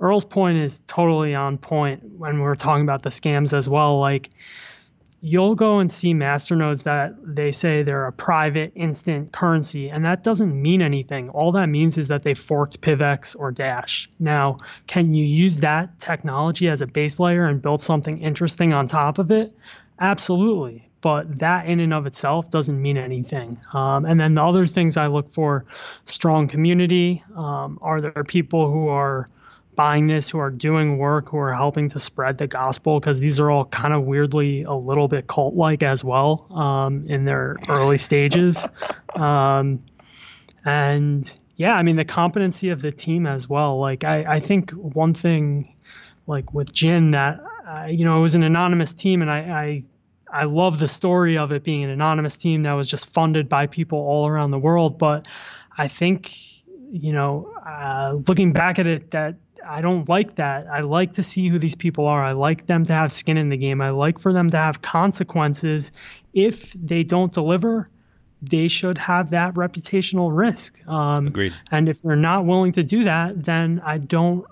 Earl's 0.00 0.24
point 0.24 0.58
is 0.58 0.80
totally 0.86 1.34
on 1.34 1.56
point 1.58 2.02
when 2.18 2.40
we're 2.40 2.54
talking 2.54 2.82
about 2.82 3.02
the 3.02 3.10
scams 3.10 3.56
as 3.56 3.68
well. 3.68 4.00
Like, 4.00 4.30
you'll 5.24 5.54
go 5.54 5.78
and 5.78 5.90
see 5.90 6.12
masternodes 6.12 6.82
that 6.82 7.14
they 7.24 7.50
say 7.50 7.82
they're 7.82 8.06
a 8.06 8.12
private 8.12 8.70
instant 8.74 9.32
currency, 9.32 9.88
and 9.88 10.04
that 10.04 10.22
doesn't 10.22 10.60
mean 10.60 10.82
anything. 10.82 11.30
All 11.30 11.50
that 11.52 11.70
means 11.70 11.96
is 11.96 12.08
that 12.08 12.24
they 12.24 12.34
forked 12.34 12.82
PivX 12.82 13.34
or 13.38 13.50
Dash. 13.50 14.06
Now, 14.18 14.58
can 14.86 15.14
you 15.14 15.24
use 15.24 15.60
that 15.60 15.98
technology 15.98 16.68
as 16.68 16.82
a 16.82 16.86
base 16.86 17.18
layer 17.18 17.46
and 17.46 17.62
build 17.62 17.82
something 17.82 18.20
interesting 18.20 18.74
on 18.74 18.86
top 18.86 19.18
of 19.18 19.30
it? 19.30 19.58
Absolutely. 19.98 20.86
But 21.00 21.38
that 21.38 21.68
in 21.68 21.80
and 21.80 21.94
of 21.94 22.04
itself 22.04 22.50
doesn't 22.50 22.80
mean 22.80 22.98
anything. 22.98 23.58
Um, 23.72 24.04
and 24.04 24.20
then 24.20 24.34
the 24.34 24.42
other 24.42 24.66
things 24.66 24.98
I 24.98 25.06
look 25.06 25.30
for 25.30 25.64
strong 26.04 26.48
community. 26.48 27.22
Um, 27.34 27.78
are 27.80 28.02
there 28.02 28.24
people 28.24 28.70
who 28.70 28.88
are 28.88 29.24
buying 29.76 30.06
this, 30.06 30.30
who 30.30 30.38
are 30.38 30.50
doing 30.50 30.98
work, 30.98 31.30
who 31.30 31.38
are 31.38 31.52
helping 31.52 31.88
to 31.90 31.98
spread 31.98 32.38
the 32.38 32.46
gospel, 32.46 33.00
because 33.00 33.20
these 33.20 33.40
are 33.40 33.50
all 33.50 33.64
kind 33.66 33.94
of 33.94 34.04
weirdly 34.04 34.62
a 34.62 34.74
little 34.74 35.08
bit 35.08 35.26
cult 35.26 35.54
like 35.54 35.82
as 35.82 36.04
well 36.04 36.46
um, 36.52 37.04
in 37.08 37.24
their 37.24 37.56
early 37.68 37.98
stages. 37.98 38.66
Um, 39.14 39.78
and 40.64 41.38
yeah, 41.56 41.74
I 41.74 41.82
mean, 41.82 41.96
the 41.96 42.04
competency 42.04 42.70
of 42.70 42.82
the 42.82 42.90
team 42.90 43.26
as 43.26 43.48
well. 43.48 43.78
Like, 43.78 44.04
I, 44.04 44.24
I 44.36 44.40
think 44.40 44.70
one 44.72 45.14
thing, 45.14 45.74
like 46.26 46.52
with 46.54 46.72
Gin, 46.72 47.10
that, 47.12 47.40
uh, 47.68 47.86
you 47.86 48.04
know, 48.04 48.18
it 48.18 48.22
was 48.22 48.34
an 48.34 48.42
anonymous 48.42 48.92
team, 48.92 49.22
and 49.22 49.30
I, 49.30 49.38
I 49.38 49.82
I 50.32 50.44
love 50.44 50.80
the 50.80 50.88
story 50.88 51.38
of 51.38 51.52
it 51.52 51.62
being 51.62 51.84
an 51.84 51.90
anonymous 51.90 52.36
team 52.36 52.64
that 52.64 52.72
was 52.72 52.90
just 52.90 53.08
funded 53.08 53.48
by 53.48 53.68
people 53.68 53.98
all 53.98 54.26
around 54.26 54.50
the 54.50 54.58
world. 54.58 54.98
But 54.98 55.28
I 55.78 55.86
think, 55.86 56.32
you 56.90 57.12
know, 57.12 57.52
uh, 57.64 58.16
looking 58.26 58.52
back 58.52 58.80
at 58.80 58.86
it, 58.88 59.12
that 59.12 59.36
I 59.66 59.80
don't 59.80 60.08
like 60.08 60.36
that. 60.36 60.66
I 60.68 60.80
like 60.80 61.12
to 61.14 61.22
see 61.22 61.48
who 61.48 61.58
these 61.58 61.74
people 61.74 62.06
are. 62.06 62.22
I 62.22 62.32
like 62.32 62.66
them 62.66 62.84
to 62.84 62.92
have 62.92 63.12
skin 63.12 63.36
in 63.36 63.48
the 63.48 63.56
game. 63.56 63.80
I 63.80 63.90
like 63.90 64.18
for 64.18 64.32
them 64.32 64.48
to 64.50 64.56
have 64.56 64.82
consequences. 64.82 65.92
If 66.32 66.72
they 66.72 67.02
don't 67.02 67.32
deliver, 67.32 67.86
they 68.42 68.68
should 68.68 68.98
have 68.98 69.30
that 69.30 69.54
reputational 69.54 70.36
risk. 70.36 70.86
Um, 70.86 71.28
Agreed. 71.28 71.54
And 71.70 71.88
if 71.88 72.02
they're 72.02 72.16
not 72.16 72.44
willing 72.44 72.72
to 72.72 72.82
do 72.82 73.04
that, 73.04 73.44
then 73.44 73.80
I 73.84 73.98
don't, 73.98 74.44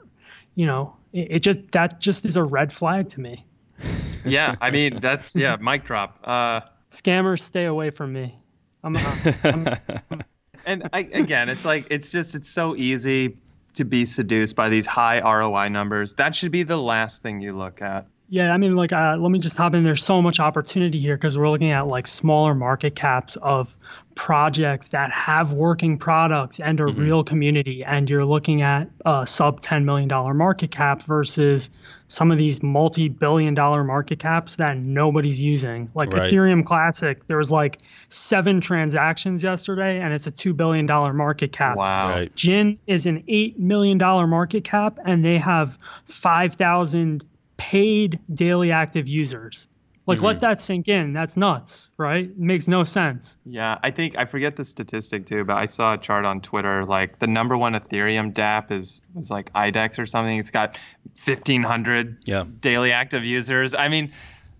you 0.54 0.66
know, 0.66 0.96
it, 1.12 1.28
it 1.30 1.38
just 1.40 1.70
that 1.72 2.00
just 2.00 2.24
is 2.24 2.36
a 2.36 2.44
red 2.44 2.72
flag 2.72 3.08
to 3.10 3.20
me. 3.20 3.38
yeah, 4.24 4.54
I 4.60 4.70
mean 4.70 5.00
that's 5.00 5.34
yeah, 5.34 5.56
mic 5.56 5.84
drop. 5.84 6.20
Uh, 6.24 6.60
Scammers, 6.90 7.40
stay 7.40 7.64
away 7.64 7.90
from 7.90 8.12
me. 8.12 8.38
I'm, 8.84 8.96
I'm, 8.96 9.38
I'm 9.44 10.22
and 10.66 10.88
I, 10.92 11.00
again, 11.00 11.48
it's 11.48 11.64
like 11.64 11.86
it's 11.90 12.10
just 12.10 12.34
it's 12.34 12.48
so 12.48 12.76
easy 12.76 13.36
to 13.74 13.84
be 13.84 14.04
seduced 14.04 14.56
by 14.56 14.68
these 14.68 14.86
high 14.86 15.20
ROI 15.20 15.68
numbers. 15.68 16.14
That 16.14 16.34
should 16.34 16.52
be 16.52 16.62
the 16.62 16.76
last 16.76 17.22
thing 17.22 17.40
you 17.40 17.56
look 17.56 17.82
at. 17.82 18.06
Yeah, 18.32 18.54
I 18.54 18.56
mean, 18.56 18.76
like, 18.76 18.94
uh, 18.94 19.18
let 19.20 19.30
me 19.30 19.38
just 19.38 19.58
hop 19.58 19.74
in. 19.74 19.84
There's 19.84 20.02
so 20.02 20.22
much 20.22 20.40
opportunity 20.40 20.98
here 20.98 21.18
because 21.18 21.36
we're 21.36 21.50
looking 21.50 21.70
at 21.70 21.86
like 21.86 22.06
smaller 22.06 22.54
market 22.54 22.94
caps 22.94 23.36
of 23.42 23.76
projects 24.14 24.88
that 24.88 25.12
have 25.12 25.52
working 25.52 25.98
products 25.98 26.58
and 26.58 26.80
a 26.80 26.84
mm-hmm. 26.84 26.98
real 26.98 27.24
community. 27.24 27.84
And 27.84 28.08
you're 28.08 28.24
looking 28.24 28.62
at 28.62 28.88
a 29.04 29.26
sub 29.26 29.60
$10 29.60 29.84
million 29.84 30.08
market 30.34 30.70
cap 30.70 31.02
versus 31.02 31.68
some 32.08 32.30
of 32.30 32.38
these 32.38 32.62
multi 32.62 33.10
billion 33.10 33.52
dollar 33.52 33.84
market 33.84 34.18
caps 34.18 34.56
that 34.56 34.78
nobody's 34.78 35.44
using. 35.44 35.90
Like 35.94 36.10
right. 36.14 36.32
Ethereum 36.32 36.64
Classic, 36.64 37.26
there 37.26 37.36
was 37.36 37.50
like 37.50 37.80
seven 38.08 38.62
transactions 38.62 39.42
yesterday 39.42 40.00
and 40.00 40.14
it's 40.14 40.26
a 40.26 40.32
$2 40.32 40.56
billion 40.56 40.86
market 40.86 41.52
cap. 41.52 41.76
Wow. 41.76 42.08
Right. 42.08 42.34
Gin 42.34 42.78
is 42.86 43.04
an 43.04 43.24
$8 43.28 43.58
million 43.58 43.98
market 43.98 44.64
cap 44.64 44.98
and 45.04 45.22
they 45.22 45.36
have 45.36 45.76
5,000 46.06 47.26
paid 47.62 48.18
daily 48.34 48.72
active 48.72 49.06
users. 49.06 49.68
Like, 50.04 50.18
mm-hmm. 50.18 50.26
let 50.26 50.40
that 50.40 50.60
sink 50.60 50.88
in. 50.88 51.12
That's 51.12 51.36
nuts, 51.36 51.92
right? 51.96 52.24
It 52.24 52.36
makes 52.36 52.66
no 52.66 52.82
sense. 52.82 53.38
Yeah, 53.46 53.78
I 53.84 53.92
think 53.92 54.18
I 54.18 54.24
forget 54.24 54.56
the 54.56 54.64
statistic 54.64 55.26
too, 55.26 55.44
but 55.44 55.56
I 55.56 55.66
saw 55.66 55.94
a 55.94 55.98
chart 55.98 56.24
on 56.24 56.40
Twitter. 56.40 56.84
Like, 56.84 57.20
the 57.20 57.28
number 57.28 57.56
one 57.56 57.74
Ethereum 57.74 58.34
DApp 58.34 58.72
is 58.72 59.00
is 59.16 59.30
like 59.30 59.52
IDEX 59.52 60.00
or 60.00 60.06
something. 60.06 60.38
It's 60.38 60.50
got 60.50 60.76
fifteen 61.14 61.62
hundred 61.62 62.18
yeah. 62.24 62.44
daily 62.58 62.90
active 62.90 63.24
users. 63.24 63.74
I 63.74 63.86
mean, 63.86 64.10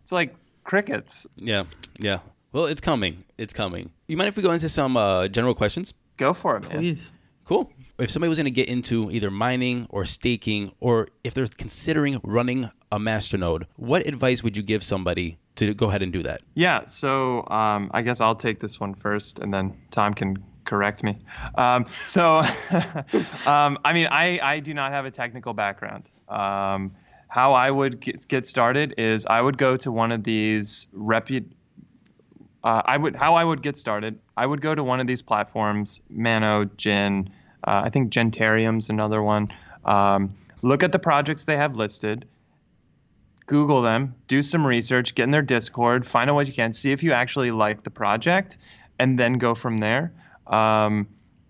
it's 0.04 0.12
like 0.12 0.32
crickets. 0.62 1.26
Yeah, 1.34 1.64
yeah. 1.98 2.20
Well, 2.52 2.66
it's 2.66 2.80
coming. 2.80 3.24
It's 3.36 3.52
coming. 3.52 3.90
You 4.06 4.16
mind 4.16 4.28
if 4.28 4.36
we 4.36 4.44
go 4.44 4.52
into 4.52 4.68
some 4.68 4.96
uh, 4.96 5.26
general 5.26 5.56
questions? 5.56 5.92
Go 6.18 6.34
for 6.34 6.56
it, 6.56 6.68
man. 6.68 6.78
Please. 6.78 7.12
Cool. 7.44 7.68
If 7.98 8.10
somebody 8.10 8.28
was 8.28 8.38
going 8.38 8.44
to 8.44 8.52
get 8.52 8.68
into 8.68 9.10
either 9.10 9.30
mining 9.30 9.86
or 9.90 10.04
staking, 10.04 10.70
or 10.78 11.08
if 11.24 11.34
they're 11.34 11.48
considering 11.48 12.20
running 12.22 12.70
a 12.92 12.98
masternode, 12.98 13.64
what 13.76 14.06
advice 14.06 14.42
would 14.42 14.56
you 14.56 14.62
give 14.62 14.84
somebody 14.84 15.38
to 15.56 15.72
go 15.74 15.88
ahead 15.88 16.02
and 16.02 16.12
do 16.12 16.22
that? 16.22 16.42
Yeah, 16.54 16.84
so 16.84 17.48
um, 17.48 17.90
I 17.92 18.02
guess 18.02 18.20
I'll 18.20 18.36
take 18.36 18.60
this 18.60 18.78
one 18.78 18.94
first, 18.94 19.38
and 19.38 19.52
then 19.52 19.74
Tom 19.90 20.12
can 20.12 20.44
correct 20.64 21.02
me. 21.02 21.18
Um, 21.54 21.86
so, 22.06 22.38
um, 23.46 23.78
I 23.84 23.92
mean, 23.94 24.08
I, 24.10 24.38
I 24.42 24.60
do 24.60 24.74
not 24.74 24.92
have 24.92 25.06
a 25.06 25.10
technical 25.10 25.54
background. 25.54 26.10
Um, 26.28 26.94
how 27.28 27.54
I 27.54 27.70
would 27.70 27.98
get, 27.98 28.28
get 28.28 28.46
started 28.46 28.94
is 28.98 29.24
I 29.24 29.40
would 29.40 29.56
go 29.56 29.76
to 29.78 29.90
one 29.90 30.12
of 30.12 30.22
these 30.22 30.86
reput. 30.94 31.46
Uh, 32.62 32.82
I 32.84 32.98
would 32.98 33.16
how 33.16 33.34
I 33.34 33.42
would 33.42 33.62
get 33.62 33.76
started. 33.78 34.18
I 34.36 34.44
would 34.44 34.60
go 34.60 34.74
to 34.74 34.84
one 34.84 35.00
of 35.00 35.06
these 35.06 35.22
platforms, 35.22 36.02
Mano, 36.10 36.66
Gin. 36.76 37.30
Uh, 37.66 37.82
I 37.86 37.88
think 37.88 38.12
Gentarium's 38.12 38.90
another 38.90 39.22
one. 39.22 39.50
Um, 39.86 40.34
look 40.60 40.82
at 40.82 40.92
the 40.92 40.98
projects 40.98 41.46
they 41.46 41.56
have 41.56 41.74
listed 41.74 42.26
Google 43.52 43.82
them, 43.82 44.14
do 44.28 44.42
some 44.42 44.66
research, 44.66 45.14
get 45.14 45.24
in 45.24 45.30
their 45.30 45.42
Discord, 45.42 46.06
find 46.06 46.30
out 46.30 46.36
what 46.36 46.46
you 46.46 46.54
can, 46.54 46.72
see 46.72 46.90
if 46.90 47.02
you 47.02 47.12
actually 47.12 47.50
like 47.50 47.84
the 47.84 47.90
project, 47.90 48.56
and 48.98 49.18
then 49.18 49.34
go 49.34 49.54
from 49.54 49.76
there. 49.76 50.10
Um, 50.46 51.06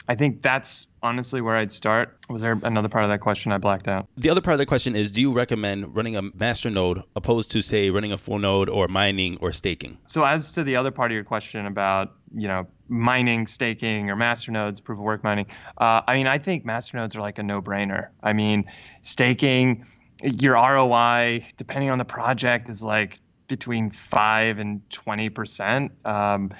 I 0.08 0.16
think 0.16 0.42
that's 0.42 0.88
honestly 1.00 1.40
where 1.40 1.54
I'd 1.54 1.70
start. 1.70 2.18
Was 2.28 2.42
there 2.42 2.58
another 2.64 2.88
part 2.88 3.04
of 3.04 3.10
that 3.10 3.20
question 3.20 3.52
I 3.52 3.58
blacked 3.58 3.86
out? 3.86 4.08
The 4.16 4.30
other 4.30 4.40
part 4.40 4.54
of 4.54 4.58
the 4.58 4.66
question 4.66 4.96
is 4.96 5.12
do 5.12 5.20
you 5.20 5.30
recommend 5.30 5.94
running 5.94 6.16
a 6.16 6.22
master 6.22 6.70
node 6.70 7.04
opposed 7.14 7.52
to 7.52 7.62
say 7.62 7.88
running 7.90 8.10
a 8.10 8.18
full 8.18 8.40
node 8.40 8.68
or 8.68 8.88
mining 8.88 9.38
or 9.40 9.52
staking? 9.52 9.96
So 10.06 10.24
as 10.24 10.50
to 10.52 10.64
the 10.64 10.74
other 10.74 10.90
part 10.90 11.12
of 11.12 11.14
your 11.14 11.22
question 11.22 11.66
about, 11.66 12.16
you 12.34 12.48
know, 12.48 12.66
mining, 12.88 13.46
staking 13.46 14.10
or 14.10 14.16
master 14.16 14.50
nodes, 14.50 14.80
proof 14.80 14.98
of 14.98 15.04
work 15.04 15.22
mining, 15.22 15.46
uh, 15.78 16.02
I 16.08 16.14
mean, 16.16 16.26
I 16.26 16.38
think 16.38 16.64
master 16.64 16.96
nodes 16.96 17.14
are 17.14 17.20
like 17.20 17.38
a 17.38 17.44
no-brainer. 17.44 18.08
I 18.24 18.32
mean, 18.32 18.64
staking 19.02 19.86
your 20.22 20.54
ROI, 20.54 21.44
depending 21.56 21.90
on 21.90 21.98
the 21.98 22.04
project, 22.04 22.68
is 22.68 22.82
like 22.82 23.20
between 23.48 23.90
five 23.90 24.58
and 24.58 24.88
twenty 24.90 25.28
percent. 25.28 25.92
Um, 26.04 26.52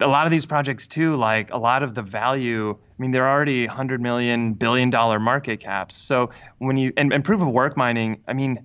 a 0.00 0.06
lot 0.06 0.26
of 0.26 0.30
these 0.30 0.46
projects 0.46 0.86
too, 0.86 1.16
like 1.16 1.50
a 1.52 1.58
lot 1.58 1.82
of 1.82 1.94
the 1.94 2.02
value. 2.02 2.70
I 2.70 3.02
mean, 3.02 3.10
they're 3.10 3.28
already 3.28 3.66
hundred 3.66 4.00
million, 4.00 4.54
billion 4.54 4.90
dollar 4.90 5.18
market 5.18 5.60
caps. 5.60 5.96
So 5.96 6.30
when 6.58 6.76
you 6.76 6.92
and, 6.96 7.12
and 7.12 7.24
proof 7.24 7.40
of 7.40 7.48
work 7.48 7.76
mining, 7.76 8.22
I 8.28 8.32
mean, 8.34 8.64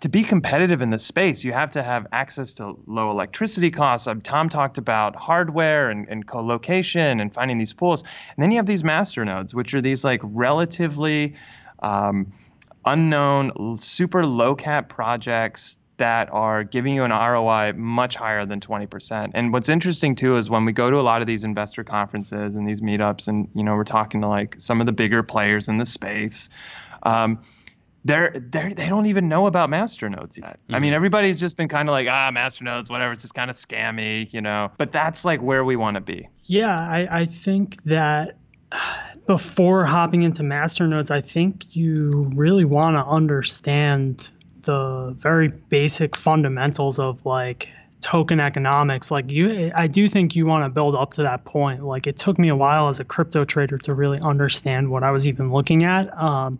to 0.00 0.08
be 0.08 0.22
competitive 0.22 0.80
in 0.80 0.90
the 0.90 0.98
space, 0.98 1.44
you 1.44 1.52
have 1.52 1.70
to 1.70 1.82
have 1.82 2.06
access 2.12 2.52
to 2.54 2.78
low 2.86 3.10
electricity 3.10 3.70
costs. 3.70 4.06
Um, 4.06 4.20
Tom 4.20 4.48
talked 4.48 4.78
about 4.78 5.16
hardware 5.16 5.90
and, 5.90 6.08
and 6.08 6.26
co-location 6.26 7.20
and 7.20 7.32
finding 7.32 7.58
these 7.58 7.72
pools, 7.72 8.02
and 8.02 8.42
then 8.42 8.50
you 8.50 8.56
have 8.58 8.66
these 8.66 8.84
master 8.84 9.24
nodes, 9.24 9.54
which 9.54 9.74
are 9.74 9.80
these 9.80 10.04
like 10.04 10.20
relatively 10.22 11.34
um, 11.80 12.32
unknown, 12.86 13.78
super 13.78 14.24
low 14.24 14.54
cap 14.54 14.88
projects 14.88 15.78
that 15.98 16.28
are 16.32 16.62
giving 16.62 16.94
you 16.94 17.04
an 17.04 17.10
ROI 17.10 17.72
much 17.74 18.16
higher 18.16 18.44
than 18.44 18.60
20%. 18.60 19.30
And 19.34 19.52
what's 19.52 19.68
interesting 19.68 20.14
too 20.14 20.36
is 20.36 20.50
when 20.50 20.64
we 20.64 20.72
go 20.72 20.90
to 20.90 20.98
a 20.98 21.02
lot 21.02 21.20
of 21.20 21.26
these 21.26 21.44
investor 21.44 21.84
conferences 21.84 22.56
and 22.56 22.68
these 22.68 22.80
meetups, 22.80 23.28
and 23.28 23.48
you 23.54 23.64
know 23.64 23.74
we're 23.74 23.84
talking 23.84 24.20
to 24.20 24.28
like 24.28 24.56
some 24.58 24.80
of 24.80 24.86
the 24.86 24.92
bigger 24.92 25.22
players 25.22 25.68
in 25.68 25.78
the 25.78 25.86
space. 25.86 26.48
Um, 27.02 27.40
they're, 28.04 28.32
they're 28.36 28.72
they 28.72 28.88
don't 28.88 29.06
even 29.06 29.28
know 29.28 29.46
about 29.46 29.68
masternodes 29.68 30.38
yet. 30.38 30.60
Mm-hmm. 30.64 30.74
I 30.74 30.78
mean, 30.78 30.90
mm-hmm. 30.90 30.96
everybody's 30.96 31.40
just 31.40 31.56
been 31.56 31.68
kind 31.68 31.88
of 31.88 31.92
like, 31.92 32.06
ah, 32.08 32.30
masternodes, 32.32 32.88
whatever. 32.88 33.12
It's 33.12 33.22
just 33.22 33.34
kind 33.34 33.50
of 33.50 33.56
scammy, 33.56 34.32
you 34.32 34.40
know. 34.40 34.70
But 34.76 34.92
that's 34.92 35.24
like 35.24 35.40
where 35.40 35.64
we 35.64 35.74
want 35.76 35.96
to 35.96 36.00
be. 36.00 36.28
Yeah, 36.44 36.76
I, 36.78 37.08
I 37.10 37.26
think 37.26 37.82
that 37.84 38.38
before 39.26 39.84
hopping 39.84 40.22
into 40.22 40.42
master 40.42 40.86
masternodes, 40.86 41.10
I 41.10 41.20
think 41.20 41.74
you 41.74 42.30
really 42.34 42.64
want 42.64 42.96
to 42.96 43.04
understand 43.04 44.30
the 44.62 45.14
very 45.16 45.48
basic 45.48 46.16
fundamentals 46.16 46.98
of 46.98 47.24
like 47.24 47.68
token 48.00 48.40
economics. 48.40 49.10
Like 49.10 49.30
you 49.30 49.72
i 49.74 49.86
do 49.86 50.08
think 50.08 50.36
you 50.36 50.46
want 50.46 50.64
to 50.64 50.68
build 50.68 50.94
up 50.94 51.12
to 51.14 51.22
that 51.22 51.44
point. 51.44 51.84
Like 51.84 52.06
it 52.06 52.18
took 52.18 52.38
me 52.38 52.48
a 52.48 52.56
while 52.56 52.88
as 52.88 53.00
a 53.00 53.04
crypto 53.04 53.44
trader 53.44 53.78
to 53.78 53.94
really 53.94 54.20
understand 54.20 54.90
what 54.90 55.02
i 55.02 55.10
was 55.10 55.26
even 55.26 55.50
looking 55.50 55.82
at. 55.82 56.16
Um, 56.20 56.58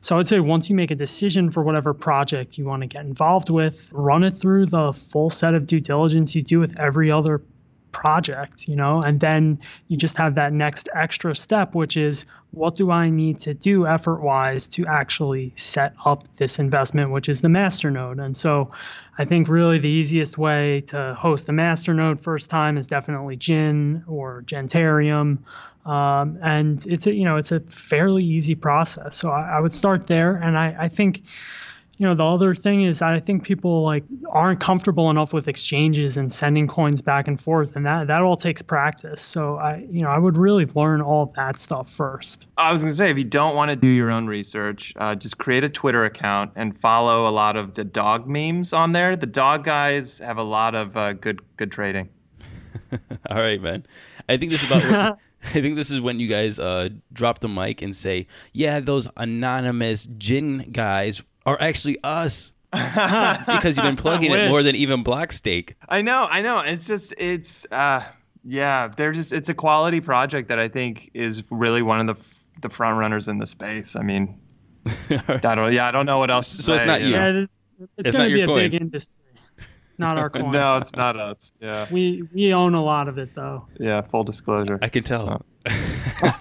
so 0.00 0.14
i 0.14 0.18
would 0.18 0.26
say 0.26 0.40
once 0.40 0.70
you 0.70 0.76
make 0.76 0.90
a 0.90 0.94
decision 0.94 1.50
for 1.50 1.62
whatever 1.62 1.92
project 1.92 2.56
you 2.56 2.64
want 2.64 2.80
to 2.80 2.86
get 2.86 3.04
involved 3.04 3.50
with 3.50 3.90
run 3.92 4.24
it 4.24 4.30
through 4.30 4.66
the 4.66 4.92
full 4.92 5.30
set 5.30 5.54
of 5.54 5.66
due 5.66 5.80
diligence 5.80 6.34
you 6.34 6.42
do 6.42 6.58
with 6.58 6.80
every 6.80 7.12
other 7.12 7.42
project, 7.92 8.68
you 8.68 8.76
know, 8.76 9.00
and 9.02 9.20
then 9.20 9.58
you 9.88 9.96
just 9.96 10.16
have 10.16 10.34
that 10.34 10.52
next 10.52 10.88
extra 10.94 11.34
step, 11.34 11.74
which 11.74 11.96
is 11.96 12.24
what 12.52 12.74
do 12.74 12.90
I 12.90 13.04
need 13.10 13.38
to 13.40 13.54
do 13.54 13.86
effort 13.86 14.22
wise 14.22 14.66
to 14.68 14.84
actually 14.86 15.52
set 15.56 15.94
up 16.04 16.24
this 16.36 16.58
investment, 16.58 17.10
which 17.10 17.28
is 17.28 17.42
the 17.42 17.48
masternode. 17.48 18.22
And 18.22 18.36
so 18.36 18.68
I 19.18 19.24
think 19.24 19.48
really 19.48 19.78
the 19.78 19.88
easiest 19.88 20.38
way 20.38 20.80
to 20.88 21.14
host 21.14 21.48
a 21.48 21.52
masternode 21.52 22.18
first 22.18 22.50
time 22.50 22.76
is 22.76 22.86
definitely 22.86 23.36
Gin 23.36 24.02
or 24.06 24.42
Gentarium. 24.46 25.38
Um, 25.86 26.38
and 26.42 26.84
it's 26.86 27.06
a, 27.06 27.12
you 27.12 27.24
know, 27.24 27.36
it's 27.36 27.52
a 27.52 27.60
fairly 27.60 28.24
easy 28.24 28.54
process. 28.54 29.16
So 29.16 29.30
I, 29.30 29.56
I 29.56 29.60
would 29.60 29.72
start 29.72 30.06
there. 30.06 30.36
And 30.36 30.58
I, 30.58 30.76
I 30.78 30.88
think, 30.88 31.22
you 32.00 32.06
know 32.06 32.14
the 32.14 32.24
other 32.24 32.54
thing 32.54 32.80
is 32.80 33.02
i 33.02 33.20
think 33.20 33.44
people 33.44 33.82
like 33.82 34.02
aren't 34.30 34.58
comfortable 34.58 35.10
enough 35.10 35.34
with 35.34 35.46
exchanges 35.48 36.16
and 36.16 36.32
sending 36.32 36.66
coins 36.66 37.02
back 37.02 37.28
and 37.28 37.38
forth 37.38 37.76
and 37.76 37.84
that 37.84 38.06
that 38.06 38.22
all 38.22 38.38
takes 38.38 38.62
practice. 38.62 39.20
So 39.20 39.56
i 39.56 39.84
you 39.90 40.00
know 40.00 40.08
i 40.08 40.16
would 40.16 40.38
really 40.38 40.64
learn 40.74 41.02
all 41.02 41.30
that 41.36 41.60
stuff 41.60 41.90
first. 41.90 42.46
I 42.56 42.72
was 42.72 42.80
going 42.80 42.90
to 42.90 42.96
say 42.96 43.10
if 43.10 43.18
you 43.18 43.24
don't 43.24 43.54
want 43.54 43.70
to 43.70 43.76
do 43.76 43.86
your 43.86 44.10
own 44.10 44.26
research 44.26 44.94
uh, 44.96 45.14
just 45.14 45.36
create 45.36 45.62
a 45.62 45.68
twitter 45.68 46.06
account 46.06 46.52
and 46.56 46.78
follow 46.80 47.28
a 47.28 47.30
lot 47.42 47.56
of 47.56 47.74
the 47.74 47.84
dog 47.84 48.26
memes 48.26 48.72
on 48.72 48.92
there. 48.92 49.14
The 49.14 49.26
dog 49.26 49.64
guys 49.64 50.18
have 50.20 50.38
a 50.38 50.42
lot 50.42 50.74
of 50.74 50.96
uh, 50.96 51.12
good 51.12 51.42
good 51.58 51.70
trading. 51.70 52.08
All 53.28 53.36
right 53.36 53.60
man. 53.60 53.84
I 54.26 54.38
think 54.38 54.52
this 54.52 54.62
is 54.62 54.70
about 54.70 55.18
I 55.44 55.60
think 55.60 55.76
this 55.76 55.90
is 55.90 56.00
when 56.00 56.20
you 56.20 56.28
guys 56.28 56.58
uh, 56.58 56.90
drop 57.12 57.40
the 57.40 57.48
mic 57.48 57.80
and 57.80 57.96
say, 57.96 58.26
"Yeah, 58.52 58.80
those 58.80 59.08
anonymous 59.16 60.06
gin 60.18 60.70
guys 60.70 61.22
are 61.46 61.60
actually 61.60 61.98
us. 62.02 62.52
because 62.72 63.76
you've 63.76 63.84
been 63.84 63.96
plugging 63.96 64.30
it 64.30 64.48
more 64.48 64.62
than 64.62 64.76
even 64.76 65.02
Blockstake. 65.02 65.74
I 65.88 66.02
know, 66.02 66.28
I 66.30 66.40
know. 66.40 66.60
It's 66.60 66.86
just 66.86 67.12
it's 67.18 67.66
uh 67.72 68.04
yeah, 68.44 68.86
they're 68.86 69.10
just 69.10 69.32
it's 69.32 69.48
a 69.48 69.54
quality 69.54 70.00
project 70.00 70.48
that 70.48 70.60
I 70.60 70.68
think 70.68 71.10
is 71.12 71.42
really 71.50 71.82
one 71.82 72.08
of 72.08 72.16
the 72.16 72.24
the 72.62 72.68
front 72.68 72.96
runners 72.96 73.26
in 73.26 73.38
the 73.38 73.46
space. 73.46 73.96
I 73.96 74.02
mean, 74.02 74.38
I 75.10 75.38
don't 75.38 75.72
yeah, 75.72 75.88
I 75.88 75.90
don't 75.90 76.06
know 76.06 76.18
what 76.18 76.30
else. 76.30 76.46
So 76.46 76.62
say, 76.62 76.76
it's 76.76 76.84
not 76.84 77.00
you. 77.00 77.08
Yeah, 77.08 77.40
it's, 77.40 77.58
it's, 77.80 77.90
it's 77.96 78.16
going 78.16 78.28
to 78.28 78.34
be 78.34 78.42
a 78.42 78.46
coin. 78.46 78.70
big 78.70 78.74
industry 78.80 79.20
not 80.00 80.18
our 80.18 80.28
coin. 80.28 80.50
no, 80.50 80.78
it's 80.78 80.96
not 80.96 81.18
us. 81.18 81.54
Yeah. 81.60 81.86
We 81.90 82.24
we 82.34 82.52
own 82.52 82.74
a 82.74 82.82
lot 82.82 83.06
of 83.06 83.18
it 83.18 83.34
though. 83.34 83.66
Yeah, 83.78 84.00
full 84.00 84.24
disclosure. 84.24 84.78
I 84.82 84.88
can 84.88 85.04
tell. 85.04 85.26
So. 85.26 85.44
no, 85.66 85.70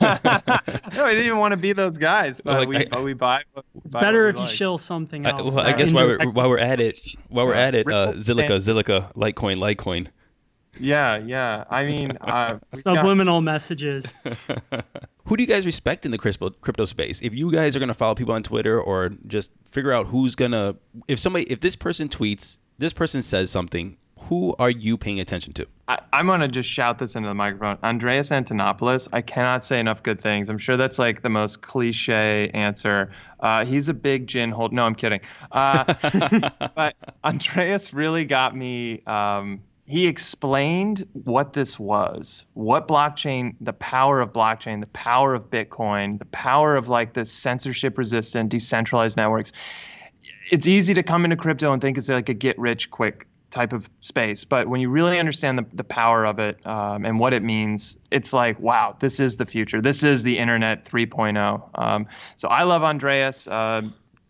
I 0.01 1.09
didn't 1.09 1.25
even 1.25 1.37
want 1.37 1.51
to 1.51 1.57
be 1.57 1.73
those 1.73 1.97
guys, 1.97 2.39
but, 2.39 2.51
well, 2.51 2.59
like, 2.59 2.69
we, 2.69 2.77
I, 2.77 2.85
but 2.85 3.03
we 3.03 3.13
buy. 3.13 3.43
it's 3.83 3.93
buy 3.93 3.99
better 3.99 4.29
if 4.29 4.37
like. 4.37 4.49
you 4.49 4.55
shill 4.55 4.77
something 4.77 5.25
else. 5.25 5.53
I, 5.53 5.55
well, 5.55 5.67
I 5.67 5.73
guess 5.73 5.91
while 5.91 6.07
we're, 6.07 6.31
while 6.31 6.49
we're 6.49 6.57
at 6.57 6.79
it, 6.79 6.97
while 7.27 7.45
we're 7.45 7.53
at 7.53 7.75
it, 7.75 7.85
uh, 7.87 8.13
Zilliqa, 8.13 8.57
Zilliqa, 8.57 9.13
Litecoin, 9.15 9.57
Litecoin. 9.57 10.07
Yeah, 10.79 11.17
yeah. 11.17 11.65
I 11.69 11.85
mean, 11.85 12.17
uh, 12.21 12.59
subliminal 12.73 13.41
got... 13.41 13.45
messages. 13.45 14.15
Who 15.25 15.35
do 15.35 15.43
you 15.43 15.47
guys 15.47 15.65
respect 15.65 16.05
in 16.05 16.11
the 16.11 16.17
crypto 16.17 16.51
crypto 16.51 16.85
space? 16.85 17.21
If 17.21 17.33
you 17.33 17.51
guys 17.51 17.75
are 17.75 17.79
gonna 17.79 17.93
follow 17.93 18.15
people 18.15 18.33
on 18.33 18.43
Twitter 18.43 18.79
or 18.79 19.09
just 19.27 19.51
figure 19.69 19.91
out 19.91 20.07
who's 20.07 20.35
gonna, 20.35 20.75
if 21.07 21.19
somebody, 21.19 21.45
if 21.51 21.59
this 21.59 21.75
person 21.75 22.07
tweets 22.07 22.57
this 22.79 22.93
person 22.93 23.21
says 23.21 23.51
something. 23.51 23.97
Who 24.23 24.55
are 24.59 24.69
you 24.69 24.97
paying 24.97 25.19
attention 25.19 25.53
to? 25.53 25.67
I, 25.87 25.99
am 26.13 26.27
going 26.27 26.41
to 26.41 26.47
just 26.47 26.69
shout 26.69 26.99
this 26.99 27.15
into 27.15 27.27
the 27.27 27.33
microphone. 27.33 27.77
Andreas 27.83 28.29
Antonopoulos, 28.29 29.07
I 29.11 29.21
cannot 29.21 29.63
say 29.63 29.79
enough 29.79 30.03
good 30.03 30.21
things. 30.21 30.49
I'm 30.49 30.57
sure 30.57 30.77
that's 30.77 30.99
like 30.99 31.21
the 31.21 31.29
most 31.29 31.61
cliche 31.61 32.49
answer. 32.53 33.11
Uh, 33.39 33.65
he's 33.65 33.89
a 33.89 33.93
big 33.93 34.27
gin 34.27 34.51
hold. 34.51 34.71
No, 34.71 34.85
I'm 34.85 34.95
kidding. 34.95 35.21
Uh, 35.51 35.93
but 36.75 36.95
Andreas 37.23 37.93
really 37.93 38.25
got 38.25 38.55
me. 38.55 39.01
Um, 39.05 39.61
he 39.85 40.05
explained 40.05 41.07
what 41.13 41.53
this 41.53 41.79
was, 41.79 42.45
what 42.53 42.87
blockchain, 42.87 43.55
the 43.59 43.73
power 43.73 44.21
of 44.21 44.31
blockchain, 44.31 44.81
the 44.81 44.87
power 44.87 45.33
of 45.33 45.49
Bitcoin, 45.49 46.19
the 46.19 46.25
power 46.25 46.75
of 46.75 46.87
like 46.87 47.13
the 47.13 47.25
censorship 47.25 47.97
resistant, 47.97 48.49
decentralized 48.49 49.17
networks 49.17 49.51
it's 50.51 50.67
easy 50.67 50.93
to 50.93 51.03
come 51.03 51.23
into 51.23 51.35
crypto 51.35 51.71
and 51.71 51.81
think 51.81 51.97
it's 51.97 52.09
like 52.09 52.29
a 52.29 52.33
get 52.33 52.57
rich 52.59 52.91
quick 52.91 53.27
type 53.51 53.73
of 53.73 53.89
space. 54.01 54.43
But 54.43 54.67
when 54.67 54.81
you 54.81 54.89
really 54.89 55.19
understand 55.19 55.57
the, 55.57 55.65
the 55.73 55.83
power 55.83 56.25
of 56.25 56.39
it 56.39 56.65
um, 56.65 57.05
and 57.05 57.19
what 57.19 57.33
it 57.33 57.43
means, 57.43 57.97
it's 58.11 58.33
like, 58.33 58.59
wow, 58.59 58.95
this 58.99 59.19
is 59.19 59.37
the 59.37 59.45
future. 59.45 59.81
This 59.81 60.03
is 60.03 60.23
the 60.23 60.37
internet 60.37 60.85
3.0. 60.85 61.69
Um, 61.75 62.07
so 62.37 62.47
I 62.47 62.63
love 62.63 62.83
Andreas. 62.83 63.47
Uh, 63.47 63.83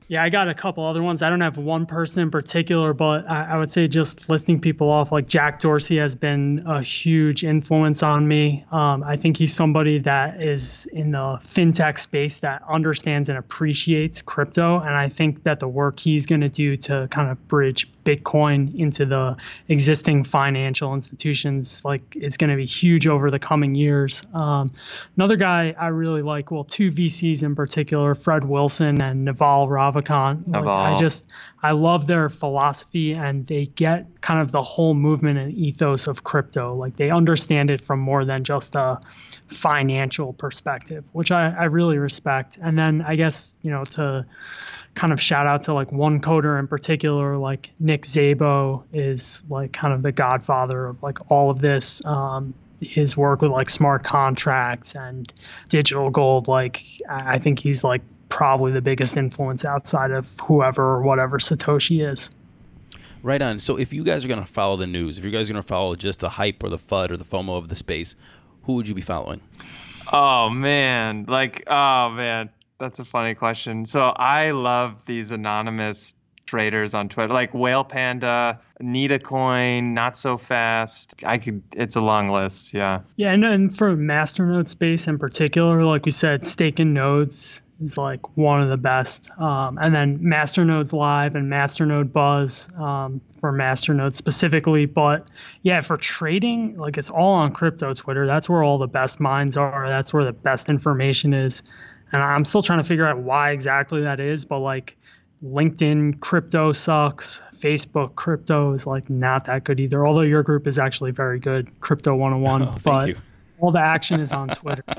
yeah, 0.09 0.23
I 0.23 0.29
got 0.29 0.49
a 0.49 0.55
couple 0.55 0.83
other 0.83 1.03
ones. 1.03 1.21
I 1.21 1.29
don't 1.29 1.41
have 1.41 1.57
one 1.57 1.85
person 1.85 2.23
in 2.23 2.31
particular, 2.31 2.93
but 2.93 3.29
I, 3.29 3.51
I, 3.51 3.57
would 3.59 3.71
say 3.71 3.87
just 3.87 4.27
listing 4.27 4.59
people 4.59 4.89
off, 4.89 5.11
like 5.11 5.27
Jack 5.27 5.59
Dorsey 5.59 5.97
has 5.97 6.15
been 6.15 6.63
a 6.65 6.81
huge 6.81 7.43
influence 7.43 8.01
on 8.01 8.27
me. 8.27 8.65
Um, 8.71 9.03
I 9.03 9.15
think 9.15 9.37
he's 9.37 9.53
somebody 9.53 9.99
that 9.99 10.41
is 10.41 10.87
in 10.93 11.11
the 11.11 11.37
fintech 11.43 11.99
space 11.99 12.39
that 12.39 12.63
understands 12.67 13.29
and 13.29 13.37
appreciates 13.37 14.23
crypto. 14.23 14.79
And 14.79 14.95
I 14.95 15.09
think 15.09 15.43
that 15.43 15.59
the 15.59 15.67
work 15.67 15.99
he's 15.99 16.25
going 16.25 16.41
to 16.41 16.49
do 16.49 16.75
to 16.77 17.07
kind 17.11 17.29
of 17.29 17.47
bridge 17.47 17.87
Bitcoin 18.09 18.73
into 18.75 19.05
the 19.05 19.37
existing 19.67 20.23
financial 20.23 20.93
institutions 20.93 21.83
like 21.85 22.01
is 22.15 22.37
going 22.37 22.49
to 22.49 22.55
be 22.55 22.65
huge 22.65 23.07
over 23.07 23.29
the 23.29 23.39
coming 23.39 23.75
years. 23.75 24.23
Um, 24.33 24.69
another 25.15 25.35
guy 25.35 25.75
I 25.77 25.87
really 25.87 26.21
like, 26.21 26.49
well, 26.49 26.63
two 26.63 26.91
VCs 26.91 27.43
in 27.43 27.55
particular, 27.55 28.15
Fred 28.15 28.45
Wilson 28.45 29.01
and 29.01 29.25
Naval 29.25 29.67
Ravikant. 29.67 30.47
Like, 30.47 30.65
I 30.65 30.99
just 30.99 31.29
I 31.61 31.71
love 31.71 32.07
their 32.07 32.29
philosophy 32.29 33.13
and 33.13 33.45
they 33.47 33.65
get 33.67 34.07
kind 34.21 34.41
of 34.41 34.51
the 34.51 34.63
whole 34.63 34.93
movement 34.93 35.39
and 35.39 35.53
ethos 35.53 36.07
of 36.07 36.23
crypto. 36.23 36.73
Like 36.73 36.95
they 36.95 37.11
understand 37.11 37.69
it 37.69 37.81
from 37.81 37.99
more 37.99 38.25
than 38.25 38.43
just 38.43 38.75
a 38.75 38.99
financial 39.47 40.33
perspective, 40.33 41.09
which 41.13 41.31
I, 41.31 41.49
I 41.49 41.65
really 41.65 41.97
respect. 41.97 42.57
And 42.61 42.77
then 42.77 43.01
I 43.01 43.15
guess, 43.15 43.57
you 43.61 43.71
know, 43.71 43.83
to 43.85 44.25
kind 44.95 45.13
of 45.13 45.21
shout 45.21 45.47
out 45.47 45.63
to 45.63 45.73
like 45.73 45.91
one 45.91 46.19
coder 46.21 46.57
in 46.57 46.67
particular, 46.67 47.37
like 47.37 47.69
Nick 47.79 48.03
Szabo 48.03 48.83
is 48.93 49.41
like 49.49 49.73
kind 49.73 49.93
of 49.93 50.01
the 50.01 50.11
godfather 50.11 50.87
of 50.87 51.01
like 51.01 51.31
all 51.31 51.49
of 51.49 51.61
this. 51.61 52.03
Um, 52.05 52.53
his 52.81 53.17
work 53.17 53.41
with 53.41 53.51
like 53.51 53.69
smart 53.69 54.03
contracts 54.03 54.95
and 54.95 55.31
digital 55.67 56.09
gold, 56.09 56.47
like 56.47 56.81
I 57.09 57.37
think 57.37 57.59
he's 57.59 57.83
like 57.83 58.01
probably 58.29 58.71
the 58.71 58.81
biggest 58.81 59.17
influence 59.17 59.65
outside 59.65 60.11
of 60.11 60.39
whoever 60.39 60.83
or 60.83 61.01
whatever 61.01 61.39
Satoshi 61.39 62.09
is. 62.09 62.29
Right 63.21 63.41
on. 63.41 63.59
So 63.59 63.77
if 63.77 63.91
you 63.91 64.03
guys 64.03 64.23
are 64.23 64.29
going 64.29 64.39
to 64.39 64.45
follow 64.45 64.77
the 64.77 64.87
news, 64.87 65.17
if 65.17 65.25
you 65.25 65.31
guys 65.31 65.49
are 65.49 65.53
going 65.53 65.61
to 65.61 65.67
follow 65.67 65.95
just 65.95 66.19
the 66.19 66.29
hype 66.29 66.63
or 66.63 66.69
the 66.69 66.77
FUD 66.77 67.11
or 67.11 67.17
the 67.17 67.25
FOMO 67.25 67.57
of 67.57 67.67
the 67.67 67.75
space, 67.75 68.15
who 68.63 68.73
would 68.73 68.87
you 68.87 68.95
be 68.95 69.01
following? 69.01 69.41
Oh 70.13 70.49
man, 70.49 71.25
like 71.27 71.63
oh 71.67 72.09
man, 72.11 72.49
that's 72.79 72.99
a 72.99 73.05
funny 73.05 73.35
question. 73.35 73.85
So 73.85 74.13
I 74.15 74.51
love 74.51 75.05
these 75.05 75.31
anonymous 75.31 76.15
traders 76.45 76.95
on 76.95 77.09
Twitter, 77.09 77.31
like 77.31 77.53
Whale 77.53 77.83
Panda, 77.83 78.59
Nita 78.79 79.19
Coin, 79.19 79.93
Not 79.93 80.17
So 80.17 80.37
Fast. 80.37 81.13
I 81.23 81.37
could. 81.37 81.61
It's 81.75 81.95
a 81.95 82.01
long 82.01 82.29
list. 82.29 82.73
Yeah. 82.73 83.01
Yeah, 83.17 83.33
and, 83.33 83.45
and 83.45 83.75
for 83.75 83.95
Masternode 83.95 84.67
space 84.67 85.07
in 85.07 85.19
particular, 85.19 85.83
like 85.83 86.05
we 86.05 86.11
said, 86.11 86.43
Stake 86.45 86.79
and 86.79 86.93
Nodes 86.93 87.61
is 87.81 87.97
like 87.97 88.37
one 88.37 88.61
of 88.61 88.69
the 88.69 88.77
best. 88.77 89.29
Um, 89.39 89.77
and 89.77 89.93
then 89.93 90.19
Masternodes 90.19 90.91
Live 90.91 91.35
and 91.35 91.51
Masternode 91.51 92.11
Buzz 92.11 92.67
um, 92.77 93.21
for 93.39 93.53
Masternode 93.53 94.15
specifically. 94.15 94.85
But 94.85 95.29
yeah, 95.61 95.81
for 95.81 95.97
trading, 95.97 96.77
like 96.77 96.97
it's 96.97 97.09
all 97.09 97.35
on 97.35 97.53
crypto 97.53 97.93
Twitter. 97.93 98.25
That's 98.25 98.49
where 98.49 98.63
all 98.63 98.77
the 98.77 98.87
best 98.87 99.19
minds 99.19 99.55
are. 99.55 99.87
That's 99.87 100.13
where 100.13 100.25
the 100.25 100.33
best 100.33 100.69
information 100.69 101.33
is 101.33 101.63
and 102.11 102.23
I'm 102.23 102.45
still 102.45 102.61
trying 102.61 102.79
to 102.79 102.83
figure 102.83 103.07
out 103.07 103.19
why 103.19 103.51
exactly 103.51 104.01
that 104.01 104.19
is, 104.19 104.45
but 104.45 104.59
like 104.59 104.97
LinkedIn 105.43 106.19
crypto 106.19 106.71
sucks. 106.71 107.41
Facebook 107.55 108.15
crypto 108.15 108.73
is 108.73 108.87
like 108.87 109.09
not 109.09 109.45
that 109.45 109.63
good 109.63 109.79
either. 109.79 110.05
Although 110.05 110.21
your 110.21 110.43
group 110.43 110.67
is 110.67 110.79
actually 110.79 111.11
very 111.11 111.39
good, 111.39 111.67
Crypto 111.81 112.15
101. 112.15 112.61
Oh, 112.63 112.65
thank 112.71 112.83
but 112.83 113.07
you. 113.09 113.17
All 113.59 113.71
the 113.71 113.79
action 113.79 114.19
is 114.19 114.33
on 114.33 114.49
Twitter. 114.49 114.83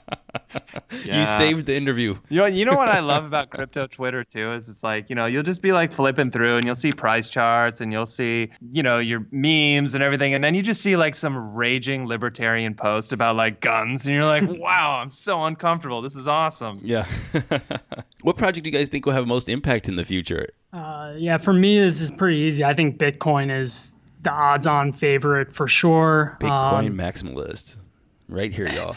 You 1.04 1.26
saved 1.26 1.66
the 1.66 1.76
interview. 1.76 2.16
You 2.28 2.40
know, 2.40 2.46
you 2.46 2.64
know 2.64 2.74
what 2.74 2.88
I 2.88 2.98
love 3.00 3.24
about 3.24 3.50
crypto 3.50 3.86
Twitter 3.86 4.24
too 4.24 4.52
is 4.52 4.68
it's 4.68 4.82
like 4.82 5.08
you 5.08 5.14
know 5.14 5.26
you'll 5.26 5.44
just 5.44 5.62
be 5.62 5.72
like 5.72 5.92
flipping 5.92 6.30
through 6.30 6.56
and 6.56 6.64
you'll 6.64 6.74
see 6.74 6.90
price 6.92 7.28
charts 7.30 7.80
and 7.80 7.92
you'll 7.92 8.06
see 8.06 8.50
you 8.72 8.82
know 8.82 8.98
your 8.98 9.24
memes 9.30 9.94
and 9.94 10.02
everything 10.02 10.34
and 10.34 10.42
then 10.42 10.54
you 10.54 10.62
just 10.62 10.80
see 10.82 10.96
like 10.96 11.14
some 11.14 11.54
raging 11.54 12.06
libertarian 12.06 12.74
post 12.74 13.12
about 13.12 13.36
like 13.36 13.60
guns 13.60 14.06
and 14.06 14.14
you're 14.14 14.24
like 14.24 14.42
wow 14.48 14.98
I'm 15.00 15.10
so 15.10 15.44
uncomfortable 15.44 16.02
this 16.02 16.16
is 16.16 16.26
awesome 16.26 16.80
Yeah. 16.82 17.06
what 18.22 18.36
project 18.36 18.64
do 18.64 18.70
you 18.70 18.76
guys 18.76 18.88
think 18.88 19.06
will 19.06 19.12
have 19.12 19.26
most 19.26 19.48
impact 19.48 19.88
in 19.88 19.96
the 19.96 20.04
future? 20.04 20.48
Uh, 20.72 21.14
yeah, 21.16 21.36
for 21.36 21.52
me, 21.52 21.78
this 21.80 22.00
is 22.00 22.10
pretty 22.10 22.38
easy. 22.38 22.64
I 22.64 22.74
think 22.74 22.98
Bitcoin 22.98 23.56
is 23.56 23.94
the 24.22 24.30
odds-on 24.30 24.92
favorite 24.92 25.52
for 25.52 25.66
sure. 25.68 26.36
Bitcoin 26.40 26.88
Um, 26.90 26.96
maximalist. 26.96 27.78
Right 28.30 28.54
here, 28.54 28.68
y'all. 28.68 28.94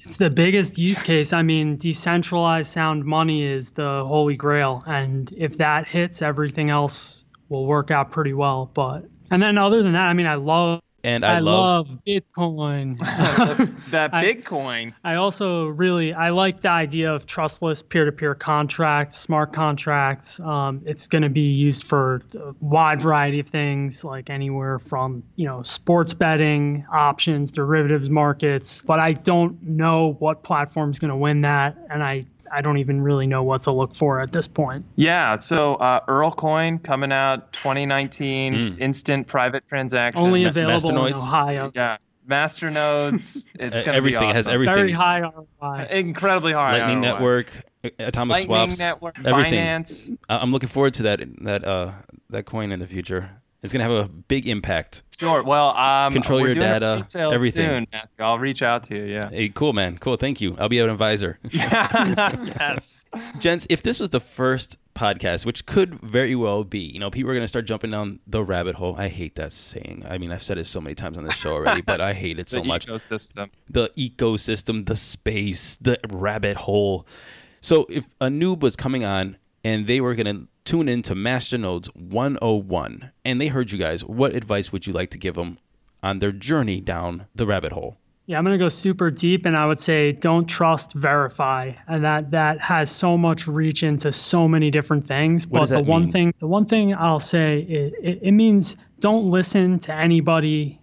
It's 0.00 0.18
the 0.18 0.28
biggest 0.28 0.78
use 0.78 1.00
case. 1.00 1.32
I 1.32 1.42
mean, 1.42 1.78
decentralized 1.78 2.70
sound 2.70 3.04
money 3.04 3.42
is 3.42 3.72
the 3.72 4.04
holy 4.06 4.36
grail, 4.36 4.82
and 4.86 5.32
if 5.36 5.56
that 5.56 5.88
hits, 5.88 6.20
everything 6.20 6.68
else 6.68 7.24
will 7.48 7.66
work 7.66 7.90
out 7.90 8.12
pretty 8.12 8.34
well. 8.34 8.70
But 8.74 9.06
and 9.30 9.42
then 9.42 9.56
other 9.56 9.82
than 9.82 9.92
that, 9.94 10.06
I 10.06 10.12
mean, 10.12 10.26
I 10.26 10.34
love 10.34 10.82
And 11.06 11.24
I, 11.24 11.36
I, 11.36 11.38
love, 11.38 11.88
love 11.88 11.98
Bitcoin. 12.04 12.98
that 13.90 14.10
I- 14.12 14.24
Bitcoin 14.24 14.92
I 15.04 15.14
also 15.14 15.68
really 15.68 16.12
I 16.12 16.30
like 16.30 16.62
the 16.62 16.70
idea 16.70 17.14
of 17.14 17.26
trustless 17.26 17.80
peer-to-peer 17.80 18.34
contracts, 18.34 19.16
smart 19.16 19.52
contracts. 19.52 20.40
Um, 20.40 20.82
it's 20.84 21.06
going 21.06 21.22
to 21.22 21.28
be 21.28 21.42
used 21.42 21.84
for 21.84 22.22
a 22.34 22.52
wide 22.60 23.00
variety 23.00 23.38
of 23.38 23.46
things, 23.46 24.02
like 24.02 24.30
anywhere 24.30 24.80
from 24.80 25.22
you 25.36 25.46
know 25.46 25.62
sports 25.62 26.12
betting, 26.12 26.84
options, 26.92 27.52
derivatives 27.52 28.10
markets. 28.10 28.82
But 28.82 28.98
I 28.98 29.12
don't 29.12 29.62
know 29.62 30.16
what 30.18 30.42
platform's 30.42 30.98
going 30.98 31.10
to 31.10 31.16
win 31.16 31.42
that, 31.42 31.78
and 31.88 32.02
I 32.02 32.24
I 32.52 32.60
don't 32.60 32.78
even 32.78 33.00
really 33.02 33.26
know 33.26 33.42
what 33.42 33.62
to 33.62 33.72
look 33.72 33.94
for 33.94 34.20
at 34.20 34.32
this 34.32 34.48
point. 34.48 34.84
yeah 34.96 35.36
so 35.36 35.74
uh, 35.76 36.00
Earl 36.08 36.30
Coin 36.32 36.78
coming 36.78 37.12
out 37.12 37.52
2019 37.52 38.54
Mm. 38.54 38.80
instant 38.80 39.26
private 39.26 39.66
transaction 39.66 40.22
Only 40.24 40.42
Ma- 40.42 40.48
available 40.48 40.90
in 40.90 40.96
Masternodes? 41.14 41.18
Ohio. 41.18 41.72
yeah 41.74 41.96
masternodes 42.28 43.46
it's 43.58 43.76
Uh, 43.78 43.82
gonna 43.84 43.96
everything 43.96 44.20
be 44.20 44.26
awesome. 44.26 44.36
has 44.36 44.48
everything. 44.48 44.74
Very 44.74 44.92
high 44.92 45.20
ROI. 45.20 45.86
incredibly 45.90 46.52
hard 46.52 46.78
Lightning 46.80 47.02
ROI. 47.02 47.12
Network, 47.12 47.46
Atomic 47.98 48.34
Lightning 48.48 48.48
Swaps, 48.76 48.78
Network 48.78 49.18
everything. 49.24 49.54
Binance 49.54 50.18
I- 50.28 50.38
I'm 50.38 50.50
looking 50.52 50.68
forward 50.68 50.94
to 50.94 51.02
that 51.04 51.20
that 51.42 51.64
uh 51.64 51.92
that 52.30 52.44
coin 52.46 52.72
in 52.72 52.80
the 52.80 52.86
future. 52.86 53.30
It's 53.66 53.72
gonna 53.72 53.84
have 53.84 54.06
a 54.06 54.08
big 54.08 54.46
impact. 54.46 55.02
Sure. 55.10 55.42
Well, 55.42 55.70
um, 55.76 56.12
Control 56.12 56.40
your 56.40 56.54
data, 56.54 57.04
everything. 57.16 57.68
Soon, 57.68 57.86
Matthew. 57.92 58.24
I'll 58.24 58.38
reach 58.38 58.62
out 58.62 58.84
to 58.84 58.96
you. 58.96 59.04
Yeah. 59.04 59.28
Hey, 59.28 59.48
cool 59.48 59.72
man, 59.72 59.98
cool. 59.98 60.16
Thank 60.16 60.40
you. 60.40 60.56
I'll 60.58 60.68
be 60.68 60.78
an 60.78 60.88
advisor. 60.88 61.38
yes. 61.50 63.04
Gents, 63.38 63.66
if 63.70 63.82
this 63.82 63.98
was 64.00 64.10
the 64.10 64.20
first 64.20 64.78
podcast, 64.94 65.46
which 65.46 65.66
could 65.66 65.94
very 66.00 66.34
well 66.34 66.64
be, 66.64 66.80
you 66.80 66.98
know, 66.98 67.10
people 67.10 67.30
are 67.30 67.34
going 67.34 67.44
to 67.44 67.48
start 67.48 67.66
jumping 67.66 67.90
down 67.90 68.20
the 68.26 68.42
rabbit 68.42 68.74
hole. 68.74 68.94
I 68.98 69.08
hate 69.08 69.34
that 69.36 69.52
saying. 69.52 70.04
I 70.08 70.18
mean, 70.18 70.32
I've 70.32 70.42
said 70.42 70.58
it 70.58 70.66
so 70.66 70.80
many 70.80 70.94
times 70.94 71.18
on 71.18 71.24
this 71.24 71.34
show 71.34 71.52
already, 71.52 71.82
but 71.82 72.00
I 72.00 72.12
hate 72.12 72.38
it 72.38 72.48
so 72.50 72.60
the 72.60 72.64
much. 72.64 72.86
ecosystem. 72.86 73.50
The 73.68 73.90
ecosystem, 73.96 74.86
the 74.86 74.96
space, 74.96 75.76
the 75.80 75.98
rabbit 76.10 76.56
hole. 76.56 77.06
So 77.60 77.86
if 77.88 78.04
a 78.20 78.26
noob 78.28 78.60
was 78.60 78.76
coming 78.76 79.04
on 79.04 79.36
and 79.64 79.86
they 79.86 80.00
were 80.00 80.14
going 80.14 80.26
to 80.26 80.48
tune 80.66 80.88
into 80.88 81.14
Masternodes 81.14 81.86
101 81.96 83.12
and 83.24 83.40
they 83.40 83.46
heard 83.46 83.72
you 83.72 83.78
guys, 83.78 84.04
what 84.04 84.34
advice 84.34 84.72
would 84.72 84.86
you 84.86 84.92
like 84.92 85.10
to 85.10 85.18
give 85.18 85.34
them 85.34 85.58
on 86.02 86.18
their 86.18 86.32
journey 86.32 86.80
down 86.80 87.26
the 87.34 87.46
rabbit 87.46 87.72
hole? 87.72 87.96
Yeah, 88.26 88.38
I'm 88.38 88.44
gonna 88.44 88.58
go 88.58 88.68
super 88.68 89.08
deep, 89.08 89.46
and 89.46 89.56
I 89.56 89.66
would 89.66 89.78
say 89.78 90.10
don't 90.10 90.46
trust, 90.46 90.94
verify, 90.94 91.72
and 91.86 92.04
that 92.04 92.32
that 92.32 92.60
has 92.60 92.90
so 92.90 93.16
much 93.16 93.46
reach 93.46 93.84
into 93.84 94.10
so 94.10 94.48
many 94.48 94.68
different 94.68 95.06
things. 95.06 95.46
What 95.46 95.52
but 95.52 95.60
does 95.60 95.68
the 95.68 95.74
that 95.76 95.86
one 95.86 96.02
mean? 96.02 96.12
thing, 96.12 96.34
the 96.40 96.48
one 96.48 96.66
thing 96.66 96.92
I'll 96.92 97.20
say, 97.20 97.60
it, 97.60 97.94
it, 98.02 98.18
it 98.22 98.32
means 98.32 98.74
don't 98.98 99.30
listen 99.30 99.78
to 99.80 99.94
anybody. 99.94 100.80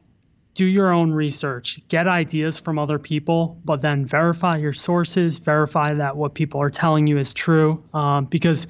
Do 0.53 0.65
your 0.65 0.93
own 0.93 1.11
research, 1.11 1.81
get 1.89 2.07
ideas 2.07 2.59
from 2.59 2.77
other 2.79 2.99
people, 2.99 3.59
but 3.65 3.81
then 3.81 4.05
verify 4.05 4.55
your 4.55 4.71
sources, 4.71 5.39
verify 5.39 5.95
that 5.95 6.15
what 6.15 6.35
people 6.35 6.61
are 6.61 6.69
telling 6.69 7.07
you 7.07 7.17
is 7.17 7.33
true. 7.33 7.83
Um, 7.93 8.25
because 8.25 8.67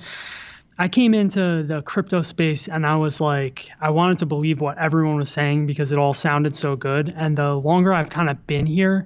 I 0.79 0.87
came 0.87 1.13
into 1.13 1.63
the 1.63 1.81
crypto 1.83 2.21
space 2.21 2.67
and 2.67 2.85
I 2.85 2.95
was 2.95 3.21
like, 3.21 3.69
I 3.79 3.91
wanted 3.91 4.17
to 4.19 4.25
believe 4.25 4.59
what 4.59 4.77
everyone 4.77 5.17
was 5.17 5.29
saying 5.29 5.67
because 5.67 5.91
it 5.91 5.97
all 5.97 6.13
sounded 6.13 6.55
so 6.55 6.75
good. 6.75 7.13
And 7.17 7.37
the 7.37 7.53
longer 7.53 7.93
I've 7.93 8.09
kind 8.09 8.29
of 8.29 8.45
been 8.47 8.65
here, 8.65 9.05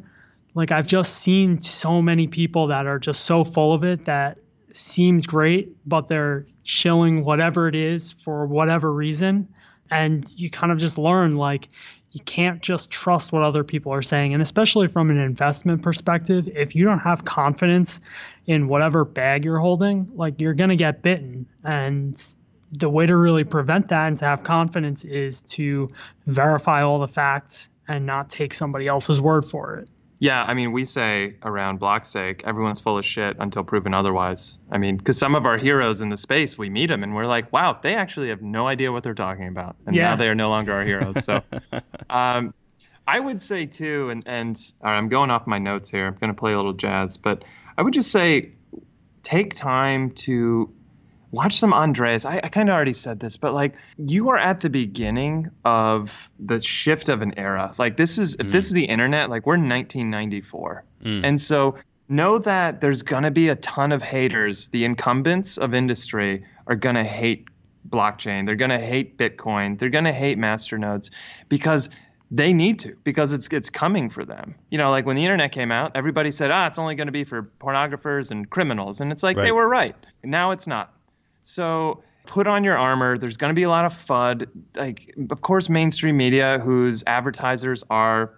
like 0.55 0.71
I've 0.71 0.87
just 0.87 1.17
seen 1.17 1.61
so 1.61 2.01
many 2.01 2.27
people 2.27 2.67
that 2.67 2.85
are 2.87 2.99
just 2.99 3.25
so 3.25 3.43
full 3.43 3.73
of 3.73 3.83
it 3.83 4.05
that 4.05 4.37
seems 4.71 5.27
great, 5.27 5.75
but 5.85 6.07
they're 6.07 6.45
shilling 6.63 7.25
whatever 7.25 7.67
it 7.67 7.75
is 7.75 8.11
for 8.11 8.45
whatever 8.45 8.93
reason. 8.93 9.47
And 9.91 10.29
you 10.39 10.49
kind 10.49 10.71
of 10.71 10.79
just 10.79 10.97
learn 10.97 11.35
like, 11.35 11.67
you 12.11 12.21
can't 12.21 12.61
just 12.61 12.89
trust 12.89 13.31
what 13.31 13.43
other 13.43 13.63
people 13.63 13.93
are 13.93 14.01
saying. 14.01 14.33
And 14.33 14.41
especially 14.41 14.87
from 14.87 15.09
an 15.09 15.19
investment 15.19 15.81
perspective, 15.81 16.47
if 16.47 16.75
you 16.75 16.85
don't 16.85 16.99
have 16.99 17.25
confidence 17.25 18.01
in 18.45 18.67
whatever 18.67 19.05
bag 19.05 19.45
you're 19.45 19.59
holding, 19.59 20.09
like 20.15 20.39
you're 20.39 20.53
going 20.53 20.69
to 20.69 20.75
get 20.75 21.01
bitten. 21.01 21.45
And 21.63 22.35
the 22.71 22.89
way 22.89 23.05
to 23.05 23.15
really 23.15 23.43
prevent 23.43 23.89
that 23.89 24.07
and 24.07 24.19
to 24.19 24.25
have 24.25 24.43
confidence 24.43 25.03
is 25.03 25.41
to 25.43 25.87
verify 26.25 26.81
all 26.81 26.99
the 26.99 27.07
facts 27.07 27.69
and 27.87 28.05
not 28.05 28.29
take 28.29 28.53
somebody 28.53 28.87
else's 28.87 29.21
word 29.21 29.45
for 29.45 29.75
it. 29.75 29.89
Yeah, 30.19 30.43
I 30.43 30.55
mean, 30.55 30.71
we 30.71 30.83
say 30.85 31.35
around 31.43 31.79
Blockstake, 31.79 32.41
everyone's 32.43 32.81
full 32.81 32.97
of 32.97 33.05
shit 33.05 33.37
until 33.39 33.63
proven 33.63 33.93
otherwise. 33.93 34.57
I 34.71 34.79
mean, 34.79 34.97
because 34.97 35.17
some 35.17 35.35
of 35.35 35.45
our 35.45 35.57
heroes 35.59 36.01
in 36.01 36.09
the 36.09 36.17
space, 36.17 36.57
we 36.57 36.69
meet 36.71 36.87
them 36.87 37.03
and 37.03 37.13
we're 37.13 37.25
like, 37.27 37.53
wow, 37.53 37.77
they 37.83 37.93
actually 37.93 38.29
have 38.29 38.41
no 38.41 38.65
idea 38.67 38.91
what 38.91 39.03
they're 39.03 39.13
talking 39.13 39.47
about, 39.47 39.75
and 39.85 39.95
Yeah. 39.95 40.09
now 40.09 40.15
they 40.15 40.27
are 40.27 40.33
no 40.35 40.49
longer 40.49 40.73
our 40.73 40.83
heroes. 40.83 41.23
So, 41.23 41.43
um, 42.09 42.53
I 43.05 43.19
would 43.19 43.41
say 43.41 43.65
too, 43.67 44.09
and 44.09 44.23
and 44.25 44.59
all 44.81 44.91
right, 44.91 44.97
I'm 44.97 45.07
going 45.07 45.29
off 45.29 45.45
my 45.45 45.59
notes 45.59 45.89
here. 45.89 46.07
I'm 46.07 46.15
going 46.15 46.33
to 46.33 46.39
play 46.39 46.53
a 46.53 46.57
little 46.57 46.73
jazz, 46.73 47.17
but 47.17 47.43
I 47.77 47.83
would 47.83 47.93
just 47.93 48.11
say, 48.11 48.53
take 49.23 49.53
time 49.53 50.09
to 50.11 50.73
watch 51.31 51.57
some 51.59 51.73
Andreas. 51.73 52.25
I, 52.25 52.37
I 52.43 52.49
kind 52.49 52.69
of 52.69 52.73
already 52.75 52.93
said 52.93 53.19
this, 53.19 53.37
but 53.37 53.53
like 53.53 53.73
you 53.97 54.29
are 54.29 54.37
at 54.37 54.61
the 54.61 54.69
beginning 54.69 55.49
of 55.65 56.29
the 56.39 56.59
shift 56.61 57.09
of 57.09 57.21
an 57.21 57.33
era. 57.37 57.71
Like 57.77 57.97
this 57.97 58.17
is 58.17 58.35
if 58.39 58.51
this 58.51 58.65
is 58.67 58.71
the 58.73 58.85
internet, 58.85 59.29
like 59.29 59.45
we're 59.45 59.57
1994, 59.57 60.83
Mm. 61.05 61.21
and 61.23 61.39
so 61.39 61.75
know 62.09 62.39
that 62.39 62.81
there's 62.81 63.03
gonna 63.03 63.29
be 63.31 63.49
a 63.49 63.55
ton 63.57 63.91
of 63.91 64.01
haters. 64.01 64.69
The 64.69 64.83
incumbents 64.83 65.57
of 65.57 65.73
industry 65.75 66.43
are 66.65 66.75
gonna 66.75 67.03
hate 67.03 67.47
blockchain. 67.89 68.45
They're 68.45 68.55
gonna 68.55 68.79
hate 68.79 69.17
Bitcoin. 69.17 69.77
They're 69.77 69.89
gonna 69.89 70.11
hate 70.13 70.37
masternodes 70.39 71.09
because 71.49 71.89
they 72.31 72.51
need 72.51 72.79
to 72.79 72.95
because 73.03 73.31
it's 73.31 73.47
it's 73.49 73.69
coming 73.69 74.09
for 74.09 74.25
them. 74.25 74.55
You 74.71 74.77
know, 74.77 74.89
like 74.89 75.05
when 75.05 75.15
the 75.15 75.23
internet 75.23 75.51
came 75.51 75.71
out, 75.71 75.91
everybody 75.95 76.31
said, 76.31 76.49
"Ah, 76.51 76.67
it's 76.67 76.79
only 76.79 76.95
going 76.95 77.07
to 77.07 77.11
be 77.13 77.23
for 77.23 77.43
pornographers 77.59 78.31
and 78.31 78.49
criminals," 78.49 78.99
and 78.99 79.11
it's 79.11 79.23
like 79.23 79.37
they 79.37 79.51
were 79.53 79.69
right. 79.69 79.95
Now 80.23 80.51
it's 80.51 80.67
not. 80.67 80.93
So 81.47 82.03
put 82.25 82.45
on 82.45 82.63
your 82.63 82.77
armor. 82.77 83.17
There's 83.17 83.37
going 83.37 83.51
to 83.51 83.55
be 83.55 83.63
a 83.63 83.69
lot 83.69 83.85
of 83.85 83.93
FUD. 83.93 84.47
Like, 84.75 85.15
of 85.29 85.41
course, 85.41 85.69
mainstream 85.69 86.17
media, 86.17 86.59
whose 86.59 87.03
advertisers 87.07 87.83
are, 87.89 88.33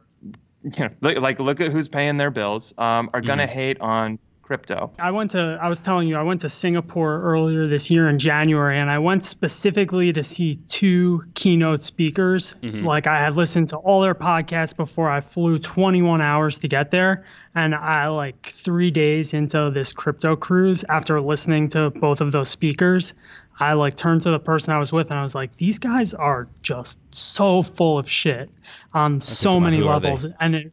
you 0.64 0.72
know, 0.80 0.90
like 1.20 1.40
look 1.40 1.60
at 1.60 1.72
who's 1.72 1.88
paying 1.88 2.18
their 2.18 2.32
bills, 2.32 2.74
um, 2.78 3.10
are 3.14 3.22
going 3.22 3.40
to 3.40 3.48
hate 3.48 3.80
on 3.82 4.20
crypto. 4.50 4.92
I 4.98 5.12
went 5.12 5.30
to, 5.32 5.60
I 5.62 5.70
was 5.70 5.80
telling 5.80 6.08
you, 6.08 6.16
I 6.16 6.24
went 6.24 6.42
to 6.42 6.50
Singapore 6.50 7.22
earlier 7.22 7.68
this 7.68 7.92
year 7.92 8.10
in 8.10 8.18
January, 8.18 8.80
and 8.80 8.90
I 8.90 8.98
went 8.98 9.24
specifically 9.24 10.12
to 10.12 10.24
see 10.24 10.56
two 10.68 11.24
keynote 11.36 11.84
speakers. 11.84 12.56
Mm-hmm. 12.64 12.84
Like, 12.84 13.06
I 13.06 13.20
had 13.20 13.36
listened 13.36 13.70
to 13.70 13.78
all 13.78 14.02
their 14.02 14.16
podcasts 14.16 14.76
before 14.76 15.08
I 15.08 15.22
flew 15.22 15.60
21 15.60 16.20
hours 16.20 16.58
to 16.60 16.68
get 16.68 16.90
there. 16.90 17.24
And 17.54 17.76
I, 17.76 18.08
like, 18.08 18.48
three 18.48 18.90
days 18.90 19.36
into 19.36 19.70
this 19.72 19.94
crypto 19.94 20.36
cruise, 20.36 20.84
after 20.90 21.22
listening 21.22 21.68
to 21.70 21.92
both 21.92 22.20
of 22.20 22.32
those 22.32 22.50
speakers, 22.50 23.14
I 23.60 23.74
like 23.74 23.98
turned 23.98 24.24
to 24.24 24.32
the 24.32 24.40
person 24.40 24.74
I 24.74 24.80
was 24.80 24.92
with 24.92 25.12
and 25.12 25.20
I 25.20 25.24
was 25.24 25.36
like, 25.36 25.58
these 25.58 25.78
guys 25.78 26.14
are 26.14 26.48
just 26.64 26.98
so 27.14 27.62
full 27.62 28.00
of 28.00 28.10
shit 28.10 28.50
on 28.94 29.20
so 29.22 29.58
on, 29.58 29.64
many 29.64 29.80
who 29.80 29.90
are 29.90 30.00
they? 30.00 30.08
levels. 30.08 30.26
And 30.40 30.56
it, 30.56 30.72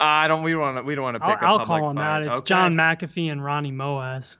I 0.00 0.28
don't. 0.28 0.42
We 0.42 0.54
want 0.54 0.76
to. 0.78 0.82
We 0.82 0.94
don't 0.94 1.04
want 1.04 1.16
to 1.16 1.24
I'll, 1.24 1.34
pick. 1.34 1.42
a 1.42 1.46
I'll 1.46 1.64
call 1.64 1.88
them 1.88 1.96
fight. 1.96 2.02
out. 2.04 2.22
It's 2.22 2.36
Okay. 2.36 2.44
John 2.46 2.74
McAfee 2.74 3.30
and 3.30 3.44
Ronnie 3.44 3.72
Moas. 3.72 4.36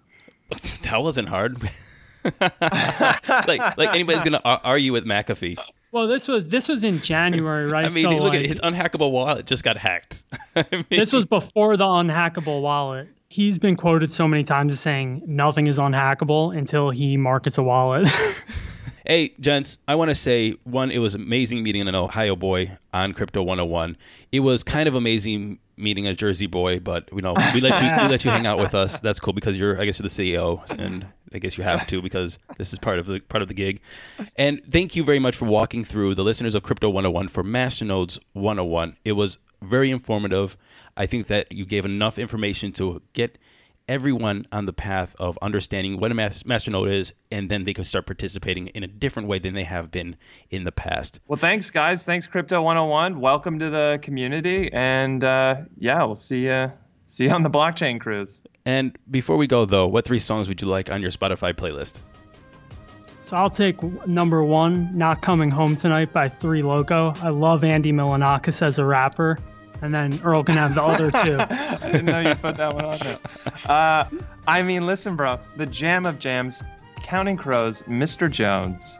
that 0.82 1.02
wasn't 1.02 1.28
hard. 1.28 1.62
like, 2.40 2.42
like 3.76 3.94
anybody's 3.94 4.22
gonna 4.22 4.40
argue 4.44 4.92
with 4.92 5.04
McAfee. 5.04 5.58
Well, 5.92 6.06
this 6.06 6.28
was 6.28 6.48
this 6.48 6.68
was 6.68 6.84
in 6.84 7.00
January, 7.00 7.66
right? 7.66 7.86
I 7.86 7.88
mean, 7.88 8.04
so 8.04 8.10
look 8.10 8.32
like, 8.32 8.40
at 8.40 8.46
his 8.46 8.60
unhackable 8.60 9.10
wallet 9.10 9.46
just 9.46 9.64
got 9.64 9.76
hacked. 9.76 10.22
I 10.54 10.64
mean, 10.70 10.84
this 10.90 11.12
was 11.12 11.24
before 11.24 11.76
the 11.76 11.84
unhackable 11.84 12.60
wallet. 12.60 13.08
He's 13.30 13.58
been 13.58 13.76
quoted 13.76 14.12
so 14.12 14.26
many 14.26 14.42
times 14.42 14.72
as 14.72 14.80
saying 14.80 15.22
nothing 15.26 15.66
is 15.66 15.78
unhackable 15.78 16.56
until 16.56 16.90
he 16.90 17.16
markets 17.16 17.58
a 17.58 17.62
wallet. 17.62 18.08
Hey, 19.06 19.34
gents, 19.40 19.78
I 19.86 19.94
want 19.94 20.10
to 20.10 20.14
say 20.14 20.56
one, 20.64 20.90
it 20.90 20.98
was 20.98 21.14
amazing 21.14 21.62
meeting 21.62 21.86
an 21.86 21.94
Ohio 21.94 22.36
boy 22.36 22.76
on 22.92 23.12
Crypto 23.12 23.42
101. 23.42 23.96
It 24.32 24.40
was 24.40 24.62
kind 24.62 24.88
of 24.88 24.94
amazing 24.94 25.58
meeting 25.76 26.06
a 26.06 26.14
Jersey 26.14 26.46
boy, 26.46 26.80
but 26.80 27.08
you 27.12 27.22
know, 27.22 27.34
we 27.54 27.60
let 27.60 27.80
you 27.82 28.04
we 28.04 28.10
let 28.10 28.24
you 28.24 28.30
hang 28.30 28.46
out 28.46 28.58
with 28.58 28.74
us. 28.74 29.00
That's 29.00 29.20
cool 29.20 29.32
because 29.32 29.58
you're 29.58 29.80
I 29.80 29.84
guess 29.84 29.98
you're 29.98 30.08
the 30.08 30.36
CEO 30.36 30.68
and 30.78 31.06
I 31.32 31.38
guess 31.38 31.56
you 31.56 31.64
have 31.64 31.86
to 31.88 32.02
because 32.02 32.38
this 32.56 32.72
is 32.72 32.78
part 32.78 32.98
of 32.98 33.06
the 33.06 33.20
part 33.20 33.42
of 33.42 33.48
the 33.48 33.54
gig. 33.54 33.80
And 34.36 34.60
thank 34.68 34.96
you 34.96 35.04
very 35.04 35.18
much 35.18 35.36
for 35.36 35.44
walking 35.46 35.84
through 35.84 36.14
the 36.14 36.24
listeners 36.24 36.54
of 36.54 36.62
Crypto 36.62 36.88
101 36.88 37.28
for 37.28 37.44
Masternodes 37.44 38.18
101. 38.32 38.96
It 39.04 39.12
was 39.12 39.38
very 39.62 39.90
informative. 39.90 40.56
I 40.96 41.06
think 41.06 41.28
that 41.28 41.50
you 41.52 41.64
gave 41.64 41.84
enough 41.84 42.18
information 42.18 42.72
to 42.72 43.00
get 43.12 43.38
everyone 43.88 44.46
on 44.52 44.66
the 44.66 44.72
path 44.72 45.16
of 45.18 45.38
understanding 45.40 45.98
what 45.98 46.12
a 46.12 46.14
masternode 46.14 46.92
is, 46.92 47.12
and 47.32 47.48
then 47.48 47.64
they 47.64 47.72
can 47.72 47.84
start 47.84 48.06
participating 48.06 48.68
in 48.68 48.82
a 48.82 48.86
different 48.86 49.28
way 49.28 49.38
than 49.38 49.54
they 49.54 49.64
have 49.64 49.90
been 49.90 50.16
in 50.50 50.64
the 50.64 50.72
past. 50.72 51.20
Well, 51.26 51.38
thanks, 51.38 51.70
guys. 51.70 52.04
Thanks, 52.04 52.26
Crypto 52.26 52.62
101. 52.62 53.20
Welcome 53.20 53.58
to 53.58 53.70
the 53.70 53.98
community, 54.02 54.70
and 54.72 55.24
uh, 55.24 55.62
yeah, 55.78 56.04
we'll 56.04 56.14
see 56.14 56.46
you 56.46 56.70
see 57.06 57.24
you 57.24 57.30
on 57.30 57.42
the 57.42 57.50
blockchain 57.50 57.98
cruise. 57.98 58.42
And 58.66 58.94
before 59.10 59.36
we 59.36 59.46
go, 59.46 59.64
though, 59.64 59.86
what 59.86 60.04
three 60.04 60.18
songs 60.18 60.48
would 60.48 60.60
you 60.60 60.68
like 60.68 60.90
on 60.90 61.00
your 61.00 61.10
Spotify 61.10 61.54
playlist? 61.54 62.00
So 63.22 63.36
I'll 63.36 63.50
take 63.50 63.82
number 64.06 64.44
one, 64.44 64.96
"Not 64.96 65.22
Coming 65.22 65.50
Home 65.50 65.76
Tonight" 65.76 66.12
by 66.12 66.28
Three 66.28 66.62
Loco. 66.62 67.12
I 67.22 67.30
love 67.30 67.64
Andy 67.64 67.92
Milonakis 67.92 68.62
as 68.62 68.78
a 68.78 68.84
rapper 68.84 69.38
and 69.82 69.94
then 69.94 70.18
Earl 70.22 70.44
can 70.44 70.56
have 70.56 70.74
the 70.74 70.82
other 70.82 71.10
two. 71.24 71.36
I 71.38 71.90
didn't 71.92 72.06
know 72.06 72.20
you 72.20 72.34
put 72.34 72.56
that 72.56 72.74
one 72.74 72.84
on 72.84 72.98
there. 72.98 73.18
Uh, 73.66 74.08
I 74.46 74.62
mean, 74.62 74.86
listen, 74.86 75.16
bro, 75.16 75.38
the 75.56 75.66
jam 75.66 76.06
of 76.06 76.18
jams, 76.18 76.62
Counting 77.02 77.36
Crows, 77.36 77.82
Mr. 77.82 78.30
Jones, 78.30 78.98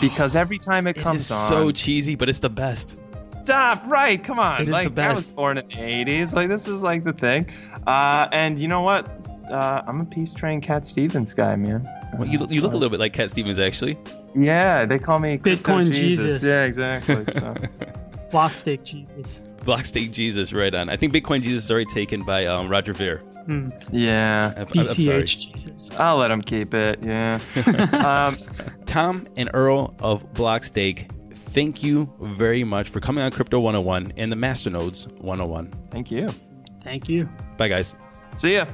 because 0.00 0.36
every 0.36 0.58
time 0.58 0.86
it 0.86 0.94
comes 0.94 1.30
it 1.30 1.34
on, 1.34 1.48
so 1.48 1.70
cheesy, 1.72 2.14
but 2.14 2.28
it's 2.28 2.38
the 2.40 2.50
best. 2.50 3.00
Stop! 3.44 3.82
Right? 3.86 4.22
Come 4.22 4.38
on! 4.38 4.62
It 4.62 4.68
is 4.68 4.72
like 4.72 4.84
the 4.84 4.90
best. 4.90 5.10
I 5.10 5.14
was 5.14 5.26
born 5.32 5.58
in 5.58 5.66
the 5.66 5.74
'80s. 5.74 6.32
Like 6.32 6.48
this 6.48 6.68
is 6.68 6.82
like 6.82 7.02
the 7.04 7.12
thing. 7.12 7.46
Uh, 7.86 8.28
and 8.32 8.58
you 8.60 8.68
know 8.68 8.82
what? 8.82 9.08
Uh, 9.50 9.82
I'm 9.86 10.00
a 10.00 10.04
Peace 10.04 10.32
Train 10.32 10.60
Cat 10.60 10.86
Stevens 10.86 11.34
guy, 11.34 11.56
man. 11.56 11.88
Well, 12.16 12.28
you, 12.28 12.38
you 12.48 12.60
look 12.60 12.72
a 12.72 12.76
little 12.76 12.90
bit 12.90 13.00
like 13.00 13.12
Cat 13.12 13.30
Stevens, 13.30 13.58
actually. 13.58 13.98
Yeah, 14.34 14.84
they 14.84 14.98
call 14.98 15.18
me 15.18 15.38
Bitcoin 15.38 15.92
Jesus. 15.92 16.40
Jesus. 16.40 16.42
Yeah, 16.42 16.64
exactly. 16.64 17.24
So. 17.32 17.54
Blockstake 18.30 18.84
Jesus. 18.84 19.42
Blockstake 19.64 20.10
Jesus, 20.12 20.52
right 20.52 20.74
on. 20.74 20.88
I 20.88 20.96
think 20.96 21.12
Bitcoin 21.12 21.42
Jesus 21.42 21.64
is 21.64 21.70
already 21.70 21.86
taken 21.86 22.22
by 22.24 22.46
um, 22.46 22.68
Roger 22.68 22.92
Ver. 22.92 23.18
Hmm. 23.46 23.70
Yeah. 23.90 24.52
I- 24.56 24.60
I'm- 24.60 24.68
I'm 24.78 24.84
sorry. 24.84 25.22
BCH 25.22 25.52
Jesus. 25.52 25.90
I'll 25.98 26.16
let 26.18 26.30
him 26.30 26.42
keep 26.42 26.74
it. 26.74 26.98
Yeah. 27.02 27.38
um, 27.92 28.36
Tom 28.86 29.26
and 29.36 29.50
Earl 29.54 29.94
of 30.00 30.32
Blockstake, 30.34 31.08
thank 31.32 31.82
you 31.82 32.12
very 32.20 32.64
much 32.64 32.88
for 32.90 33.00
coming 33.00 33.24
on 33.24 33.30
Crypto 33.30 33.58
101 33.60 34.12
and 34.16 34.30
the 34.32 34.36
Masternodes 34.36 35.06
101. 35.20 35.72
thank 35.90 36.10
you. 36.10 36.28
Thank 36.82 37.08
you. 37.08 37.28
Bye, 37.56 37.68
guys. 37.68 37.94
See 38.36 38.54
ya. 38.54 38.66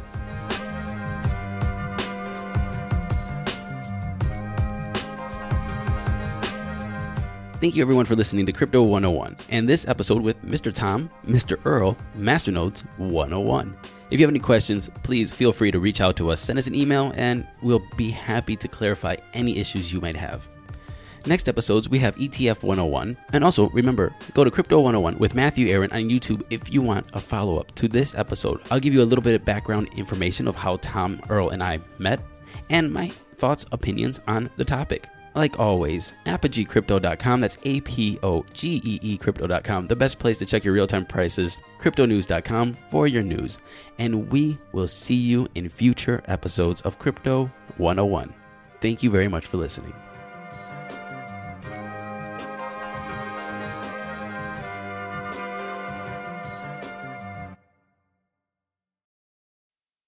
Thank 7.60 7.74
you 7.74 7.82
everyone 7.82 8.04
for 8.06 8.14
listening 8.14 8.46
to 8.46 8.52
Crypto 8.52 8.84
101 8.84 9.36
and 9.50 9.68
this 9.68 9.84
episode 9.88 10.22
with 10.22 10.40
Mr. 10.44 10.72
Tom, 10.72 11.10
Mr. 11.26 11.58
Earl, 11.64 11.98
Masternodes 12.16 12.82
101. 12.98 13.76
If 14.12 14.20
you 14.20 14.24
have 14.24 14.30
any 14.30 14.38
questions, 14.38 14.88
please 15.02 15.32
feel 15.32 15.52
free 15.52 15.72
to 15.72 15.80
reach 15.80 16.00
out 16.00 16.16
to 16.18 16.30
us. 16.30 16.40
Send 16.40 16.60
us 16.60 16.68
an 16.68 16.76
email 16.76 17.12
and 17.16 17.44
we'll 17.60 17.82
be 17.96 18.10
happy 18.10 18.54
to 18.54 18.68
clarify 18.68 19.16
any 19.34 19.58
issues 19.58 19.92
you 19.92 20.00
might 20.00 20.14
have. 20.14 20.46
Next 21.26 21.48
episodes, 21.48 21.88
we 21.88 21.98
have 21.98 22.14
ETF 22.14 22.62
101. 22.62 23.16
And 23.32 23.42
also, 23.42 23.70
remember, 23.70 24.14
go 24.34 24.44
to 24.44 24.52
Crypto 24.52 24.76
101 24.76 25.18
with 25.18 25.34
Matthew 25.34 25.66
Aaron 25.66 25.90
on 25.90 26.08
YouTube 26.08 26.44
if 26.50 26.72
you 26.72 26.80
want 26.80 27.06
a 27.12 27.20
follow 27.20 27.58
up 27.58 27.74
to 27.74 27.88
this 27.88 28.14
episode. 28.14 28.60
I'll 28.70 28.78
give 28.78 28.94
you 28.94 29.02
a 29.02 29.04
little 29.04 29.22
bit 29.22 29.34
of 29.34 29.44
background 29.44 29.88
information 29.96 30.46
of 30.46 30.54
how 30.54 30.76
Tom, 30.76 31.20
Earl, 31.28 31.48
and 31.48 31.64
I 31.64 31.80
met 31.98 32.20
and 32.70 32.92
my 32.92 33.08
thoughts, 33.36 33.66
opinions 33.72 34.20
on 34.28 34.48
the 34.58 34.64
topic. 34.64 35.08
Like 35.38 35.60
always, 35.60 36.14
apogeecrypto.com, 36.26 37.40
that's 37.42 37.58
A 37.62 37.80
P 37.82 38.18
O 38.24 38.44
G 38.52 38.82
E 38.84 38.98
E 39.00 39.16
crypto.com, 39.16 39.86
the 39.86 39.94
best 39.94 40.18
place 40.18 40.36
to 40.38 40.46
check 40.46 40.64
your 40.64 40.74
real 40.74 40.88
time 40.88 41.06
prices, 41.06 41.60
cryptonews.com 41.78 42.76
for 42.90 43.06
your 43.06 43.22
news. 43.22 43.58
And 44.00 44.32
we 44.32 44.58
will 44.72 44.88
see 44.88 45.14
you 45.14 45.46
in 45.54 45.68
future 45.68 46.24
episodes 46.26 46.80
of 46.80 46.98
Crypto 46.98 47.48
101. 47.76 48.34
Thank 48.80 49.04
you 49.04 49.10
very 49.10 49.28
much 49.28 49.46
for 49.46 49.58
listening. 49.58 49.94